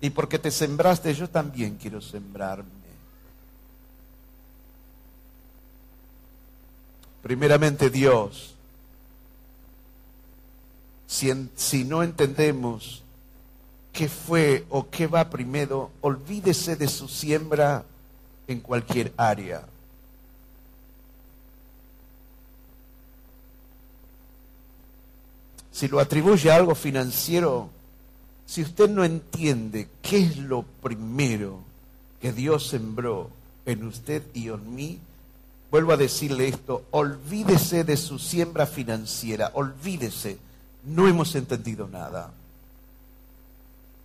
Y 0.00 0.10
porque 0.10 0.38
te 0.38 0.50
sembraste, 0.50 1.14
yo 1.14 1.28
también 1.28 1.76
quiero 1.80 2.00
sembrarme. 2.00 2.81
Primeramente 7.22 7.88
Dios, 7.88 8.56
si, 11.06 11.84
no 11.84 12.02
entendemos 12.02 13.02
qué 13.92 14.08
fue 14.08 14.64
o 14.70 14.88
qué 14.88 15.06
va 15.06 15.30
primero, 15.30 15.90
olvídese 16.00 16.74
de 16.74 16.88
su 16.88 17.08
siembra 17.08 17.84
en 18.48 18.60
cualquier 18.60 19.12
área. 19.16 19.62
Si 25.70 25.88
lo 25.88 26.00
atribuye 26.00 26.50
a 26.50 26.56
algo 26.56 26.74
financiero, 26.74 27.70
si 28.46 28.62
usted 28.62 28.90
no 28.90 29.04
entiende 29.04 29.88
qué 30.02 30.18
es 30.18 30.38
lo 30.38 30.62
primero 30.62 31.60
que 32.20 32.32
Dios 32.32 32.68
sembró 32.68 33.30
en 33.64 33.84
usted 33.84 34.22
y 34.34 34.48
en 34.48 34.74
mí, 34.74 34.98
vuelvo 35.72 35.92
a 35.92 35.96
decirle 35.96 36.48
esto, 36.48 36.84
olvídese 36.90 37.82
de 37.82 37.96
su 37.96 38.18
siembra 38.18 38.66
financiera, 38.66 39.52
olvídese, 39.54 40.36
no 40.84 41.08
hemos 41.08 41.34
entendido 41.34 41.88
nada. 41.88 42.30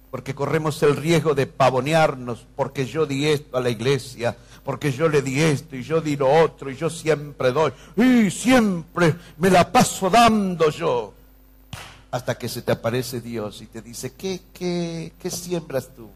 Porque 0.10 0.34
corremos 0.34 0.82
el 0.84 0.96
riesgo 0.96 1.36
de 1.36 1.46
pavonearnos, 1.46 2.46
porque 2.56 2.86
yo 2.86 3.06
di 3.06 3.28
esto 3.28 3.58
a 3.58 3.60
la 3.60 3.70
iglesia, 3.70 4.38
porque 4.64 4.94
yo 4.94 5.10
le 5.10 5.22
di 5.22 5.42
esto 5.42 5.76
y 5.76 5.84
yo 5.84 6.00
di 6.00 6.16
lo 6.16 6.32
otro 6.42 6.72
y 6.72 6.78
yo 6.78 6.90
siempre 6.90 7.52
doy, 7.52 7.74
y 7.98 8.32
siempre 8.32 9.16
me 9.38 9.50
la 9.50 9.70
paso 9.70 10.10
dando 10.10 10.70
yo. 10.70 11.14
Hasta 12.12 12.38
que 12.38 12.48
se 12.48 12.62
te 12.62 12.72
aparece 12.72 13.20
Dios 13.20 13.62
y 13.62 13.66
te 13.66 13.82
dice, 13.82 14.14
¿qué, 14.14 14.40
qué, 14.54 15.12
qué 15.20 15.30
siembras 15.30 15.90
tú? 15.94 16.10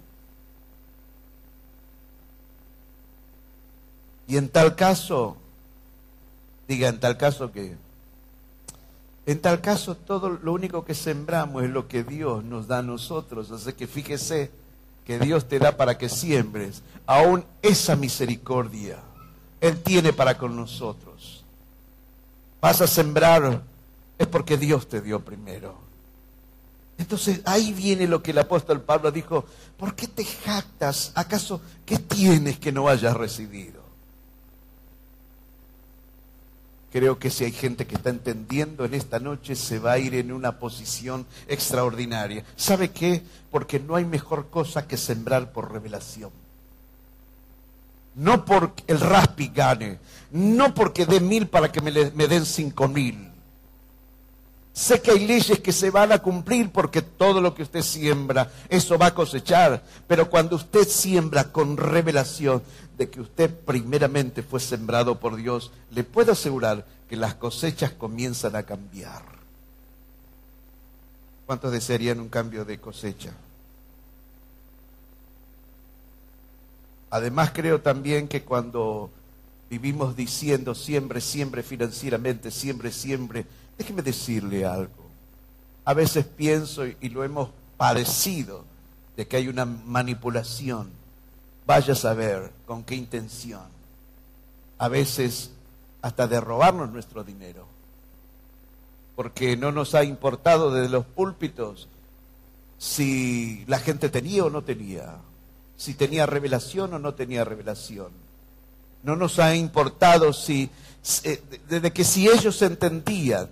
Y 4.29 4.37
en 4.37 4.47
tal 4.47 4.77
caso, 4.77 5.35
diga 6.71 6.87
en 6.87 7.01
tal 7.01 7.17
caso 7.17 7.51
que, 7.51 7.75
en 9.25 9.41
tal 9.41 9.59
caso 9.59 9.95
todo 9.95 10.29
lo 10.29 10.53
único 10.53 10.85
que 10.85 10.95
sembramos 10.95 11.63
es 11.63 11.69
lo 11.69 11.89
que 11.89 12.05
Dios 12.05 12.45
nos 12.45 12.67
da 12.67 12.79
a 12.79 12.81
nosotros. 12.81 13.51
Así 13.51 13.73
que 13.73 13.87
fíjese 13.87 14.51
que 15.05 15.19
Dios 15.19 15.49
te 15.49 15.59
da 15.59 15.75
para 15.75 15.97
que 15.97 16.07
siembres 16.07 16.81
aún 17.05 17.43
esa 17.61 17.97
misericordia. 17.97 18.99
Él 19.59 19.81
tiene 19.81 20.13
para 20.13 20.37
con 20.37 20.55
nosotros. 20.55 21.43
Vas 22.61 22.79
a 22.79 22.87
sembrar 22.87 23.61
es 24.17 24.27
porque 24.27 24.57
Dios 24.57 24.87
te 24.87 25.01
dio 25.01 25.19
primero. 25.19 25.75
Entonces 26.97 27.41
ahí 27.43 27.73
viene 27.73 28.07
lo 28.07 28.23
que 28.23 28.31
el 28.31 28.37
apóstol 28.37 28.81
Pablo 28.81 29.11
dijo, 29.11 29.43
¿por 29.77 29.93
qué 29.93 30.07
te 30.07 30.23
jactas? 30.23 31.11
¿Acaso 31.15 31.59
qué 31.85 31.97
tienes 31.99 32.59
que 32.59 32.71
no 32.71 32.87
hayas 32.87 33.17
recibido? 33.17 33.80
Creo 36.91 37.19
que 37.19 37.29
si 37.29 37.45
hay 37.45 37.53
gente 37.53 37.87
que 37.87 37.95
está 37.95 38.09
entendiendo 38.09 38.83
en 38.83 38.93
esta 38.93 39.19
noche, 39.19 39.55
se 39.55 39.79
va 39.79 39.93
a 39.93 39.99
ir 39.99 40.13
en 40.13 40.31
una 40.31 40.59
posición 40.59 41.25
extraordinaria. 41.47 42.43
¿Sabe 42.57 42.91
qué? 42.91 43.23
Porque 43.49 43.79
no 43.79 43.95
hay 43.95 44.03
mejor 44.03 44.49
cosa 44.49 44.87
que 44.87 44.97
sembrar 44.97 45.53
por 45.53 45.71
revelación. 45.71 46.31
No 48.15 48.43
porque 48.43 48.83
el 48.87 48.99
raspi 48.99 49.47
gane, 49.55 49.99
no 50.31 50.73
porque 50.73 51.05
dé 51.05 51.21
mil 51.21 51.47
para 51.47 51.71
que 51.71 51.79
me, 51.79 51.91
me 52.11 52.27
den 52.27 52.45
cinco 52.45 52.89
mil. 52.89 53.30
Sé 54.73 55.01
que 55.01 55.11
hay 55.11 55.27
leyes 55.27 55.59
que 55.59 55.73
se 55.73 55.89
van 55.89 56.13
a 56.13 56.19
cumplir 56.19 56.71
porque 56.71 57.01
todo 57.01 57.41
lo 57.41 57.53
que 57.53 57.63
usted 57.63 57.81
siembra, 57.81 58.51
eso 58.69 58.97
va 58.97 59.07
a 59.07 59.13
cosechar. 59.13 59.83
Pero 60.07 60.29
cuando 60.29 60.55
usted 60.55 60.87
siembra 60.87 61.51
con 61.51 61.75
revelación, 61.75 62.63
de 62.97 63.09
que 63.09 63.19
usted 63.19 63.49
primeramente 63.49 64.43
fue 64.43 64.59
sembrado 64.59 65.19
por 65.19 65.35
Dios, 65.35 65.71
le 65.89 66.03
puedo 66.03 66.33
asegurar 66.33 66.85
que 67.09 67.15
las 67.15 67.33
cosechas 67.33 67.91
comienzan 67.91 68.55
a 68.55 68.63
cambiar. 68.63 69.23
¿Cuántos 71.47 71.71
desearían 71.71 72.19
un 72.19 72.29
cambio 72.29 72.63
de 72.63 72.79
cosecha? 72.79 73.31
Además 77.09 77.51
creo 77.53 77.81
también 77.81 78.27
que 78.27 78.43
cuando 78.43 79.09
vivimos 79.69 80.15
diciendo 80.15 80.75
siempre, 80.75 81.21
siempre 81.21 81.63
financieramente, 81.63 82.51
siempre, 82.51 82.91
siempre, 82.91 83.45
déjeme 83.81 84.01
decirle 84.01 84.65
algo. 84.65 85.09
A 85.85 85.93
veces 85.93 86.25
pienso 86.25 86.85
y 86.85 87.09
lo 87.09 87.23
hemos 87.23 87.49
padecido 87.77 88.63
de 89.17 89.27
que 89.27 89.37
hay 89.37 89.47
una 89.47 89.65
manipulación 89.65 91.01
Vaya 91.65 91.93
a 91.93 91.95
saber 91.95 92.51
con 92.65 92.83
qué 92.83 92.95
intención. 92.95 93.61
A 94.77 94.87
veces 94.87 95.51
hasta 96.01 96.27
de 96.27 96.41
robarnos 96.41 96.91
nuestro 96.91 97.23
dinero. 97.23 97.65
Porque 99.15 99.55
no 99.55 99.71
nos 99.71 99.93
ha 99.93 100.03
importado 100.03 100.71
desde 100.71 100.89
los 100.89 101.05
púlpitos 101.05 101.87
si 102.77 103.63
la 103.67 103.77
gente 103.77 104.09
tenía 104.09 104.43
o 104.43 104.49
no 104.49 104.63
tenía, 104.63 105.17
si 105.77 105.93
tenía 105.93 106.25
revelación 106.25 106.93
o 106.95 106.99
no 106.99 107.13
tenía 107.13 107.45
revelación. 107.45 108.09
No 109.03 109.15
nos 109.15 109.37
ha 109.37 109.55
importado 109.55 110.33
si, 110.33 110.69
eh, 111.23 111.41
desde 111.69 111.91
que 111.91 112.03
si 112.03 112.27
ellos 112.27 112.61
entendían 112.63 113.47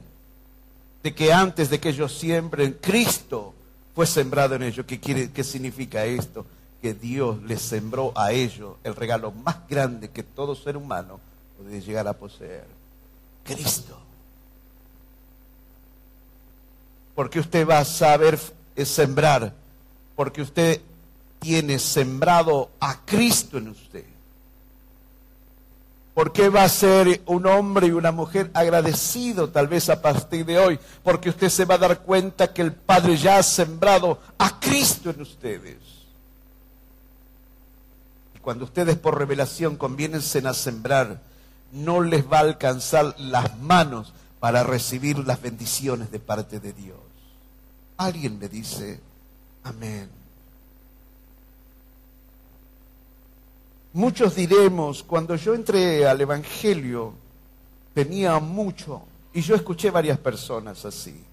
de 1.04 1.16
que 1.16 1.32
antes 1.32 1.70
de 1.70 1.80
que 1.80 1.90
ellos 1.90 2.18
siembren, 2.18 2.78
Cristo 2.82 3.54
fue 3.96 4.06
sembrado 4.06 4.56
en 4.56 4.64
ellos. 4.64 4.86
¿Qué, 4.86 5.00
quiere, 5.00 5.32
qué 5.32 5.44
significa 5.44 6.06
esto? 6.06 6.46
que 6.82 6.94
Dios 6.94 7.42
les 7.44 7.62
sembró 7.62 8.14
a 8.16 8.32
ellos 8.32 8.78
el 8.84 8.96
regalo 8.96 9.32
más 9.32 9.68
grande 9.68 10.10
que 10.10 10.24
todo 10.24 10.56
ser 10.56 10.78
humano 10.78 11.20
puede 11.58 11.82
llegar 11.82 12.08
a 12.08 12.14
poseer. 12.14 12.66
Cristo. 13.44 13.98
Porque 17.16 17.40
usted 17.40 17.68
va 17.68 17.80
a 17.80 17.86
saber 17.86 18.40
sembrar, 18.86 19.54
porque 20.16 20.42
usted 20.42 20.82
tiene 21.40 21.80
sembrado 21.80 22.70
a 22.80 23.02
Cristo 23.06 23.58
en 23.58 23.70
usted. 23.70 24.06
Porque 26.20 26.50
va 26.50 26.64
a 26.64 26.70
ser 26.70 27.22
un 27.28 27.46
hombre 27.48 27.88
y 27.88 27.92
una 27.92 28.12
mujer 28.12 28.52
agradecido 28.54 29.50
tal 29.50 29.68
vez 29.68 29.90
a 29.90 30.02
partir 30.02 30.46
de 30.46 30.60
hoy, 30.60 30.80
porque 31.02 31.30
usted 31.30 31.48
se 31.48 31.64
va 31.66 31.76
a 31.76 31.78
dar 31.80 32.00
cuenta 32.00 32.54
que 32.54 32.62
el 32.62 32.74
Padre 32.74 33.16
ya 33.16 33.38
ha 33.38 33.44
sembrado 33.44 34.20
a 34.38 34.60
Cristo 34.60 35.12
en 35.12 35.22
ustedes 35.22 35.78
cuando 38.50 38.66
ustedes 38.66 38.98
por 38.98 39.16
revelación 39.16 39.76
conviénense 39.76 40.40
a 40.40 40.56
sembrar, 40.56 41.22
no 41.72 42.02
les 42.02 42.26
va 42.26 42.38
a 42.38 42.42
alcanzar 42.42 43.14
las 43.20 43.60
manos 43.60 44.12
para 44.40 44.64
recibir 44.64 45.20
las 45.20 45.40
bendiciones 45.40 46.10
de 46.10 46.20
parte 46.20 46.60
de 46.60 46.74
Dios. 46.74 46.98
Alguien 47.98 48.40
me 48.40 48.50
dice, 48.50 49.02
amén. 49.64 50.19
Muchos 53.94 54.36
diremos, 54.36 55.02
cuando 55.02 55.36
yo 55.36 55.56
entré 55.56 56.08
al 56.08 56.22
Evangelio, 56.22 57.14
tenía 57.94 58.40
mucho, 58.40 59.02
y 59.34 59.42
yo 59.42 59.56
escuché 59.56 59.90
varias 59.90 60.20
personas 60.20 60.86
así. 60.86 61.24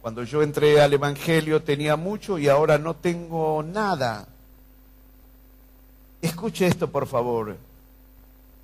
Cuando 0.00 0.22
yo 0.24 0.42
entré 0.42 0.80
al 0.80 0.92
Evangelio 0.92 1.62
tenía 1.62 1.96
mucho 1.96 2.38
y 2.38 2.48
ahora 2.48 2.78
no 2.78 2.94
tengo 2.94 3.62
nada. 3.62 4.26
Escuche 6.20 6.66
esto, 6.66 6.90
por 6.90 7.06
favor. 7.06 7.56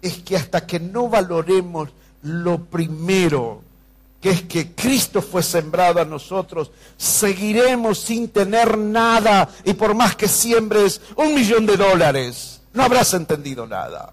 Es 0.03 0.19
que 0.19 0.37
hasta 0.37 0.67
que 0.67 0.81
no 0.81 1.09
valoremos 1.09 1.91
lo 2.23 2.65
primero, 2.65 3.63
que 4.21 4.31
es 4.31 4.43
que 4.43 4.73
Cristo 4.75 5.23
fue 5.23 5.43
sembrado 5.43 6.01
a 6.01 6.05
nosotros, 6.05 6.73
seguiremos 6.97 7.99
sin 7.99 8.29
tener 8.29 8.77
nada 8.77 9.49
y 9.65 9.75
por 9.75 9.95
más 9.95 10.17
que 10.17 10.29
siembres 10.29 11.01
un 11.17 11.35
millón 11.35 11.67
de 11.67 11.77
dólares, 11.77 12.58
no 12.79 12.85
habrás 12.85 13.13
entendido 13.13 13.67
nada. 13.67 14.13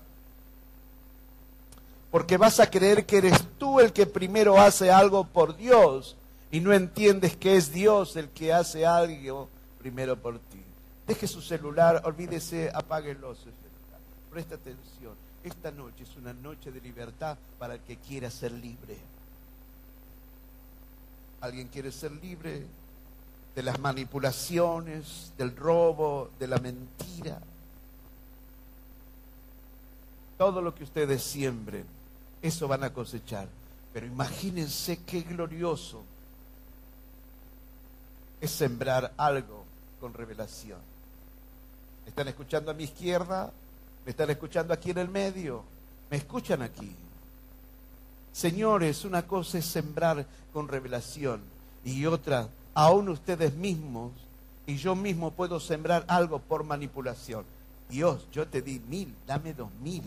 Porque 2.10 2.36
vas 2.36 2.60
a 2.60 2.68
creer 2.68 3.06
que 3.06 3.20
eres 3.20 3.46
tú 3.60 3.80
el 3.80 3.94
que 3.94 4.08
primero 4.08 4.60
hace 4.60 4.92
algo 4.92 5.24
por 5.24 5.56
Dios 5.56 6.16
y 6.50 6.62
no 6.62 6.74
entiendes 6.74 7.38
que 7.38 7.58
es 7.58 7.72
Dios 7.72 8.16
el 8.16 8.30
que 8.30 8.52
hace 8.52 8.84
algo 8.84 9.50
primero 9.78 10.18
por 10.18 10.40
ti. 10.40 10.64
Deje 11.06 11.28
su 11.28 11.44
celular, 11.44 12.02
olvídese, 12.06 12.72
apáguelo. 12.74 13.36
Presta 14.32 14.56
atención. 14.56 15.14
Esta 15.44 15.70
noche 15.70 16.02
es 16.02 16.16
una 16.16 16.34
noche 16.34 16.72
de 16.72 16.82
libertad 16.82 17.38
para 17.60 17.76
el 17.76 17.82
que 17.82 17.98
quiera 17.98 18.32
ser 18.32 18.52
libre. 18.52 18.98
¿Alguien 21.40 21.68
quiere 21.68 21.92
ser 21.92 22.14
libre 22.14 22.66
de 23.54 23.62
las 23.62 23.78
manipulaciones, 23.78 25.34
del 25.38 25.56
robo, 25.56 26.32
de 26.40 26.48
la 26.48 26.58
mentira? 26.58 27.40
Todo 30.38 30.62
lo 30.62 30.76
que 30.76 30.84
ustedes 30.84 31.24
siembren, 31.24 31.86
eso 32.42 32.68
van 32.68 32.84
a 32.84 32.94
cosechar. 32.94 33.48
Pero 33.94 34.06
imagínense 34.06 35.00
qué 35.06 35.22
glorioso 35.22 36.04
es 38.42 38.52
sembrar 38.52 39.14
algo 39.18 39.64
con 40.00 40.14
revelación. 40.14 40.80
¿Me 42.04 42.10
están 42.10 42.28
escuchando 42.28 42.72
a 42.72 42.74
mi 42.74 42.84
izquierda? 42.84 43.52
¿Me 44.06 44.12
están 44.12 44.30
escuchando 44.30 44.74
aquí 44.74 44.92
en 44.92 44.98
el 44.98 45.10
medio? 45.10 45.64
¿Me 46.12 46.18
escuchan 46.18 46.62
aquí? 46.62 46.94
Señores, 48.34 49.06
una 49.06 49.26
cosa 49.26 49.58
es 49.58 49.66
sembrar 49.66 50.26
con 50.52 50.68
revelación 50.68 51.42
y 51.86 52.06
otra, 52.06 52.50
aún 52.74 53.08
ustedes 53.10 53.54
mismos 53.54 54.12
y 54.68 54.76
yo 54.76 54.96
mismo 54.96 55.32
puedo 55.32 55.60
sembrar 55.60 56.04
algo 56.08 56.40
por 56.40 56.64
manipulación. 56.64 57.46
Dios, 57.90 58.28
yo 58.32 58.48
te 58.48 58.62
di 58.62 58.80
mil, 58.80 59.16
dame 59.26 59.54
dos 59.54 59.70
mil. 59.82 60.04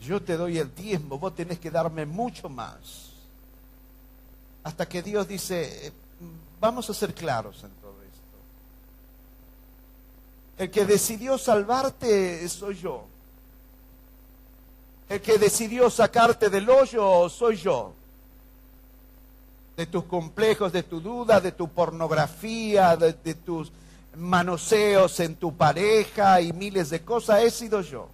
Yo 0.00 0.22
te 0.22 0.36
doy 0.36 0.58
el 0.58 0.70
tiempo, 0.70 1.18
vos 1.18 1.34
tenés 1.34 1.58
que 1.58 1.70
darme 1.70 2.06
mucho 2.06 2.48
más. 2.48 3.12
Hasta 4.62 4.88
que 4.88 5.02
Dios 5.02 5.26
dice, 5.28 5.92
vamos 6.60 6.88
a 6.90 6.94
ser 6.94 7.14
claros 7.14 7.62
en 7.64 7.70
todo 7.80 7.94
esto. 8.02 8.16
El 10.58 10.70
que 10.70 10.84
decidió 10.84 11.38
salvarte 11.38 12.48
soy 12.48 12.76
yo. 12.76 13.04
El 15.08 15.20
que 15.20 15.38
decidió 15.38 15.88
sacarte 15.88 16.50
del 16.50 16.68
hoyo 16.68 17.28
soy 17.28 17.56
yo. 17.56 17.94
De 19.76 19.86
tus 19.86 20.04
complejos, 20.04 20.72
de 20.72 20.82
tu 20.82 21.00
duda, 21.00 21.40
de 21.40 21.52
tu 21.52 21.68
pornografía, 21.68 22.96
de, 22.96 23.12
de 23.12 23.34
tus 23.34 23.70
manoseos 24.16 25.20
en 25.20 25.36
tu 25.36 25.54
pareja 25.56 26.40
y 26.40 26.52
miles 26.52 26.90
de 26.90 27.02
cosas, 27.02 27.42
he 27.42 27.50
sido 27.50 27.82
yo. 27.82 28.08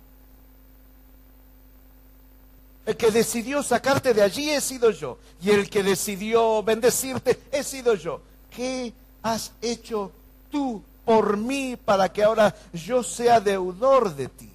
El 2.85 2.97
que 2.97 3.11
decidió 3.11 3.63
sacarte 3.63 4.13
de 4.13 4.23
allí 4.23 4.51
he 4.51 4.61
sido 4.61 4.91
yo. 4.91 5.19
Y 5.41 5.51
el 5.51 5.71
que 5.71 5.83
decidió 5.83 6.63
bendecirte 6.63 7.41
he 7.53 7.63
sido 7.63 7.95
yo. 7.95 8.21
¿Qué 8.51 8.93
has 9.23 9.53
hecho 9.61 10.11
tú 10.51 10.83
por 11.05 11.37
mí 11.37 11.77
para 11.77 12.13
que 12.13 12.25
ahora 12.25 12.55
yo 12.73 13.03
sea 13.03 13.41
deudor 13.41 14.15
de 14.15 14.29
ti? 14.29 14.51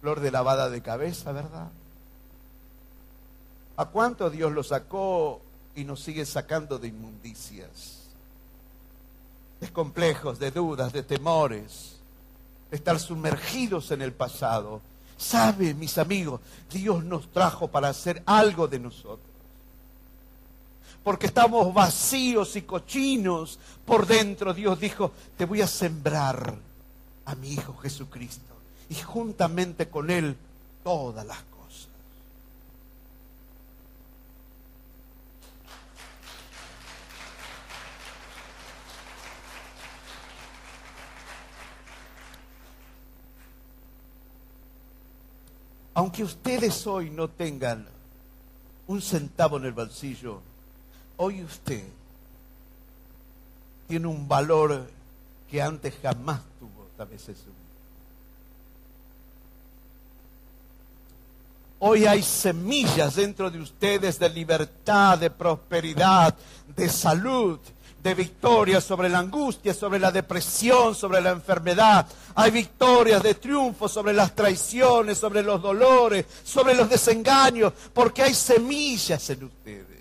Flor 0.00 0.20
de 0.20 0.30
lavada 0.30 0.68
de 0.68 0.82
cabeza, 0.82 1.32
¿verdad? 1.32 1.68
¿A 3.76 3.86
cuánto 3.86 4.28
Dios 4.28 4.52
lo 4.52 4.64
sacó 4.64 5.40
y 5.76 5.84
nos 5.84 6.00
sigue 6.00 6.26
sacando 6.26 6.78
de 6.80 6.88
inmundicias? 6.88 8.08
De 9.60 9.72
complejos, 9.72 10.40
de 10.40 10.50
dudas, 10.50 10.92
de 10.92 11.04
temores, 11.04 11.96
de 12.70 12.76
estar 12.76 12.98
sumergidos 12.98 13.92
en 13.92 14.02
el 14.02 14.12
pasado 14.12 14.80
Sabe, 15.18 15.74
mis 15.74 15.98
amigos, 15.98 16.40
Dios 16.70 17.04
nos 17.04 17.30
trajo 17.32 17.66
para 17.66 17.88
hacer 17.88 18.22
algo 18.24 18.68
de 18.68 18.78
nosotros. 18.78 19.26
Porque 21.02 21.26
estamos 21.26 21.74
vacíos 21.74 22.54
y 22.54 22.62
cochinos 22.62 23.58
por 23.84 24.06
dentro. 24.06 24.54
Dios 24.54 24.78
dijo, 24.78 25.12
te 25.36 25.44
voy 25.44 25.60
a 25.60 25.66
sembrar 25.66 26.54
a 27.24 27.34
mi 27.34 27.52
Hijo 27.52 27.76
Jesucristo. 27.78 28.54
Y 28.90 28.94
juntamente 28.94 29.88
con 29.88 30.10
Él 30.10 30.36
todas 30.84 31.26
las 31.26 31.38
cosas. 31.38 31.48
Aunque 45.98 46.22
ustedes 46.22 46.86
hoy 46.86 47.10
no 47.10 47.26
tengan 47.26 47.84
un 48.86 49.02
centavo 49.02 49.56
en 49.56 49.64
el 49.64 49.72
bolsillo, 49.72 50.40
hoy 51.16 51.42
usted 51.42 51.82
tiene 53.88 54.06
un 54.06 54.28
valor 54.28 54.88
que 55.50 55.60
antes 55.60 55.92
jamás 56.00 56.40
tuvo, 56.60 56.86
tal 56.96 57.08
vez 57.08 57.28
es 57.28 57.38
Hoy 61.80 62.06
hay 62.06 62.22
semillas 62.22 63.16
dentro 63.16 63.50
de 63.50 63.60
ustedes 63.60 64.20
de 64.20 64.28
libertad, 64.28 65.18
de 65.18 65.30
prosperidad, 65.30 66.32
de 66.76 66.88
salud, 66.88 67.58
de 68.08 68.14
victorias 68.14 68.84
sobre 68.84 69.08
la 69.08 69.18
angustia, 69.18 69.74
sobre 69.74 69.98
la 69.98 70.10
depresión, 70.10 70.94
sobre 70.94 71.20
la 71.20 71.30
enfermedad. 71.30 72.06
Hay 72.34 72.50
victorias 72.50 73.22
de 73.22 73.34
triunfo 73.34 73.86
sobre 73.86 74.14
las 74.14 74.34
traiciones, 74.34 75.18
sobre 75.18 75.42
los 75.42 75.60
dolores, 75.60 76.24
sobre 76.42 76.74
los 76.74 76.88
desengaños, 76.88 77.72
porque 77.92 78.22
hay 78.22 78.32
semillas 78.32 79.28
en 79.28 79.44
ustedes. 79.44 79.98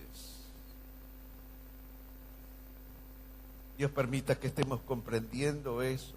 Dios 3.77 3.91
permita 3.91 4.35
que 4.35 4.47
estemos 4.47 4.79
comprendiendo 4.87 5.81
eso. 5.81 6.15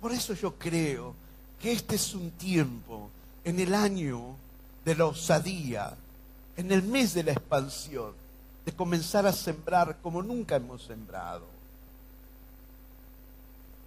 Por 0.00 0.12
eso 0.12 0.34
yo 0.34 0.54
creo 0.54 1.14
que 1.60 1.72
este 1.72 1.96
es 1.96 2.14
un 2.14 2.32
tiempo 2.32 3.10
en 3.44 3.58
el 3.60 3.74
año 3.74 4.36
de 4.84 4.94
la 4.94 5.06
osadía, 5.06 5.96
en 6.56 6.70
el 6.70 6.82
mes 6.82 7.14
de 7.14 7.24
la 7.24 7.32
expansión 7.32 8.25
de 8.66 8.72
comenzar 8.72 9.24
a 9.26 9.32
sembrar 9.32 9.98
como 10.02 10.22
nunca 10.22 10.56
hemos 10.56 10.82
sembrado. 10.82 11.46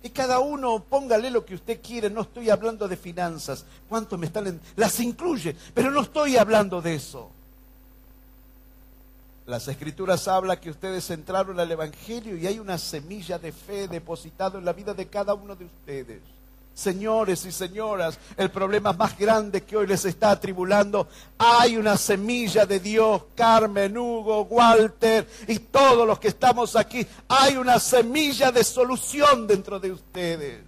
Y 0.01 0.09
cada 0.09 0.39
uno 0.39 0.81
póngale 0.81 1.29
lo 1.29 1.45
que 1.45 1.55
usted 1.55 1.81
quiere, 1.81 2.09
no 2.09 2.21
estoy 2.21 2.49
hablando 2.49 2.87
de 2.87 2.95
finanzas, 2.95 3.65
cuánto 3.89 4.17
me 4.17 4.27
están 4.27 4.61
las 4.77 4.99
incluye, 5.01 5.53
pero 5.73 5.91
no 5.91 6.01
estoy 6.01 6.37
hablando 6.37 6.81
de 6.81 6.95
eso. 6.95 7.29
Las 9.45 9.67
escrituras 9.67 10.29
hablan 10.29 10.59
que 10.59 10.69
ustedes 10.69 11.09
entraron 11.09 11.59
al 11.59 11.69
evangelio 11.69 12.37
y 12.37 12.47
hay 12.47 12.59
una 12.59 12.77
semilla 12.77 13.37
de 13.37 13.51
fe 13.51 13.89
depositada 13.89 14.59
en 14.59 14.63
la 14.63 14.71
vida 14.71 14.93
de 14.93 15.07
cada 15.07 15.33
uno 15.33 15.57
de 15.57 15.65
ustedes. 15.65 16.21
Señores 16.73 17.45
y 17.45 17.51
señoras, 17.51 18.17
el 18.37 18.51
problema 18.51 18.93
más 18.93 19.17
grande 19.17 19.63
que 19.63 19.75
hoy 19.75 19.85
les 19.85 20.05
está 20.05 20.31
atribulando, 20.31 21.09
hay 21.37 21.75
una 21.75 21.97
semilla 21.97 22.65
de 22.65 22.79
Dios, 22.79 23.23
Carmen, 23.35 23.97
Hugo, 23.97 24.43
Walter 24.43 25.27
y 25.47 25.59
todos 25.59 26.07
los 26.07 26.19
que 26.19 26.29
estamos 26.29 26.77
aquí, 26.77 27.05
hay 27.27 27.57
una 27.57 27.79
semilla 27.79 28.51
de 28.53 28.63
solución 28.63 29.45
dentro 29.45 29.77
de 29.77 29.91
ustedes. 29.91 30.63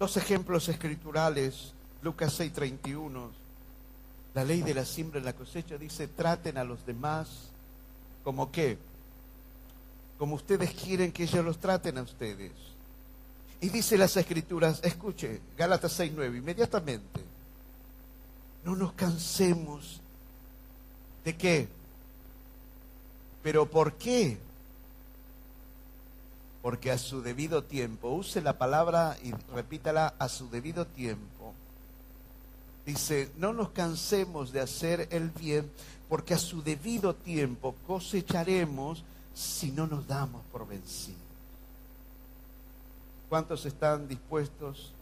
Dos 0.00 0.16
ejemplos 0.16 0.68
escriturales, 0.68 1.74
Lucas 2.02 2.36
6:31 2.40 3.41
la 4.34 4.44
ley 4.44 4.62
de 4.62 4.74
la 4.74 4.84
siembra 4.84 5.20
y 5.20 5.24
la 5.24 5.34
cosecha 5.34 5.76
dice, 5.76 6.08
traten 6.08 6.56
a 6.56 6.64
los 6.64 6.84
demás 6.86 7.50
como 8.24 8.50
qué? 8.50 8.78
Como 10.18 10.36
ustedes 10.36 10.72
quieren 10.72 11.12
que 11.12 11.24
ellos 11.24 11.44
los 11.44 11.58
traten 11.58 11.98
a 11.98 12.02
ustedes. 12.02 12.52
Y 13.60 13.68
dice 13.68 13.98
las 13.98 14.16
escrituras, 14.16 14.80
escuche, 14.82 15.40
Gálatas 15.56 15.98
6.9, 16.00 16.38
inmediatamente, 16.38 17.20
no 18.64 18.74
nos 18.74 18.92
cansemos 18.92 20.00
de 21.24 21.36
qué. 21.36 21.68
Pero 23.42 23.66
¿por 23.68 23.94
qué? 23.94 24.38
Porque 26.62 26.90
a 26.90 26.98
su 26.98 27.22
debido 27.22 27.64
tiempo, 27.64 28.10
use 28.10 28.40
la 28.40 28.56
palabra 28.56 29.16
y 29.22 29.32
repítala 29.52 30.14
a 30.18 30.28
su 30.28 30.48
debido 30.48 30.86
tiempo 30.86 31.41
Dice, 32.84 33.30
no 33.36 33.52
nos 33.52 33.70
cansemos 33.70 34.52
de 34.52 34.60
hacer 34.60 35.08
el 35.10 35.30
bien, 35.30 35.70
porque 36.08 36.34
a 36.34 36.38
su 36.38 36.62
debido 36.62 37.14
tiempo 37.14 37.74
cosecharemos 37.86 39.04
si 39.34 39.70
no 39.70 39.86
nos 39.86 40.06
damos 40.06 40.42
por 40.50 40.66
vencidos. 40.66 41.20
¿Cuántos 43.28 43.64
están 43.64 44.08
dispuestos 44.08 44.92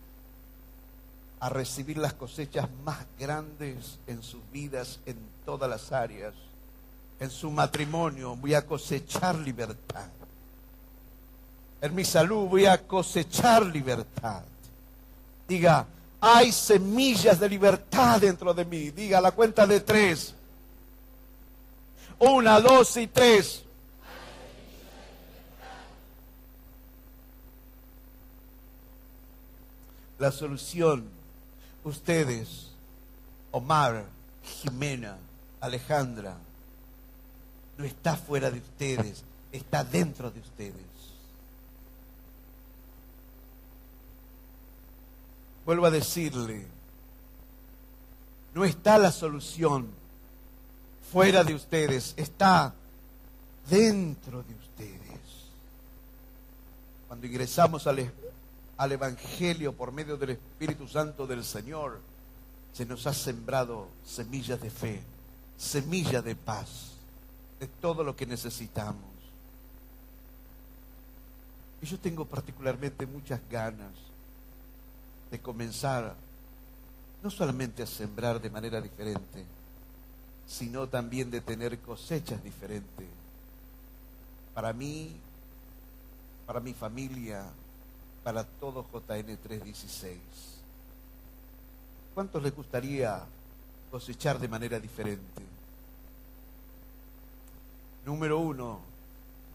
a 1.41 1.49
recibir 1.49 1.97
las 1.97 2.13
cosechas 2.13 2.69
más 2.85 2.99
grandes 3.19 3.99
en 4.07 4.23
sus 4.23 4.41
vidas 4.53 5.01
en 5.07 5.17
todas 5.45 5.69
las 5.69 5.91
áreas. 5.91 6.35
En 7.19 7.31
su 7.31 7.51
matrimonio 7.51 8.37
voy 8.37 8.55
a 8.55 8.65
cosechar 8.67 9.37
libertad. 9.37 10.07
En 11.81 11.95
mi 11.95 12.05
salud 12.05 12.47
voy 12.47 12.67
a 12.67 12.87
cosechar 12.87 13.65
libertad. 13.65 14.43
Diga, 15.49 15.87
hay 16.21 16.53
semillas 16.53 17.41
de 17.41 17.49
libertad 17.49 18.21
dentro 18.21 18.53
de 18.53 18.65
mí. 18.65 18.91
Diga 18.91 19.21
la 19.21 19.33
cuenta 19.33 19.67
de 19.67 19.81
tres. 19.81 20.35
Una, 22.19 22.61
dos 22.61 22.97
y 22.99 23.07
tres. 23.07 23.65
La 30.19 30.31
solución, 30.31 31.09
ustedes, 31.83 32.73
Omar, 33.53 34.05
Jimena, 34.45 35.17
Alejandra, 35.61 36.37
no 37.79 37.87
está 37.87 38.17
fuera 38.17 38.51
de 38.51 38.59
ustedes, 38.59 39.25
está 39.51 39.83
dentro 39.83 40.31
de 40.31 40.41
ustedes. 40.41 40.85
Vuelvo 45.71 45.87
a 45.87 45.91
decirle, 45.93 46.67
no 48.53 48.65
está 48.65 48.99
la 48.99 49.13
solución 49.13 49.87
fuera 51.13 51.45
de 51.45 51.55
ustedes, 51.55 52.13
está 52.17 52.75
dentro 53.69 54.43
de 54.43 54.53
ustedes. 54.53 55.21
Cuando 57.07 57.25
ingresamos 57.25 57.87
al, 57.87 58.13
al 58.79 58.91
Evangelio 58.91 59.73
por 59.73 59.93
medio 59.93 60.17
del 60.17 60.31
Espíritu 60.31 60.89
Santo 60.89 61.25
del 61.25 61.45
Señor, 61.45 62.01
se 62.73 62.85
nos 62.85 63.07
ha 63.07 63.15
sembrado 63.15 63.87
semillas 64.05 64.61
de 64.61 64.71
fe, 64.71 65.01
semillas 65.57 66.25
de 66.25 66.35
paz, 66.35 66.97
de 67.61 67.69
todo 67.69 68.03
lo 68.03 68.17
que 68.17 68.27
necesitamos. 68.27 69.09
Y 71.81 71.87
yo 71.87 71.97
tengo 72.01 72.25
particularmente 72.25 73.07
muchas 73.07 73.39
ganas 73.49 74.10
de 75.31 75.41
comenzar 75.41 76.15
no 77.23 77.31
solamente 77.31 77.83
a 77.83 77.87
sembrar 77.87 78.41
de 78.41 78.51
manera 78.51 78.81
diferente, 78.81 79.45
sino 80.47 80.89
también 80.89 81.31
de 81.31 81.41
tener 81.41 81.79
cosechas 81.79 82.43
diferentes. 82.43 83.07
Para 84.55 84.73
mí, 84.73 85.17
para 86.47 86.61
mi 86.61 86.75
familia, 86.75 87.45
para 88.25 88.45
todo 88.45 88.85
JN 88.93 89.37
316. 89.37 90.19
¿Cuántos 92.15 92.43
les 92.43 92.55
gustaría 92.55 93.23
cosechar 93.91 94.39
de 94.39 94.49
manera 94.49 94.81
diferente? 94.81 95.43
Número 98.05 98.39
uno, 98.39 98.81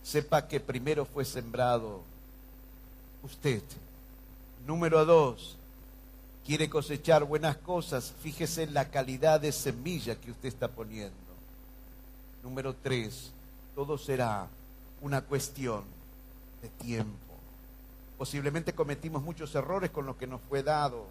sepa 0.04 0.48
que 0.48 0.60
primero 0.60 1.06
fue 1.06 1.26
sembrado 1.26 2.02
usted. 3.24 3.62
Número 4.66 5.04
dos, 5.04 5.58
quiere 6.46 6.70
cosechar 6.70 7.24
buenas 7.24 7.58
cosas, 7.58 8.14
fíjese 8.22 8.64
en 8.64 8.74
la 8.74 8.90
calidad 8.90 9.42
de 9.42 9.52
semilla 9.52 10.16
que 10.16 10.32
usted 10.32 10.48
está 10.48 10.68
poniendo. 10.68 11.16
Número 12.44 12.76
tres, 12.76 13.32
todo 13.74 13.98
será 13.98 14.48
una 15.02 15.22
cuestión 15.22 15.84
de 16.62 16.70
tiempo. 16.70 17.18
Posiblemente 18.18 18.74
cometimos 18.74 19.24
muchos 19.24 19.56
errores 19.56 19.90
con 19.90 20.06
lo 20.06 20.18
que 20.18 20.28
nos 20.28 20.40
fue 20.48 20.62
dado, 20.62 21.08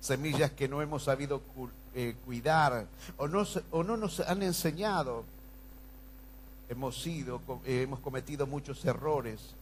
semillas 0.00 0.50
que 0.50 0.68
no 0.68 0.80
hemos 0.80 1.04
sabido 1.04 1.42
eh, 1.94 2.16
cuidar 2.24 2.86
o 3.18 3.28
no, 3.28 3.44
o 3.70 3.84
no 3.84 3.98
nos 3.98 4.20
han 4.20 4.42
enseñado. 4.42 5.24
Hemos 6.70 7.02
sido, 7.02 7.42
eh, 7.66 7.82
hemos 7.82 8.00
cometido 8.00 8.46
muchos 8.46 8.84
errores 8.86 9.54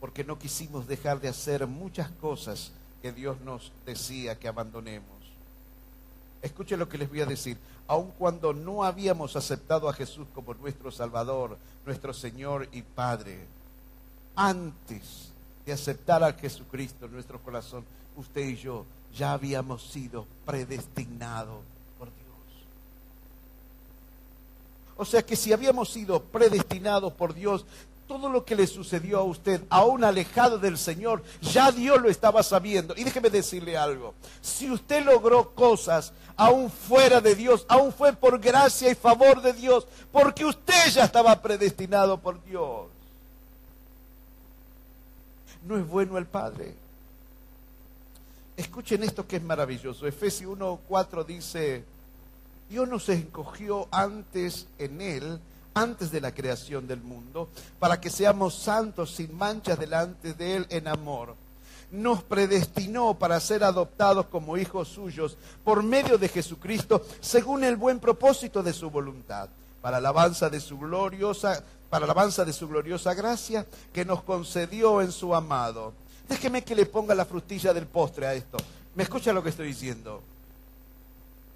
porque 0.00 0.24
no 0.24 0.38
quisimos 0.38 0.86
dejar 0.86 1.20
de 1.20 1.28
hacer 1.28 1.66
muchas 1.66 2.08
cosas 2.12 2.72
que 3.02 3.12
Dios 3.12 3.40
nos 3.40 3.72
decía 3.86 4.38
que 4.38 4.48
abandonemos. 4.48 5.18
Escuche 6.42 6.76
lo 6.76 6.88
que 6.88 6.98
les 6.98 7.08
voy 7.08 7.20
a 7.20 7.26
decir. 7.26 7.58
Aun 7.86 8.12
cuando 8.18 8.52
no 8.52 8.84
habíamos 8.84 9.34
aceptado 9.34 9.88
a 9.88 9.92
Jesús 9.92 10.26
como 10.34 10.54
nuestro 10.54 10.90
Salvador, 10.90 11.56
nuestro 11.86 12.12
Señor 12.12 12.68
y 12.72 12.82
Padre, 12.82 13.46
antes 14.36 15.32
de 15.64 15.72
aceptar 15.72 16.22
a 16.22 16.32
Jesucristo 16.32 17.06
en 17.06 17.12
nuestro 17.12 17.40
corazón, 17.40 17.84
usted 18.16 18.42
y 18.42 18.56
yo 18.56 18.84
ya 19.16 19.32
habíamos 19.32 19.82
sido 19.90 20.26
predestinados 20.44 21.62
por 21.98 22.08
Dios. 22.08 22.18
O 24.96 25.04
sea 25.04 25.24
que 25.24 25.36
si 25.36 25.52
habíamos 25.52 25.90
sido 25.90 26.22
predestinados 26.22 27.12
por 27.12 27.34
Dios, 27.34 27.64
todo 28.08 28.30
lo 28.30 28.44
que 28.44 28.56
le 28.56 28.66
sucedió 28.66 29.18
a 29.18 29.22
usted, 29.22 29.62
aún 29.68 30.02
alejado 30.02 30.58
del 30.58 30.78
Señor, 30.78 31.22
ya 31.42 31.70
Dios 31.70 32.00
lo 32.00 32.08
estaba 32.08 32.42
sabiendo. 32.42 32.94
Y 32.96 33.04
déjeme 33.04 33.28
decirle 33.28 33.76
algo, 33.76 34.14
si 34.40 34.70
usted 34.70 35.04
logró 35.04 35.50
cosas 35.54 36.12
aún 36.34 36.70
fuera 36.70 37.20
de 37.20 37.34
Dios, 37.34 37.66
aún 37.68 37.92
fue 37.92 38.14
por 38.14 38.40
gracia 38.40 38.90
y 38.90 38.94
favor 38.94 39.42
de 39.42 39.52
Dios, 39.52 39.86
porque 40.10 40.46
usted 40.46 40.90
ya 40.90 41.04
estaba 41.04 41.40
predestinado 41.40 42.18
por 42.18 42.42
Dios. 42.44 42.86
No 45.66 45.76
es 45.76 45.86
bueno 45.86 46.16
el 46.16 46.26
Padre. 46.26 46.74
Escuchen 48.56 49.04
esto 49.04 49.26
que 49.26 49.36
es 49.36 49.42
maravilloso. 49.42 50.06
Efesios 50.06 50.58
1.4 50.58 51.26
dice, 51.26 51.84
Dios 52.70 52.88
nos 52.88 53.08
encogió 53.10 53.86
antes 53.90 54.66
en 54.78 55.00
Él 55.00 55.40
antes 55.78 56.10
de 56.10 56.20
la 56.20 56.34
creación 56.34 56.86
del 56.86 57.00
mundo, 57.00 57.48
para 57.78 58.00
que 58.00 58.10
seamos 58.10 58.54
santos 58.54 59.14
sin 59.14 59.36
manchas 59.36 59.78
delante 59.78 60.34
de 60.34 60.56
Él 60.56 60.66
en 60.70 60.88
amor. 60.88 61.34
Nos 61.90 62.22
predestinó 62.22 63.14
para 63.18 63.40
ser 63.40 63.64
adoptados 63.64 64.26
como 64.26 64.58
hijos 64.58 64.88
suyos 64.88 65.38
por 65.64 65.82
medio 65.82 66.18
de 66.18 66.28
Jesucristo, 66.28 67.02
según 67.20 67.64
el 67.64 67.76
buen 67.76 67.98
propósito 67.98 68.62
de 68.62 68.72
su 68.72 68.90
voluntad, 68.90 69.48
para 69.80 69.96
alabanza 69.96 70.50
de 70.50 70.60
su 70.60 70.78
gloriosa, 70.78 71.62
para 71.88 72.04
alabanza 72.04 72.44
de 72.44 72.52
su 72.52 72.68
gloriosa 72.68 73.14
gracia 73.14 73.66
que 73.92 74.04
nos 74.04 74.22
concedió 74.22 75.00
en 75.00 75.12
su 75.12 75.34
amado. 75.34 75.94
Déjeme 76.28 76.62
que 76.62 76.74
le 76.74 76.84
ponga 76.84 77.14
la 77.14 77.24
frutilla 77.24 77.72
del 77.72 77.86
postre 77.86 78.26
a 78.26 78.34
esto. 78.34 78.58
¿Me 78.94 79.04
escucha 79.04 79.32
lo 79.32 79.42
que 79.42 79.48
estoy 79.48 79.68
diciendo? 79.68 80.20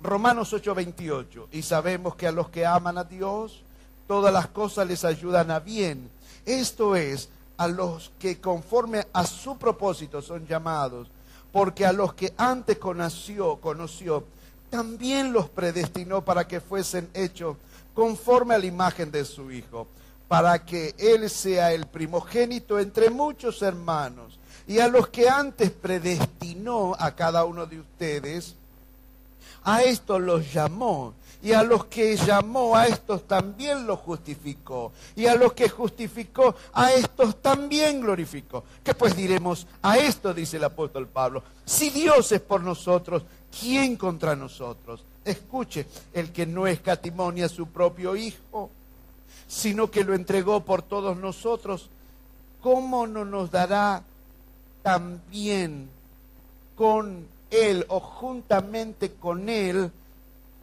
Romanos 0.03 0.53
8:28. 0.53 1.49
Y 1.53 1.63
sabemos 1.63 2.15
que 2.17 2.27
a 2.27 2.33
los 2.33 2.49
que 2.49 2.65
aman 2.65 2.99
a 2.99 3.05
Dios, 3.05 3.63
todas 4.07 4.33
las 4.33 4.49
cosas 4.49 4.87
les 4.87 5.05
ayudan 5.05 5.51
a 5.51 5.61
bien. 5.61 6.11
Esto 6.45 6.97
es, 6.97 7.29
a 7.57 7.69
los 7.69 8.11
que 8.19 8.41
conforme 8.41 9.07
a 9.13 9.25
su 9.27 9.57
propósito 9.57 10.23
son 10.23 10.47
llamados, 10.47 11.09
porque 11.53 11.87
a 11.87 11.93
los 11.93 12.15
que 12.15 12.33
antes 12.37 12.79
conoció, 12.79 13.57
conoció, 13.57 14.25
también 14.71 15.33
los 15.33 15.49
predestinó 15.49 16.25
para 16.25 16.49
que 16.49 16.61
fuesen 16.61 17.11
hechos 17.15 17.57
conforme 17.95 18.55
a 18.55 18.59
la 18.59 18.67
imagen 18.67 19.11
de 19.11 19.25
su 19.25 19.53
Hijo, 19.53 19.87
para 20.29 20.65
que 20.65 20.95
Él 20.99 21.29
sea 21.29 21.73
el 21.73 21.87
primogénito 21.87 22.79
entre 22.79 23.11
muchos 23.11 23.61
hermanos. 23.61 24.39
Y 24.67 24.79
a 24.79 24.89
los 24.89 25.09
que 25.09 25.29
antes 25.29 25.71
predestinó 25.71 26.97
a 26.99 27.15
cada 27.15 27.45
uno 27.45 27.67
de 27.67 27.81
ustedes, 27.81 28.57
a 29.65 29.83
estos 29.83 30.21
los 30.21 30.53
llamó 30.53 31.15
y 31.43 31.53
a 31.53 31.63
los 31.65 31.87
que 31.87 32.17
llamó 32.17 32.77
a 32.77 32.87
estos 32.87 33.27
también 33.27 33.85
los 33.85 33.99
justificó. 33.99 34.93
Y 35.17 35.27
a 35.27 35.35
los 35.35 35.53
que 35.55 35.69
justificó 35.69 36.55
a 36.73 36.93
estos 36.93 37.43
también 37.43 38.01
glorificó. 38.01 38.63
¿Qué 38.85 38.95
pues 38.95 39.17
diremos 39.17 39.67
a 39.83 39.99
esto? 39.99 40.33
Dice 40.33 40.59
el 40.59 40.65
apóstol 40.65 41.09
Pablo. 41.09 41.43
Si 41.65 41.91
Dios 41.91 42.31
es 42.31 42.41
por 42.41 42.63
nosotros, 42.63 43.25
¿quién 43.61 43.97
contra 43.97 44.37
nosotros? 44.37 45.05
Escuche, 45.25 45.87
el 46.13 46.31
que 46.31 46.47
no 46.47 46.69
escatimonia 46.69 47.47
a 47.47 47.49
su 47.49 47.67
propio 47.67 48.15
Hijo, 48.15 48.71
sino 49.49 49.91
que 49.91 50.05
lo 50.05 50.15
entregó 50.15 50.65
por 50.65 50.83
todos 50.83 51.17
nosotros, 51.17 51.91
¿cómo 52.61 53.09
no 53.09 53.25
nos 53.25 53.51
dará 53.51 54.05
también 54.83 55.89
con 56.77 57.27
Él 57.53 57.85
o 57.89 58.01
juntamente 58.01 59.13
con 59.13 59.49
Él 59.49 59.93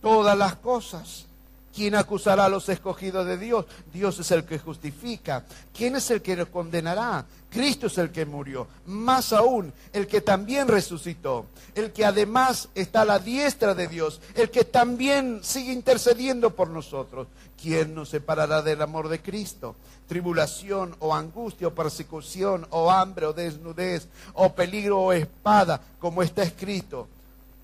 todas 0.02 0.38
las 0.38 0.56
cosas. 0.56 1.26
¿Quién 1.74 1.96
acusará 1.96 2.46
a 2.46 2.50
los 2.50 2.68
escogidos 2.68 3.26
de 3.28 3.38
Dios? 3.38 3.66
Dios 3.94 4.20
es 4.20 4.32
el 4.32 4.44
que 4.44 4.58
justifica. 4.58 5.46
¿Quién 5.74 5.96
es 5.96 6.10
el 6.10 6.22
que 6.22 6.36
los 6.36 6.50
condenará? 6.50 7.26
Cristo 7.50 7.88
es 7.88 7.98
el 8.00 8.12
que 8.12 8.26
murió. 8.26 8.68
Más 8.88 9.32
aún, 9.34 9.72
el 9.94 10.08
que 10.08 10.22
también 10.22 10.68
resucitó. 10.68 11.46
El 11.76 11.92
que 11.92 12.06
además 12.06 12.70
está 12.74 13.02
a 13.02 13.06
la 13.06 13.20
diestra 13.20 13.76
de 13.76 13.88
Dios. 13.88 14.20
El 14.36 14.50
que 14.50 14.66
también 14.66 15.42
sigue 15.44 15.72
intercediendo 15.72 16.56
por 16.56 16.70
nosotros. 16.70 17.28
¿Quién 17.62 17.94
nos 17.94 18.10
separará 18.10 18.62
del 18.62 18.82
amor 18.82 19.08
de 19.08 19.22
Cristo? 19.22 19.76
Tribulación 20.10 20.96
o 21.00 21.16
angustia 21.16 21.70
o 21.70 21.74
persecución 21.74 22.68
o 22.72 22.92
hambre 22.92 23.26
o 23.26 23.32
desnudez 23.32 24.10
o 24.34 24.52
peligro 24.52 25.00
o 25.00 25.14
espada, 25.14 25.80
como 26.02 26.22
está 26.22 26.44
escrito 26.44 27.08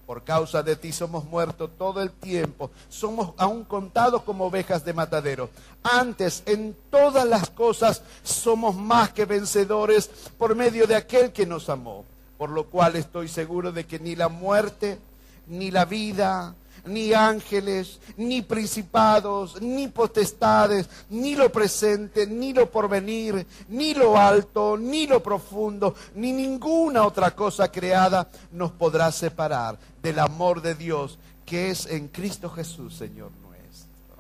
por 0.06 0.24
causa 0.24 0.62
de 0.62 0.76
ti 0.76 0.92
somos 0.92 1.26
muertos 1.26 1.72
todo 1.78 2.02
el 2.02 2.12
tiempo. 2.12 2.70
Somos 2.90 3.34
aún 3.38 3.64
contados 3.64 4.22
como 4.22 4.46
ovejas 4.46 4.86
de 4.86 4.94
matadero. 4.94 5.50
Antes, 5.84 6.44
en 6.46 6.76
todas 6.92 7.26
las 7.28 7.50
cosas, 7.50 8.04
somos 8.24 8.76
más 8.76 9.12
que 9.12 9.26
vencedores 9.26 10.10
por 10.38 10.56
medio 10.56 10.86
de 10.86 10.96
aquel 10.96 11.32
que 11.32 11.48
nos 11.48 11.70
amó. 11.70 12.06
Por 12.38 12.52
lo 12.52 12.68
cual 12.68 12.96
estoy 12.96 13.28
seguro 13.28 13.72
de 13.72 13.86
que 13.86 13.98
ni 13.98 14.16
la 14.16 14.30
muerte, 14.30 15.00
ni 15.48 15.72
la 15.72 15.86
vida, 15.86 16.54
ni 16.86 17.14
ángeles, 17.14 18.00
ni 18.18 18.42
principados, 18.42 19.62
ni 19.62 19.88
potestades, 19.88 20.90
ni 21.10 21.36
lo 21.36 21.52
presente, 21.52 22.28
ni 22.28 22.54
lo 22.54 22.70
porvenir, 22.70 23.46
ni 23.70 23.94
lo 23.94 24.18
alto, 24.18 24.78
ni 24.78 25.08
lo 25.08 25.22
profundo, 25.22 25.96
ni 26.16 26.32
ninguna 26.32 27.06
otra 27.06 27.32
cosa 27.32 27.72
creada 27.72 28.30
nos 28.52 28.72
podrá 28.72 29.12
separar 29.12 29.78
del 30.02 30.20
amor 30.20 30.62
de 30.62 30.76
Dios 30.76 31.18
que 31.46 31.70
es 31.70 31.86
en 31.86 32.08
Cristo 32.08 32.50
Jesús, 32.50 32.96
Señor 32.96 33.32
nuestro. 33.48 34.16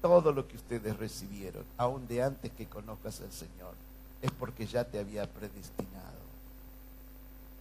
Todo 0.00 0.32
lo 0.32 0.48
que 0.48 0.56
ustedes 0.56 0.96
recibieron, 0.96 1.64
aun 1.76 2.06
de 2.08 2.22
antes 2.22 2.50
que 2.52 2.66
conozcas 2.66 3.20
al 3.20 3.32
Señor, 3.32 3.74
es 4.20 4.30
porque 4.32 4.66
ya 4.66 4.84
te 4.84 4.98
había 4.98 5.26
predestinado. 5.26 6.22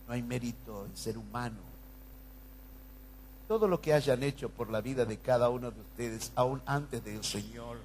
No 0.08 0.14
hay 0.14 0.24
mérito 0.24 0.86
en 0.86 0.98
ser 0.98 1.18
humano 1.18 1.71
todo 3.52 3.68
lo 3.68 3.82
que 3.82 3.94
hayan 3.94 4.24
hecho 4.24 4.48
por 4.48 4.70
la 4.70 4.80
vida 4.80 5.04
de 5.04 5.18
cada 5.18 5.50
uno 5.50 5.72
de 5.72 5.82
ustedes, 5.82 6.32
aún 6.36 6.62
antes 6.66 7.04
del 7.04 7.22
Señor, 7.22 7.80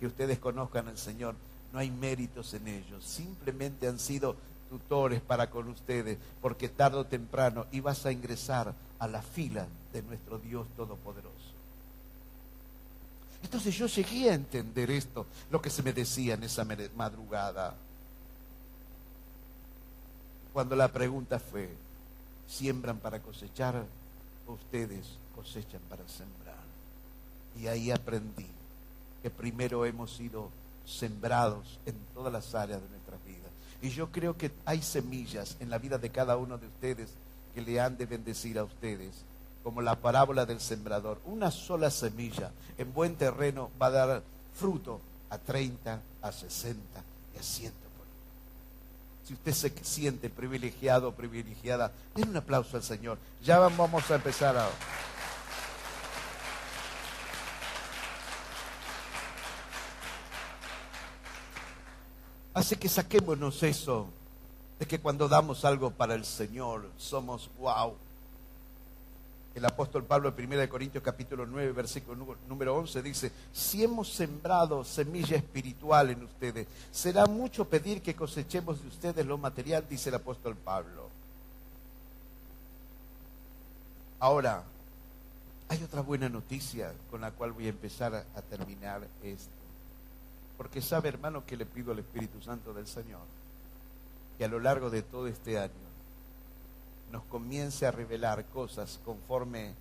que 0.00 0.08
ustedes 0.08 0.40
conozcan 0.40 0.88
al 0.88 0.98
Señor, 0.98 1.36
no 1.72 1.78
hay 1.78 1.88
méritos 1.88 2.52
en 2.54 2.66
ellos, 2.66 3.04
simplemente 3.04 3.86
han 3.86 4.00
sido 4.00 4.34
tutores 4.68 5.20
para 5.20 5.50
con 5.50 5.68
ustedes, 5.68 6.18
porque 6.40 6.68
tarde 6.68 6.96
o 6.96 7.06
temprano 7.06 7.66
ibas 7.70 8.04
a 8.06 8.10
ingresar 8.10 8.74
a 8.98 9.06
la 9.06 9.22
fila 9.22 9.68
de 9.92 10.02
nuestro 10.02 10.40
Dios 10.40 10.66
Todopoderoso. 10.76 11.52
Entonces 13.44 13.72
yo 13.76 13.86
llegué 13.86 14.30
a 14.30 14.34
entender 14.34 14.90
esto, 14.90 15.26
lo 15.52 15.62
que 15.62 15.70
se 15.70 15.84
me 15.84 15.92
decía 15.92 16.34
en 16.34 16.42
esa 16.42 16.66
madrugada, 16.96 17.76
cuando 20.52 20.74
la 20.74 20.88
pregunta 20.88 21.38
fue, 21.38 21.72
¿siembran 22.48 22.98
para 22.98 23.20
cosechar? 23.20 23.84
Ustedes 24.46 25.18
cosechan 25.34 25.80
para 25.88 26.06
sembrar. 26.08 26.62
Y 27.60 27.66
ahí 27.66 27.90
aprendí 27.90 28.46
que 29.22 29.30
primero 29.30 29.84
hemos 29.86 30.12
sido 30.12 30.50
sembrados 30.84 31.78
en 31.86 31.94
todas 32.14 32.32
las 32.32 32.54
áreas 32.54 32.82
de 32.82 32.88
nuestra 32.88 33.16
vida. 33.26 33.48
Y 33.80 33.90
yo 33.90 34.10
creo 34.10 34.36
que 34.36 34.50
hay 34.64 34.82
semillas 34.82 35.56
en 35.60 35.70
la 35.70 35.78
vida 35.78 35.98
de 35.98 36.10
cada 36.10 36.36
uno 36.36 36.58
de 36.58 36.66
ustedes 36.66 37.10
que 37.54 37.62
le 37.62 37.80
han 37.80 37.96
de 37.96 38.06
bendecir 38.06 38.58
a 38.58 38.64
ustedes, 38.64 39.10
como 39.62 39.82
la 39.82 39.96
parábola 39.96 40.46
del 40.46 40.60
sembrador. 40.60 41.20
Una 41.24 41.50
sola 41.50 41.90
semilla 41.90 42.50
en 42.78 42.92
buen 42.92 43.16
terreno 43.16 43.70
va 43.80 43.86
a 43.86 43.90
dar 43.90 44.22
fruto 44.54 45.00
a 45.30 45.38
30, 45.38 46.00
a 46.22 46.32
60 46.32 46.80
y 47.34 47.38
a 47.38 47.42
100 47.42 47.82
si 49.24 49.34
usted 49.34 49.52
se 49.52 49.72
siente 49.82 50.30
privilegiado 50.30 51.08
o 51.08 51.12
privilegiada, 51.12 51.92
den 52.14 52.30
un 52.30 52.36
aplauso 52.36 52.76
al 52.76 52.82
Señor. 52.82 53.18
Ya 53.42 53.58
vamos 53.58 54.10
a 54.10 54.14
empezar 54.14 54.56
a... 54.56 54.68
Así 62.54 62.76
que 62.76 62.88
saquémonos 62.88 63.62
eso 63.62 64.08
de 64.78 64.86
que 64.86 65.00
cuando 65.00 65.28
damos 65.28 65.64
algo 65.64 65.90
para 65.90 66.14
el 66.14 66.24
Señor 66.24 66.90
somos 66.98 67.50
wow, 67.58 67.96
el 69.54 69.64
apóstol 69.64 70.04
Pablo 70.04 70.32
en 70.36 70.52
1 70.52 70.68
Corintios 70.68 71.04
capítulo 71.04 71.46
9, 71.46 71.72
versículo 71.72 72.36
número 72.48 72.76
11 72.76 73.02
dice, 73.02 73.32
si 73.52 73.84
hemos 73.84 74.12
sembrado 74.12 74.82
semilla 74.84 75.36
espiritual 75.36 76.10
en 76.10 76.22
ustedes, 76.24 76.66
será 76.90 77.26
mucho 77.26 77.66
pedir 77.66 78.00
que 78.00 78.14
cosechemos 78.14 78.80
de 78.80 78.88
ustedes 78.88 79.26
lo 79.26 79.36
material, 79.36 79.84
dice 79.88 80.08
el 80.08 80.16
apóstol 80.16 80.56
Pablo. 80.56 81.10
Ahora, 84.20 84.62
hay 85.68 85.82
otra 85.82 86.00
buena 86.00 86.28
noticia 86.28 86.92
con 87.10 87.20
la 87.20 87.32
cual 87.32 87.52
voy 87.52 87.66
a 87.66 87.70
empezar 87.70 88.14
a, 88.14 88.24
a 88.36 88.42
terminar 88.42 89.06
esto. 89.22 89.50
Porque 90.56 90.80
sabe, 90.80 91.08
hermano, 91.08 91.44
que 91.44 91.56
le 91.56 91.66
pido 91.66 91.92
al 91.92 91.98
Espíritu 91.98 92.40
Santo 92.40 92.72
del 92.72 92.86
Señor 92.86 93.20
que 94.38 94.44
a 94.44 94.48
lo 94.48 94.60
largo 94.60 94.90
de 94.90 95.02
todo 95.02 95.26
este 95.26 95.58
año 95.58 95.91
nos 97.12 97.22
comience 97.24 97.86
a 97.86 97.90
revelar 97.90 98.46
cosas 98.46 98.98
conforme 99.04 99.74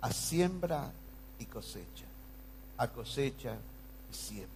a 0.00 0.10
siembra 0.12 0.90
y 1.38 1.44
cosecha, 1.44 2.06
a 2.78 2.88
cosecha 2.88 3.56
y 4.10 4.14
siembra, 4.14 4.48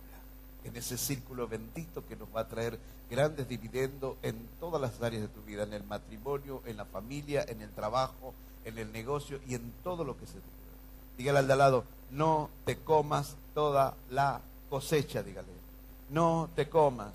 en 0.65 0.77
ese 0.77 0.97
círculo 0.97 1.47
bendito 1.47 2.05
que 2.07 2.17
nos 2.17 2.29
va 2.35 2.41
a 2.41 2.49
traer 2.49 2.79
grandes 3.11 3.47
dividendos 3.49 4.17
en 4.23 4.49
todas 4.59 4.81
las 4.81 5.01
áreas 5.03 5.23
de 5.23 5.29
tu 5.29 5.43
vida, 5.43 5.65
en 5.65 5.75
el 5.75 5.85
matrimonio, 5.85 6.63
en 6.65 6.79
la 6.79 6.87
familia, 6.87 7.45
en 7.47 7.61
el 7.61 7.71
trabajo, 7.71 8.33
en 8.65 8.79
el 8.79 8.91
negocio 8.91 9.39
y 9.47 9.55
en 9.55 9.71
todo 9.85 10.05
lo 10.05 10.19
que 10.19 10.27
se 10.27 10.35
te 10.35 10.55
Dígale 11.17 11.39
al 11.39 11.47
de 11.47 11.53
al 11.53 11.59
lado, 11.61 11.85
no 12.11 12.51
te 12.65 12.79
comas 12.79 13.37
toda 13.55 13.95
la 14.11 14.41
cosecha, 14.69 15.23
dígale. 15.23 15.49
No 16.11 16.49
te 16.57 16.69
comas 16.69 17.13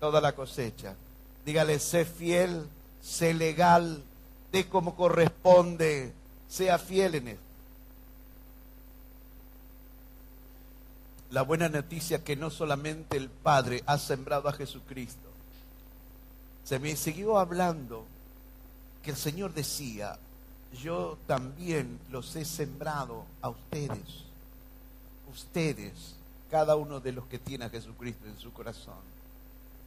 toda 0.00 0.20
la 0.20 0.34
cosecha. 0.34 0.94
Dígale, 1.44 1.78
sé 1.78 2.04
fiel, 2.04 2.66
sé 3.02 3.34
legal, 3.34 4.02
de 4.52 4.68
como 4.68 4.94
corresponde, 4.94 6.12
sea 6.48 6.78
fiel 6.78 7.14
en 7.16 7.28
esto. 7.28 7.42
La 11.30 11.42
buena 11.42 11.70
noticia 11.70 12.22
que 12.22 12.36
no 12.36 12.50
solamente 12.50 13.16
el 13.16 13.30
Padre 13.30 13.82
ha 13.86 13.96
sembrado 13.96 14.50
a 14.50 14.52
Jesucristo, 14.52 15.30
se 16.62 16.78
me 16.78 16.94
siguió 16.94 17.38
hablando 17.38 18.04
que 19.02 19.12
el 19.12 19.16
Señor 19.16 19.54
decía, 19.54 20.18
yo 20.82 21.16
también 21.26 21.98
los 22.10 22.36
he 22.36 22.44
sembrado 22.44 23.24
a 23.40 23.48
ustedes, 23.48 24.24
ustedes, 25.32 26.14
cada 26.50 26.76
uno 26.76 27.00
de 27.00 27.12
los 27.12 27.24
que 27.26 27.38
tiene 27.38 27.64
a 27.64 27.70
Jesucristo 27.70 28.26
en 28.26 28.38
su 28.38 28.52
corazón, 28.52 29.00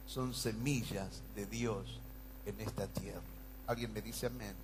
son 0.08 0.34
semillas 0.34 1.22
de 1.36 1.46
Dios 1.46 2.00
en 2.44 2.60
esta 2.60 2.88
tierra. 2.88 3.35
Alguien 3.66 3.92
me 3.92 4.00
dice 4.00 4.26
amén. 4.26 4.54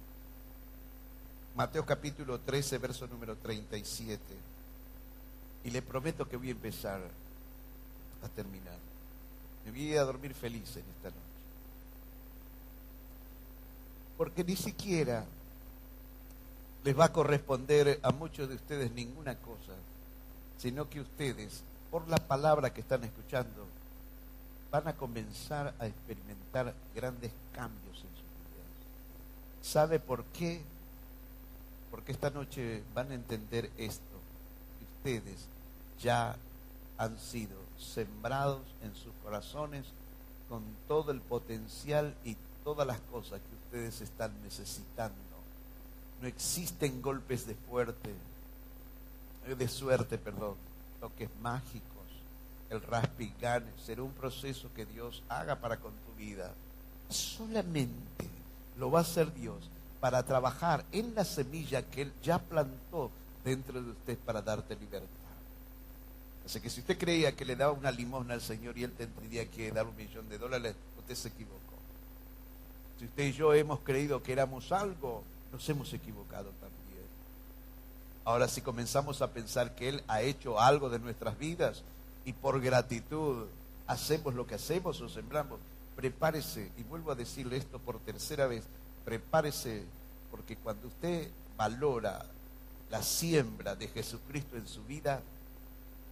Mateo 1.57 1.85
capítulo 1.85 2.41
13, 2.41 2.79
verso 2.79 3.07
número 3.07 3.37
37. 3.37 4.21
Y 5.65 5.71
le 5.71 5.83
prometo 5.83 6.29
que 6.29 6.37
voy 6.37 6.49
a 6.49 6.53
empezar 6.53 7.01
a 8.23 8.29
terminar. 8.29 8.79
Me 9.65 9.71
voy 9.71 9.97
a 9.97 10.05
dormir 10.05 10.35
feliz 10.35 10.77
en 10.77 10.85
esta 10.97 11.09
noche. 11.09 11.33
Porque 14.17 14.45
ni 14.45 14.57
siquiera 14.57 15.25
les 16.85 16.99
va 16.99 17.07
a 17.07 17.13
corresponder 17.13 18.01
a 18.03 18.11
muchos 18.11 18.49
de 18.49 18.57
ustedes 18.57 18.93
ninguna 18.93 19.37
cosa, 19.37 19.73
sino 20.59 20.89
que 20.89 21.01
ustedes, 21.01 21.63
por 21.91 22.09
la 22.09 22.19
palabra 22.19 22.73
que 22.73 22.81
están 22.81 23.05
escuchando, 23.05 23.67
van 24.71 24.89
a 24.89 24.97
comenzar 24.97 25.75
a 25.79 25.87
experimentar 25.87 26.75
grandes 26.95 27.31
cambios 27.53 28.05
en 28.05 28.12
¿Sabe 29.63 30.01
por 30.01 30.25
qué? 30.25 30.61
Porque 31.91 32.13
esta 32.13 32.31
noche 32.31 32.83
van 32.95 33.13
a 33.13 33.15
entender 33.15 33.71
esto. 33.79 34.03
Ustedes 34.99 35.47
ya 36.01 36.37
han 36.99 37.19
sido 37.19 37.57
sembrados 37.79 38.63
en 38.83 38.95
sus 38.95 39.13
corazones 39.23 39.85
con 40.49 40.63
todo 40.89 41.13
el 41.13 41.21
potencial 41.21 42.15
y 42.25 42.37
todas 42.65 42.87
las 42.87 43.01
cosas 43.13 43.41
que 43.41 43.57
ustedes 43.67 44.01
están 44.01 44.33
necesitando. 44.43 45.17
No 46.21 46.29
existen 46.29 47.01
golpes 47.01 47.47
de 47.47 47.55
fuerte, 47.55 48.11
de 49.47 49.69
suerte, 49.69 50.19
perdón, 50.19 50.55
toques 51.01 51.29
mágicos, 51.41 51.89
el 52.71 52.81
raspigane, 52.83 53.71
será 53.85 54.03
un 54.03 54.13
proceso 54.13 54.71
que 54.75 54.87
Dios 54.87 55.23
haga 55.29 55.57
para 55.57 55.79
con 55.79 55.93
tu 55.93 56.15
vida. 56.17 56.53
Solamente 57.09 58.32
lo 58.77 58.91
va 58.91 59.01
a 59.01 59.03
hacer 59.03 59.33
Dios 59.35 59.71
para 60.01 60.23
trabajar 60.25 60.85
en 60.93 61.15
la 61.15 61.25
semilla 61.25 61.83
que 61.83 62.03
Él 62.03 62.13
ya 62.23 62.39
plantó 62.39 63.11
dentro 63.45 63.81
de 63.83 63.91
usted 63.91 64.19
para 64.19 64.43
darte 64.43 64.75
libertad. 64.77 65.09
Así 66.45 66.61
que 66.61 66.71
si 66.71 66.81
usted 66.81 66.99
creía 66.99 67.37
que 67.37 67.45
le 67.45 67.55
daba 67.55 67.73
una 67.73 67.91
limosna 67.91 68.35
al 68.35 68.41
Señor 68.41 68.77
y 68.77 68.85
Él 68.85 68.93
tendría 68.93 69.49
que 69.49 69.71
dar 69.71 69.87
un 69.87 69.97
millón 69.97 70.29
de 70.29 70.39
dólares, 70.39 70.75
usted 70.99 71.15
se 71.15 71.29
equivocó. 71.29 71.59
Si 72.99 73.05
usted 73.05 73.25
y 73.25 73.33
yo 73.33 73.55
hemos 73.55 73.81
creído 73.81 74.23
que 74.23 74.33
éramos 74.33 74.73
algo, 74.73 75.23
nos 75.53 75.69
hemos 75.69 75.93
equivocado 75.93 76.51
también. 76.61 76.83
Ahora 78.25 78.49
si 78.49 78.61
comenzamos 78.61 79.23
a 79.23 79.33
pensar 79.33 79.75
que 79.75 79.89
Él 79.89 80.03
ha 80.09 80.23
hecho 80.23 80.61
algo 80.61 80.89
de 80.89 80.99
nuestras 80.99 81.39
vidas 81.39 81.83
y 82.25 82.33
por 82.33 82.61
gratitud 82.61 83.47
hacemos 83.87 84.35
lo 84.35 84.47
que 84.47 84.55
hacemos 84.55 85.01
o 85.01 85.09
sembramos, 85.09 85.59
prepárese, 85.97 86.71
y 86.77 86.83
vuelvo 86.83 87.13
a 87.13 87.15
decirle 87.15 87.57
esto 87.57 87.79
por 87.79 87.99
tercera 88.01 88.47
vez, 88.47 88.65
prepárese 89.05 89.85
porque 90.31 90.57
cuando 90.57 90.89
usted 90.89 91.29
valora 91.57 92.25
la 92.91 93.03
siembra 93.03 93.75
de 93.75 93.89
Jesucristo 93.89 94.57
en 94.57 94.67
su 94.67 94.83
vida, 94.85 95.21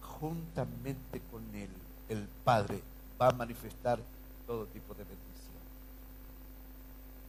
juntamente 0.01 1.21
con 1.31 1.43
Él, 1.55 1.69
el 2.09 2.27
Padre 2.43 2.81
va 3.19 3.29
a 3.29 3.33
manifestar 3.33 3.99
todo 4.45 4.65
tipo 4.67 4.93
de 4.93 5.03
bendición. 5.03 5.21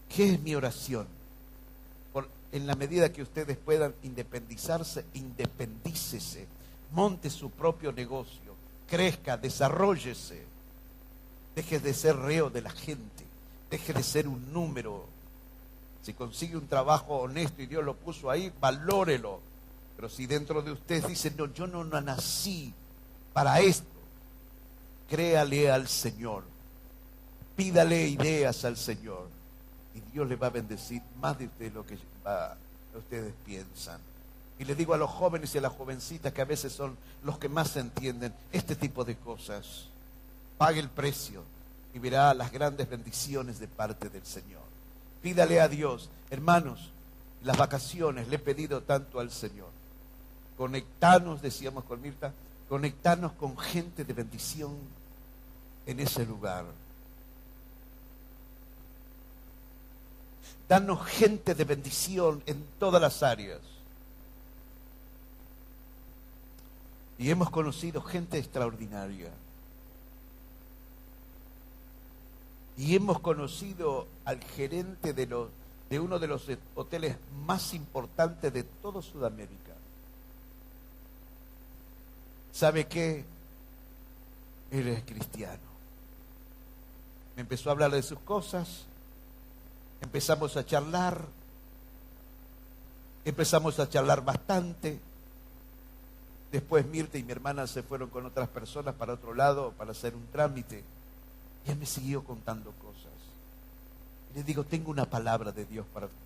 ¿Qué 0.09 0.35
es 0.35 0.41
mi 0.41 0.55
oración? 0.55 1.07
en 2.53 2.67
la 2.67 2.75
medida 2.75 3.11
que 3.11 3.23
ustedes 3.23 3.57
puedan 3.57 3.95
independizarse, 4.03 5.07
independícese, 5.15 6.47
monte 6.93 7.31
su 7.31 7.51
propio 7.51 7.93
negocio, 7.93 8.55
crezca, 8.87 9.39
desarrollese, 9.39 10.45
deje 11.55 11.81
de 11.81 11.95
ser 11.95 12.17
reo 12.17 12.51
de 12.51 12.63
la 12.63 12.71
gente, 12.71 13.25
deje 13.71 13.93
de 13.93 14.03
ser 14.03 14.29
un 14.29 14.53
número. 14.53 15.05
Si 16.03 16.15
consigue 16.15 16.57
un 16.57 16.67
trabajo 16.67 17.17
honesto 17.17 17.63
y 17.63 17.67
Dios 17.67 17.85
lo 17.85 17.95
puso 17.95 18.31
ahí, 18.31 18.53
valórelo. 18.61 19.41
Pero 19.97 20.09
si 20.09 20.27
dentro 20.27 20.63
de 20.63 20.73
usted 20.73 21.05
dice, 21.07 21.33
no, 21.37 21.53
yo 21.53 21.67
no, 21.67 21.85
nací 21.85 22.73
para 23.33 23.61
esto, 23.61 23.87
créale 25.09 25.71
al 25.71 25.87
Señor, 25.89 26.45
pídale 27.57 28.09
ideas 28.09 28.65
al 28.65 28.77
Señor 28.77 29.29
y 29.95 30.01
Dios 30.13 30.29
le 30.29 30.37
va 30.37 30.49
a 30.49 30.51
bendecir 30.51 31.03
más 31.21 31.39
de 31.39 31.71
lo 31.71 31.87
que 31.87 31.99
ustedes 32.97 33.33
piensan. 33.45 34.01
Y 34.59 34.65
le 34.65 34.75
digo 34.75 34.95
a 34.95 34.97
los 34.99 35.11
jóvenes 35.11 35.55
y 35.55 35.59
a 35.59 35.61
las 35.61 35.73
jovencitas 35.73 36.33
que 36.33 36.41
a 36.41 36.45
veces 36.47 36.73
son 36.73 36.97
los 37.25 37.39
que 37.39 37.49
más 37.49 37.77
entienden 37.77 38.33
este 38.53 38.77
tipo 38.77 39.05
de 39.05 39.17
cosas, 39.17 39.87
pague 40.63 40.79
el 40.79 40.91
precio 40.91 41.43
y 41.93 41.99
verá 41.99 42.33
las 42.35 42.53
grandes 42.53 42.89
bendiciones 42.89 43.59
de 43.59 43.67
parte 43.67 44.09
del 44.09 44.25
Señor. 44.25 44.63
Pídale 45.21 45.61
a 45.61 45.67
Dios, 45.67 46.09
hermanos, 46.31 46.93
las 47.43 47.57
vacaciones 47.57 48.29
le 48.29 48.37
he 48.37 48.39
pedido 48.39 48.81
tanto 48.81 49.19
al 49.19 49.33
Señor. 49.33 49.71
Conectanos, 50.57 51.43
decíamos 51.43 51.83
con 51.83 52.01
Mirta, 52.01 52.33
conectarnos 52.69 53.33
con 53.33 53.59
gente 53.59 54.05
de 54.05 54.13
bendición 54.13 54.77
en 55.85 55.99
ese 55.99 56.25
lugar. 56.25 56.65
Danos 60.69 61.05
gente 61.07 61.57
de 61.57 61.65
bendición 61.65 62.41
en 62.47 62.65
todas 62.79 63.03
las 63.03 63.25
áreas. 63.25 63.59
Y 67.19 67.31
hemos 67.31 67.51
conocido 67.51 68.01
gente 68.01 68.39
extraordinaria. 68.39 69.33
Y 72.83 72.97
hemos 72.97 73.21
conocido 73.21 74.09
al 74.25 74.43
gerente 74.43 75.13
de, 75.13 75.29
los, 75.29 75.51
de 75.89 76.01
uno 76.01 76.19
de 76.19 76.27
los 76.27 76.49
hoteles 76.75 77.17
más 77.47 77.75
importantes 77.75 78.53
de 78.53 78.65
toda 78.65 79.01
Sudamérica. 79.01 79.71
¿Sabe 82.51 82.89
qué? 82.89 83.25
Él 84.73 84.89
es 84.89 85.05
cristiano. 85.05 85.63
Me 87.37 87.43
empezó 87.43 87.69
a 87.69 87.73
hablar 87.73 87.93
de 87.93 88.03
sus 88.03 88.19
cosas, 88.19 88.85
empezamos 90.01 90.57
a 90.57 90.67
charlar, 90.67 91.25
empezamos 93.25 93.79
a 93.79 93.89
charlar 93.89 94.25
bastante. 94.25 94.99
Después 96.51 96.85
Mirta 96.85 97.17
y 97.17 97.23
mi 97.23 97.31
hermana 97.31 97.69
se 97.69 97.85
fueron 97.85 98.11
con 98.11 98.27
otras 98.27 98.49
personas 98.49 98.97
para 98.97 99.13
otro 99.13 99.35
lado 99.35 99.71
para 99.79 99.93
hacer 99.93 100.17
un 100.17 100.27
trámite. 100.33 100.83
Y 101.67 101.71
él 101.71 101.79
me 101.79 101.87
siguió 101.87 102.25
contando 102.25 102.73
cosas. 102.73 103.13
Y 104.33 104.39
le 104.39 104.45
digo, 104.45 104.65
tengo 104.65 104.91
una 104.91 105.07
palabra 105.07 105.53
de 105.53 105.65
Dios 105.65 105.87
para 105.93 106.07
usted. 106.07 106.19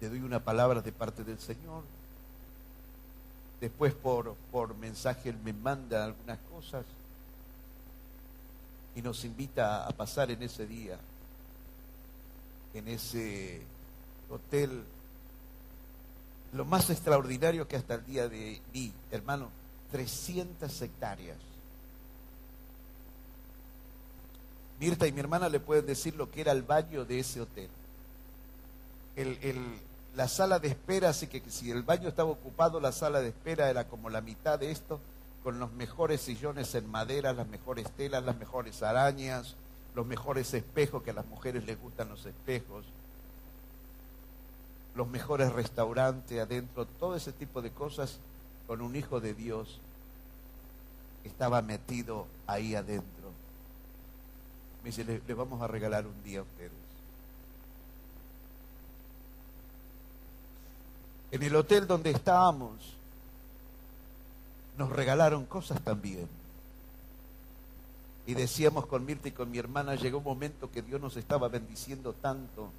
Le 0.00 0.08
doy 0.08 0.20
una 0.20 0.40
palabra 0.40 0.80
de 0.80 0.92
parte 0.92 1.24
del 1.24 1.38
Señor. 1.38 1.82
Después 3.60 3.92
por, 3.92 4.34
por 4.50 4.74
mensaje 4.76 5.28
Él 5.28 5.36
me 5.44 5.52
manda 5.52 6.04
algunas 6.04 6.38
cosas 6.50 6.86
y 8.96 9.02
nos 9.02 9.24
invita 9.24 9.86
a 9.86 9.90
pasar 9.90 10.30
en 10.30 10.42
ese 10.42 10.66
día 10.66 10.98
en 12.74 12.88
ese 12.88 13.60
hotel, 14.28 14.84
lo 16.52 16.64
más 16.64 16.90
extraordinario 16.90 17.66
que 17.66 17.76
hasta 17.76 17.94
el 17.94 18.04
día 18.04 18.28
de 18.28 18.60
hoy, 18.74 18.92
hermano, 19.10 19.50
300 19.92 20.82
hectáreas. 20.82 21.38
Mirta 24.80 25.06
y 25.06 25.12
mi 25.12 25.20
hermana 25.20 25.50
le 25.50 25.60
pueden 25.60 25.84
decir 25.84 26.16
lo 26.16 26.30
que 26.30 26.40
era 26.40 26.52
el 26.52 26.62
baño 26.62 27.04
de 27.04 27.18
ese 27.18 27.42
hotel. 27.42 27.68
la 30.16 30.26
sala 30.26 30.58
de 30.58 30.68
espera, 30.68 31.10
así 31.10 31.26
que 31.26 31.42
si 31.50 31.70
el 31.70 31.82
baño 31.82 32.08
estaba 32.08 32.30
ocupado, 32.30 32.80
la 32.80 32.90
sala 32.90 33.20
de 33.20 33.28
espera 33.28 33.68
era 33.68 33.86
como 33.86 34.08
la 34.08 34.22
mitad 34.22 34.58
de 34.58 34.70
esto, 34.70 34.98
con 35.44 35.58
los 35.58 35.70
mejores 35.72 36.22
sillones 36.22 36.74
en 36.74 36.90
madera, 36.90 37.34
las 37.34 37.46
mejores 37.46 37.90
telas, 37.92 38.24
las 38.24 38.38
mejores 38.38 38.82
arañas, 38.82 39.54
los 39.94 40.06
mejores 40.06 40.54
espejos, 40.54 41.02
que 41.02 41.10
a 41.10 41.14
las 41.14 41.26
mujeres 41.26 41.64
les 41.66 41.78
gustan 41.78 42.08
los 42.08 42.24
espejos, 42.24 42.86
los 44.94 45.08
mejores 45.08 45.52
restaurantes 45.52 46.40
adentro, 46.40 46.86
todo 46.86 47.16
ese 47.16 47.32
tipo 47.32 47.60
de 47.60 47.70
cosas 47.70 48.18
con 48.66 48.80
un 48.80 48.96
hijo 48.96 49.20
de 49.20 49.34
Dios 49.34 49.78
estaba 51.24 51.60
metido 51.60 52.26
ahí 52.46 52.74
adentro. 52.74 53.19
Me 54.82 54.90
dice, 54.90 55.04
le, 55.04 55.34
vamos 55.34 55.60
a 55.60 55.66
regalar 55.66 56.06
un 56.06 56.22
día 56.22 56.40
a 56.40 56.42
ustedes. 56.42 56.72
En 61.30 61.42
el 61.42 61.54
hotel 61.54 61.86
donde 61.86 62.10
estábamos, 62.10 62.96
nos 64.76 64.90
regalaron 64.90 65.44
cosas 65.44 65.80
también. 65.82 66.28
Y 68.26 68.34
decíamos 68.34 68.86
con 68.86 69.04
Mirta 69.04 69.28
y 69.28 69.32
con 69.32 69.50
mi 69.50 69.58
hermana, 69.58 69.94
llegó 69.94 70.18
un 70.18 70.24
momento 70.24 70.70
que 70.70 70.82
Dios 70.82 71.00
nos 71.00 71.16
estaba 71.16 71.48
bendiciendo 71.48 72.12
tanto 72.14 72.70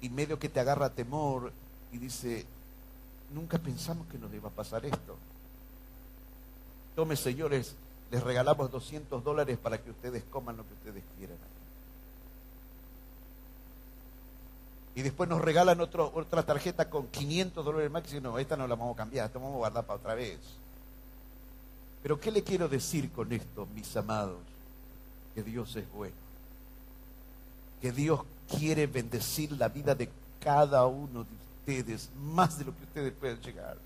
y 0.00 0.08
medio 0.08 0.38
que 0.38 0.48
te 0.48 0.60
agarra 0.60 0.90
temor 0.90 1.52
y 1.92 1.98
dice, 1.98 2.44
nunca 3.32 3.58
pensamos 3.58 4.06
que 4.08 4.18
nos 4.18 4.32
iba 4.32 4.48
a 4.48 4.52
pasar 4.52 4.84
esto. 4.84 5.16
Tome, 6.94 7.16
señores, 7.16 7.74
les 8.12 8.22
regalamos 8.22 8.70
200 8.70 9.24
dólares 9.24 9.56
para 9.56 9.82
que 9.82 9.90
ustedes 9.90 10.22
coman 10.24 10.58
lo 10.58 10.68
que 10.68 10.74
ustedes 10.74 11.02
quieran. 11.16 11.38
Y 14.94 15.00
después 15.00 15.30
nos 15.30 15.40
regalan 15.40 15.80
otra 15.80 16.42
tarjeta 16.42 16.90
con 16.90 17.06
500 17.06 17.64
dólares 17.64 17.90
más. 17.90 18.12
Y 18.12 18.20
no, 18.20 18.38
esta 18.38 18.54
no 18.54 18.68
la 18.68 18.74
vamos 18.74 18.92
a 18.92 18.98
cambiar, 18.98 19.24
esta 19.24 19.38
vamos 19.38 19.54
a 19.54 19.58
guardar 19.58 19.86
para 19.86 19.98
otra 19.98 20.14
vez. 20.14 20.38
Pero 22.02 22.20
¿qué 22.20 22.30
le 22.30 22.42
quiero 22.42 22.68
decir 22.68 23.10
con 23.12 23.32
esto, 23.32 23.66
mis 23.74 23.96
amados? 23.96 24.40
Que 25.34 25.42
Dios 25.42 25.74
es 25.76 25.90
bueno. 25.90 26.14
Que 27.80 27.92
Dios 27.92 28.20
quiere 28.58 28.86
bendecir 28.86 29.52
la 29.52 29.68
vida 29.68 29.94
de 29.94 30.10
cada 30.38 30.84
uno 30.84 31.24
de 31.24 31.30
ustedes, 31.60 32.10
más 32.20 32.58
de 32.58 32.66
lo 32.66 32.76
que 32.76 32.84
ustedes 32.84 33.14
pueden 33.14 33.40
llegar. 33.40 33.78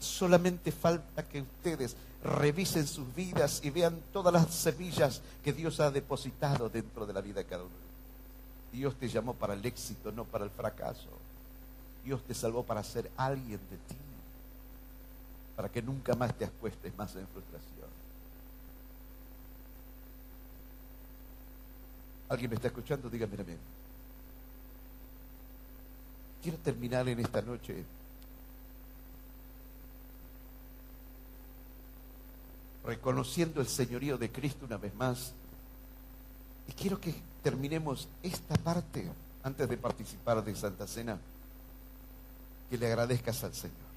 Solamente 0.00 0.72
falta 0.72 1.22
que 1.22 1.42
ustedes 1.42 1.94
revisen 2.22 2.86
sus 2.86 3.14
vidas 3.14 3.60
y 3.64 3.70
vean 3.70 4.00
todas 4.12 4.32
las 4.32 4.54
semillas 4.54 5.22
que 5.42 5.52
Dios 5.52 5.80
ha 5.80 5.90
depositado 5.90 6.68
dentro 6.68 7.06
de 7.06 7.12
la 7.12 7.20
vida 7.20 7.40
de 7.40 7.46
cada 7.46 7.62
uno. 7.62 7.90
Dios 8.72 8.94
te 8.96 9.08
llamó 9.08 9.34
para 9.34 9.54
el 9.54 9.64
éxito, 9.64 10.12
no 10.12 10.24
para 10.24 10.44
el 10.44 10.50
fracaso. 10.50 11.08
Dios 12.04 12.22
te 12.24 12.34
salvó 12.34 12.62
para 12.62 12.82
ser 12.82 13.10
alguien 13.16 13.60
de 13.70 13.76
ti 13.76 13.96
para 15.60 15.68
que 15.68 15.82
nunca 15.82 16.14
más 16.14 16.34
te 16.38 16.46
acuestes 16.46 16.96
más 16.96 17.14
en 17.16 17.26
frustración. 17.26 17.90
¿Alguien 22.30 22.48
me 22.48 22.56
está 22.56 22.68
escuchando? 22.68 23.10
Dígame 23.10 23.34
amén. 23.34 23.58
Quiero 26.42 26.56
terminar 26.56 27.06
en 27.10 27.20
esta 27.20 27.42
noche 27.42 27.84
reconociendo 32.84 33.60
el 33.60 33.68
señorío 33.68 34.18
de 34.18 34.30
Cristo 34.30 34.66
una 34.66 34.76
vez 34.76 34.94
más. 34.94 35.32
Y 36.68 36.72
quiero 36.72 37.00
que 37.00 37.14
terminemos 37.42 38.08
esta 38.22 38.54
parte 38.56 39.08
antes 39.42 39.68
de 39.68 39.76
participar 39.76 40.44
de 40.44 40.54
Santa 40.54 40.86
Cena 40.86 41.18
que 42.68 42.78
le 42.78 42.86
agradezcas 42.86 43.42
al 43.44 43.54
Señor. 43.54 43.90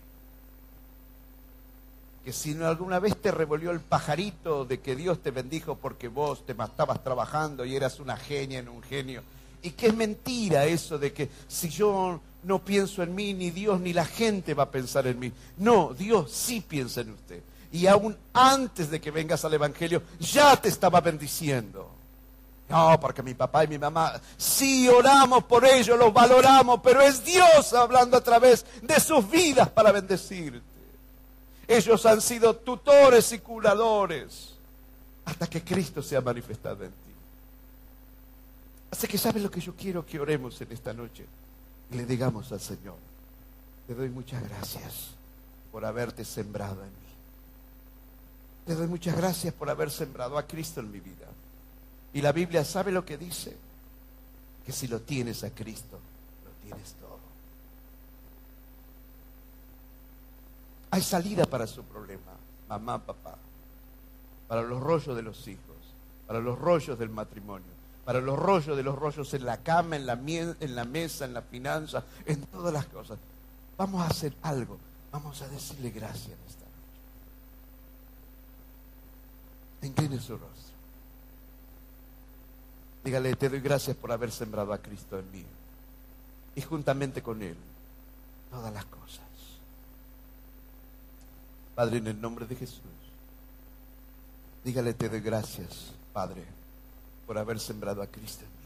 Que 2.26 2.34
si 2.34 2.56
alguna 2.64 3.00
vez 3.00 3.18
te 3.18 3.32
revolvió 3.32 3.72
el 3.72 3.82
pajarito 3.82 4.66
de 4.66 4.80
que 4.80 4.96
Dios 4.96 5.22
te 5.22 5.32
bendijo 5.32 5.76
porque 5.76 6.08
vos 6.08 6.46
te 6.46 6.54
estabas 6.54 7.04
trabajando 7.04 7.66
y 7.66 7.76
eras 7.76 8.00
una 8.00 8.18
genia 8.18 8.60
en 8.60 8.70
un 8.70 8.82
genio, 8.82 9.22
y 9.62 9.72
que 9.72 9.88
es 9.88 9.96
mentira 9.96 10.66
eso 10.66 10.98
de 10.98 11.14
que 11.14 11.30
si 11.48 11.70
yo 11.70 12.20
no 12.44 12.60
pienso 12.60 13.04
en 13.04 13.14
mí, 13.14 13.34
ni 13.34 13.52
Dios 13.52 13.80
ni 13.80 13.94
la 13.94 14.06
gente 14.06 14.54
va 14.54 14.64
a 14.64 14.72
pensar 14.72 15.08
en 15.08 15.20
mí. 15.20 15.32
No, 15.58 15.94
Dios 15.94 16.32
sí 16.32 16.62
piensa 16.62 17.02
en 17.02 17.12
usted. 17.12 17.42
Y 17.74 17.88
aún 17.88 18.16
antes 18.34 18.92
de 18.92 19.02
que 19.02 19.10
vengas 19.10 19.44
al 19.44 19.56
Evangelio, 19.56 20.04
ya 20.20 20.56
te 20.56 20.70
estaba 20.70 21.02
bendiciendo. 21.02 21.90
No, 22.70 23.00
porque 23.00 23.24
mi 23.24 23.34
papá 23.34 23.64
y 23.64 23.68
mi 23.68 23.80
mamá, 23.80 24.14
sí 24.38 24.88
oramos 24.88 25.44
por 25.46 25.66
ellos, 25.66 25.98
los 25.98 26.14
valoramos, 26.14 26.82
pero 26.84 27.02
es 27.02 27.26
Dios 27.26 27.74
hablando 27.74 28.16
a 28.16 28.22
través 28.22 28.64
de 28.84 29.00
sus 29.00 29.28
vidas 29.28 29.70
para 29.70 29.92
bendecirte. 29.92 30.62
Ellos 31.68 32.06
han 32.06 32.22
sido 32.22 32.56
tutores 32.56 33.32
y 33.32 33.40
curadores 33.40 34.54
hasta 35.26 35.48
que 35.48 35.64
Cristo 35.64 36.04
se 36.04 36.16
ha 36.16 36.22
manifestado 36.22 36.84
en 36.84 36.92
ti. 36.92 37.12
Así 38.92 39.08
que 39.08 39.18
sabes 39.18 39.42
lo 39.42 39.50
que 39.50 39.62
yo 39.62 39.74
quiero 39.76 40.06
que 40.06 40.20
oremos 40.20 40.62
en 40.62 40.72
esta 40.72 40.94
noche 40.94 41.26
y 41.92 41.96
le 41.96 42.06
digamos 42.06 42.52
al 42.52 42.60
Señor, 42.60 42.98
te 43.88 43.96
doy 43.96 44.10
muchas 44.10 44.48
gracias 44.48 45.16
por 45.72 45.84
haberte 45.86 46.24
sembrado 46.24 46.84
en 46.84 46.90
mí. 46.90 47.03
Te 48.66 48.76
doy 48.76 48.88
muchas 48.88 49.16
gracias 49.16 49.54
por 49.54 49.70
haber 49.70 49.92
sembrado 49.92 50.38
a 50.38 50.48
Cristo 50.48 50.80
en 50.80 50.92
mi 50.92 51.00
vida. 51.00 51.28
Y 52.14 52.22
la 52.22 52.32
Biblia 52.32 52.64
sabe 52.64 52.92
lo 52.92 53.04
que 53.04 53.18
dice, 53.18 53.58
que 54.66 54.72
si 54.72 54.88
lo 54.88 55.02
tienes 55.02 55.44
a 55.44 55.50
Cristo, 55.50 56.00
lo 56.46 56.52
tienes 56.68 56.94
todo. 56.94 57.20
Hay 60.92 61.02
salida 61.02 61.46
para 61.46 61.66
su 61.66 61.84
problema, 61.84 62.34
mamá, 62.70 63.00
papá, 63.00 63.36
para 64.48 64.62
los 64.62 64.80
rollos 64.80 65.16
de 65.16 65.24
los 65.24 65.48
hijos, 65.48 65.76
para 66.28 66.40
los 66.40 66.58
rollos 66.60 67.00
del 67.00 67.10
matrimonio, 67.10 67.74
para 68.06 68.22
los 68.22 68.38
rollos 68.38 68.78
de 68.78 68.84
los 68.84 68.96
rollos 68.96 69.34
en 69.34 69.44
la 69.44 69.58
cama, 69.58 69.96
en 69.96 70.06
la, 70.06 70.16
mesa, 70.16 71.26
en 71.26 71.34
la 71.34 71.42
finanza, 71.42 72.04
en 72.28 72.44
todas 72.44 72.72
las 72.72 72.86
cosas. 72.86 73.18
Vamos 73.76 74.04
a 74.04 74.08
hacer 74.08 74.36
algo, 74.44 74.78
vamos 75.12 75.42
a 75.42 75.48
decirle 75.48 75.90
gracias 75.90 76.28
en 76.28 76.48
esta 76.48 76.66
noche. 76.66 76.74
Incline 79.84 80.20
su 80.20 80.38
rostro. 80.38 80.74
Dígale, 83.04 83.36
te 83.36 83.50
doy 83.50 83.60
gracias 83.60 83.98
por 83.98 84.12
haber 84.12 84.32
sembrado 84.32 84.72
a 84.72 84.78
Cristo 84.78 85.20
en 85.20 85.30
mí. 85.32 85.46
Y 86.56 86.62
juntamente 86.62 87.22
con 87.22 87.42
Él, 87.42 87.58
todas 88.50 88.74
las 88.74 88.86
cosas. 88.86 89.24
Padre, 91.76 91.98
en 91.98 92.08
el 92.08 92.22
nombre 92.22 92.46
de 92.46 92.56
Jesús, 92.56 92.82
dígale, 94.64 94.94
te 94.94 95.10
doy 95.10 95.20
gracias, 95.20 95.92
Padre, 96.14 96.44
por 97.26 97.38
haber 97.38 97.60
sembrado 97.60 98.02
a 98.02 98.08
Cristo 98.08 98.46
en 98.46 98.52
mí. 98.52 98.63